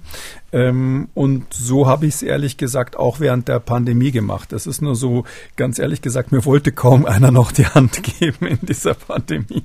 Ähm, 0.51 1.09
und 1.13 1.53
so 1.53 1.87
habe 1.87 2.07
ich 2.07 2.15
es 2.15 2.23
ehrlich 2.23 2.57
gesagt 2.57 2.97
auch 2.97 3.19
während 3.19 3.47
der 3.47 3.59
Pandemie 3.59 4.11
gemacht. 4.11 4.51
Das 4.51 4.65
ist 4.65 4.81
nur 4.81 4.95
so, 4.95 5.25
ganz 5.55 5.77
ehrlich 5.77 6.01
gesagt, 6.01 6.31
mir 6.31 6.43
wollte 6.45 6.71
kaum 6.71 7.05
einer 7.05 7.31
noch 7.31 7.51
die 7.51 7.67
Hand 7.67 8.01
geben 8.19 8.47
in 8.47 8.59
dieser 8.61 8.95
Pandemie. 8.95 9.63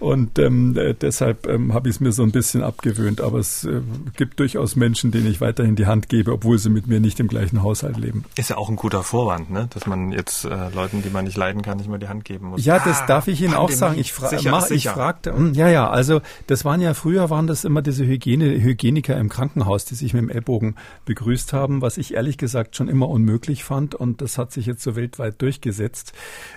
Und 0.00 0.38
ähm, 0.38 0.76
äh, 0.76 0.94
deshalb 0.94 1.46
ähm, 1.46 1.72
habe 1.72 1.88
ich 1.88 1.96
es 1.96 2.00
mir 2.00 2.12
so 2.12 2.22
ein 2.22 2.32
bisschen 2.32 2.62
abgewöhnt. 2.62 3.20
Aber 3.20 3.38
es 3.38 3.64
äh, 3.64 3.80
gibt 4.16 4.38
durchaus 4.40 4.76
Menschen, 4.76 5.10
denen 5.10 5.26
ich 5.26 5.40
weiterhin 5.40 5.76
die 5.76 5.86
Hand 5.86 6.08
gebe, 6.08 6.32
obwohl 6.32 6.58
sie 6.58 6.70
mit 6.70 6.86
mir 6.86 7.00
nicht 7.00 7.20
im 7.20 7.28
gleichen 7.28 7.62
Haushalt 7.62 7.96
leben. 7.96 8.24
Ist 8.36 8.50
ja 8.50 8.58
auch 8.58 8.68
ein 8.68 8.76
guter 8.76 9.02
Vorwand, 9.02 9.50
ne? 9.50 9.68
dass 9.72 9.86
man 9.86 10.12
jetzt 10.12 10.44
äh, 10.44 10.68
Leuten, 10.74 11.02
die 11.02 11.10
man 11.10 11.24
nicht 11.24 11.36
leiden 11.36 11.62
kann, 11.62 11.78
nicht 11.78 11.88
mehr 11.88 11.98
die 11.98 12.08
Hand 12.08 12.24
geben 12.24 12.48
muss. 12.48 12.64
Ja, 12.64 12.78
das 12.78 13.02
ah, 13.02 13.06
darf 13.06 13.28
ich 13.28 13.40
Ihnen 13.40 13.52
Pandemie. 13.52 13.72
auch 13.72 13.76
sagen. 13.76 13.98
Ich, 13.98 14.12
fra 14.12 14.28
sicher, 14.28 14.50
mach, 14.50 14.70
ich 14.70 14.88
fragte, 14.88 15.34
hm, 15.34 15.54
ja, 15.54 15.68
ja, 15.68 15.88
also 15.88 16.20
das 16.46 16.64
waren 16.64 16.80
ja 16.80 16.92
früher 16.92 17.30
waren 17.30 17.46
das 17.46 17.64
immer 17.64 17.82
diese 17.82 18.04
Hygiene, 18.04 18.17
Hygieniker 18.24 19.16
im 19.16 19.28
Krankenhaus, 19.28 19.84
die 19.84 19.94
sich 19.94 20.14
mit 20.14 20.22
dem 20.22 20.30
Ellbogen 20.30 20.76
begrüßt 21.04 21.52
haben, 21.52 21.82
was 21.82 21.98
ich 21.98 22.14
ehrlich 22.14 22.38
gesagt 22.38 22.76
schon 22.76 22.88
immer 22.88 23.08
unmöglich 23.08 23.64
fand 23.64 23.94
und 23.94 24.20
das 24.20 24.38
hat 24.38 24.52
sich 24.52 24.66
jetzt 24.66 24.82
so 24.82 24.96
weltweit 24.96 25.40
durchgesetzt. 25.40 26.12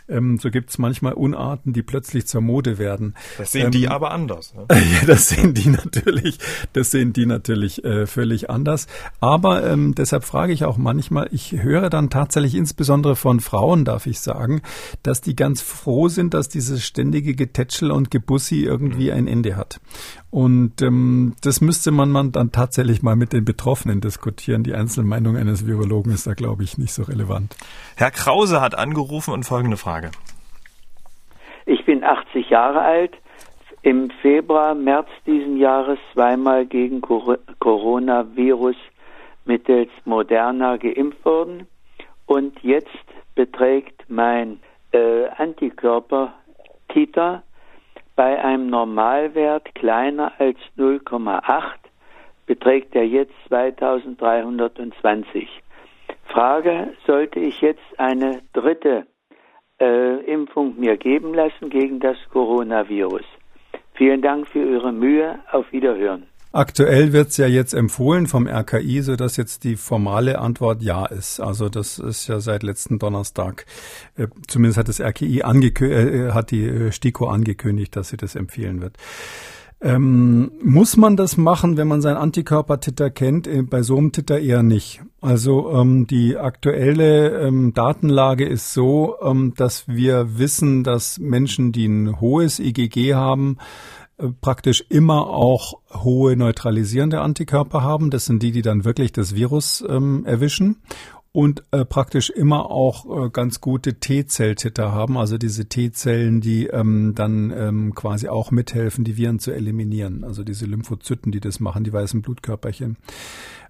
Ähm, 0.07 0.37
so 0.37 0.49
gibt 0.51 0.69
es 0.69 0.77
manchmal 0.77 1.13
Unarten, 1.13 1.73
die 1.73 1.83
plötzlich 1.83 2.27
zur 2.27 2.41
Mode 2.41 2.77
werden. 2.77 3.15
Das 3.37 3.51
sehen 3.51 3.65
ähm, 3.65 3.71
die 3.71 3.87
aber 3.87 4.11
anders. 4.11 4.53
Ne? 4.53 4.65
ja, 4.71 5.05
das 5.05 5.29
sehen 5.29 5.53
die 5.53 5.69
natürlich, 5.69 6.39
das 6.73 6.91
sehen 6.91 7.13
die 7.13 7.25
natürlich 7.25 7.83
äh, 7.83 8.07
völlig 8.07 8.49
anders. 8.49 8.87
Aber 9.19 9.65
ähm, 9.65 9.95
deshalb 9.95 10.23
frage 10.23 10.53
ich 10.53 10.65
auch 10.65 10.77
manchmal, 10.77 11.29
ich 11.31 11.53
höre 11.53 11.89
dann 11.89 12.09
tatsächlich 12.09 12.55
insbesondere 12.55 13.15
von 13.15 13.39
Frauen, 13.39 13.85
darf 13.85 14.07
ich 14.07 14.19
sagen, 14.19 14.61
dass 15.03 15.21
die 15.21 15.35
ganz 15.35 15.61
froh 15.61 16.07
sind, 16.07 16.33
dass 16.33 16.49
dieses 16.49 16.83
ständige 16.83 17.35
Getätschel 17.35 17.91
und 17.91 18.11
Gebussi 18.11 18.63
irgendwie 18.63 19.11
mhm. 19.11 19.17
ein 19.17 19.27
Ende 19.27 19.55
hat. 19.55 19.79
Und 20.29 20.81
ähm, 20.81 21.33
das 21.41 21.50
müsste 21.59 21.91
man, 21.91 22.09
man 22.11 22.31
dann 22.31 22.51
tatsächlich 22.51 23.01
mal 23.01 23.15
mit 23.15 23.33
den 23.33 23.43
Betroffenen 23.43 23.99
diskutieren. 23.99 24.63
Die 24.63 24.73
Einzelmeinung 24.73 25.35
eines 25.35 25.67
Virologen 25.67 26.13
ist 26.13 26.27
da, 26.27 26.33
glaube 26.33 26.63
ich, 26.63 26.77
nicht 26.77 26.93
so 26.93 27.03
relevant. 27.03 27.55
Herr 27.97 28.11
Krause 28.11 28.61
hat 28.61 28.77
angerufen 28.77 29.33
und 29.33 29.43
folgende 29.43 29.75
Frage. 29.75 30.11
Ich 31.65 31.83
bin 31.85 32.03
80 32.03 32.49
Jahre 32.49 32.81
alt, 32.81 33.13
im 33.83 34.11
Februar, 34.21 34.75
März 34.75 35.07
diesen 35.25 35.57
Jahres 35.57 35.97
zweimal 36.13 36.65
gegen 36.65 37.01
Coronavirus 37.01 38.75
mittels 39.45 39.89
Moderna 40.05 40.77
geimpft 40.77 41.25
worden 41.25 41.67
und 42.27 42.59
jetzt 42.61 42.87
beträgt 43.33 44.03
mein 44.07 44.59
äh, 44.91 45.27
Antikörper 45.37 46.33
Titer 46.89 47.43
bei 48.21 48.39
einem 48.39 48.69
Normalwert 48.69 49.73
kleiner 49.73 50.31
als 50.37 50.59
0,8 50.77 51.41
beträgt 52.45 52.95
er 52.95 53.07
jetzt 53.07 53.33
2320. 53.47 55.49
Frage, 56.25 56.93
sollte 57.07 57.39
ich 57.39 57.59
jetzt 57.61 57.81
eine 57.97 58.43
dritte 58.53 59.07
äh, 59.79 60.17
Impfung 60.31 60.79
mir 60.79 60.97
geben 60.97 61.33
lassen 61.33 61.71
gegen 61.71 61.99
das 61.99 62.17
Coronavirus? 62.31 63.25
Vielen 63.95 64.21
Dank 64.21 64.47
für 64.49 64.69
Ihre 64.69 64.93
Mühe. 64.93 65.39
Auf 65.51 65.71
Wiederhören. 65.71 66.30
Aktuell 66.53 67.13
wird 67.13 67.29
es 67.29 67.37
ja 67.37 67.47
jetzt 67.47 67.73
empfohlen 67.73 68.27
vom 68.27 68.45
RKI, 68.45 69.01
so 69.01 69.15
dass 69.15 69.37
jetzt 69.37 69.63
die 69.63 69.77
formale 69.77 70.39
Antwort 70.39 70.81
ja 70.81 71.05
ist. 71.05 71.39
Also 71.39 71.69
das 71.69 71.97
ist 71.97 72.27
ja 72.27 72.41
seit 72.41 72.63
letzten 72.63 72.99
Donnerstag. 72.99 73.65
Äh, 74.17 74.27
zumindest 74.47 74.77
hat 74.77 74.89
das 74.89 74.99
RKI 74.99 75.43
angekündigt, 75.43 76.13
äh, 76.13 76.31
hat 76.31 76.51
die 76.51 76.65
äh, 76.65 76.91
STIKO 76.91 77.27
angekündigt, 77.27 77.95
dass 77.95 78.09
sie 78.09 78.17
das 78.17 78.35
empfehlen 78.35 78.81
wird. 78.81 78.97
Ähm, 79.83 80.51
muss 80.61 80.95
man 80.95 81.17
das 81.17 81.37
machen, 81.37 81.75
wenn 81.75 81.87
man 81.87 82.01
seinen 82.01 82.17
Antikörpertitter 82.17 83.09
kennt? 83.09 83.47
Äh, 83.47 83.63
bei 83.63 83.81
so 83.81 83.97
einem 83.97 84.11
Titter 84.11 84.39
eher 84.39 84.61
nicht. 84.61 85.01
Also 85.21 85.71
ähm, 85.71 86.05
die 86.05 86.37
aktuelle 86.37 87.47
ähm, 87.47 87.73
Datenlage 87.73 88.45
ist 88.45 88.73
so, 88.73 89.15
ähm, 89.23 89.53
dass 89.55 89.87
wir 89.87 90.37
wissen, 90.37 90.83
dass 90.83 91.17
Menschen, 91.17 91.71
die 91.71 91.87
ein 91.87 92.21
hohes 92.21 92.59
IgG 92.59 93.15
haben, 93.15 93.57
praktisch 94.41 94.83
immer 94.89 95.27
auch 95.27 95.79
hohe 95.93 96.35
neutralisierende 96.35 97.21
Antikörper 97.21 97.81
haben. 97.81 98.09
Das 98.09 98.25
sind 98.25 98.43
die, 98.43 98.51
die 98.51 98.61
dann 98.61 98.85
wirklich 98.85 99.11
das 99.11 99.35
Virus 99.35 99.83
ähm, 99.87 100.25
erwischen 100.25 100.77
und 101.33 101.63
äh, 101.71 101.85
praktisch 101.85 102.29
immer 102.29 102.69
auch 102.69 103.25
äh, 103.25 103.29
ganz 103.29 103.61
gute 103.61 103.95
T-Zelltitter 103.95 104.91
haben, 104.91 105.17
also 105.17 105.37
diese 105.37 105.65
T-Zellen, 105.65 106.41
die 106.41 106.67
ähm, 106.67 107.13
dann 107.15 107.51
ähm, 107.51 107.95
quasi 107.95 108.27
auch 108.27 108.51
mithelfen, 108.51 109.05
die 109.05 109.15
Viren 109.15 109.39
zu 109.39 109.51
eliminieren, 109.51 110.25
also 110.25 110.43
diese 110.43 110.65
Lymphozyten, 110.65 111.31
die 111.31 111.39
das 111.39 111.61
machen, 111.61 111.85
die 111.85 111.93
weißen 111.93 112.21
Blutkörperchen 112.21 112.97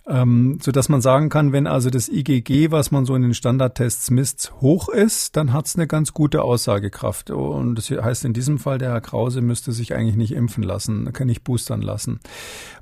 ähm, 0.08 0.58
so 0.62 0.72
dass 0.72 0.89
man 0.89 1.02
sagen 1.02 1.30
kann, 1.30 1.52
wenn 1.52 1.68
also 1.68 1.89
das 1.89 2.10
IgG, 2.10 2.72
was 2.72 2.91
man 2.91 3.06
so 3.06 3.16
in 3.16 3.22
den 3.22 3.34
Standardtests 3.34 4.10
misst, 4.10 4.54
hoch 4.60 4.89
ist, 4.89 5.36
dann 5.38 5.54
hat 5.54 5.68
es 5.68 5.76
eine 5.76 5.88
ganz 5.88 6.14
gute 6.14 6.41
Aussagekraft. 6.41 7.30
Und 7.30 7.76
das 7.76 7.89
heißt 7.89 8.26
in 8.26 8.34
diesem 8.34 8.58
Fall, 8.58 8.78
der 8.78 8.91
Herr 8.91 9.02
Krause 9.02 9.41
müsste 9.41 9.72
sich 9.72 9.93
eigentlich 9.93 10.16
nicht 10.16 10.34
impfen 10.34 10.64
lassen, 10.64 11.12
kann 11.14 11.28
nicht 11.28 11.43
boostern 11.43 11.82
lassen. 11.82 12.20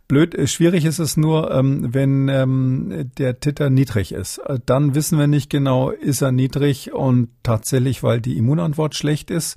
Blöd, 0.10 0.34
äh, 0.34 0.48
schwierig 0.48 0.86
ist 0.86 0.98
es 0.98 1.18
nur, 1.18 1.52
ähm, 1.52 1.94
wenn 1.94 2.30
ähm, 2.30 3.12
der 3.20 3.40
Titter 3.40 3.70
niedrig 3.70 4.12
ist. 4.12 4.40
Äh, 4.40 4.58
dann 4.66 4.96
wissen 4.96 5.20
wir 5.20 5.28
nicht 5.28 5.52
genau, 5.52 5.92
ist 5.92 6.24
er 6.24 6.32
niedrig 6.32 6.92
und 6.92 7.30
tatsächlich, 7.44 8.02
weil 8.02 8.20
die 8.20 8.36
Immunantwort 8.36 8.96
schlecht 8.96 9.30
ist 9.30 9.56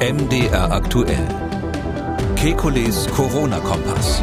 MDR 0.00 0.72
aktuell. 0.72 1.28
Kekules 2.34 3.06
Corona-Kompass. 3.12 4.20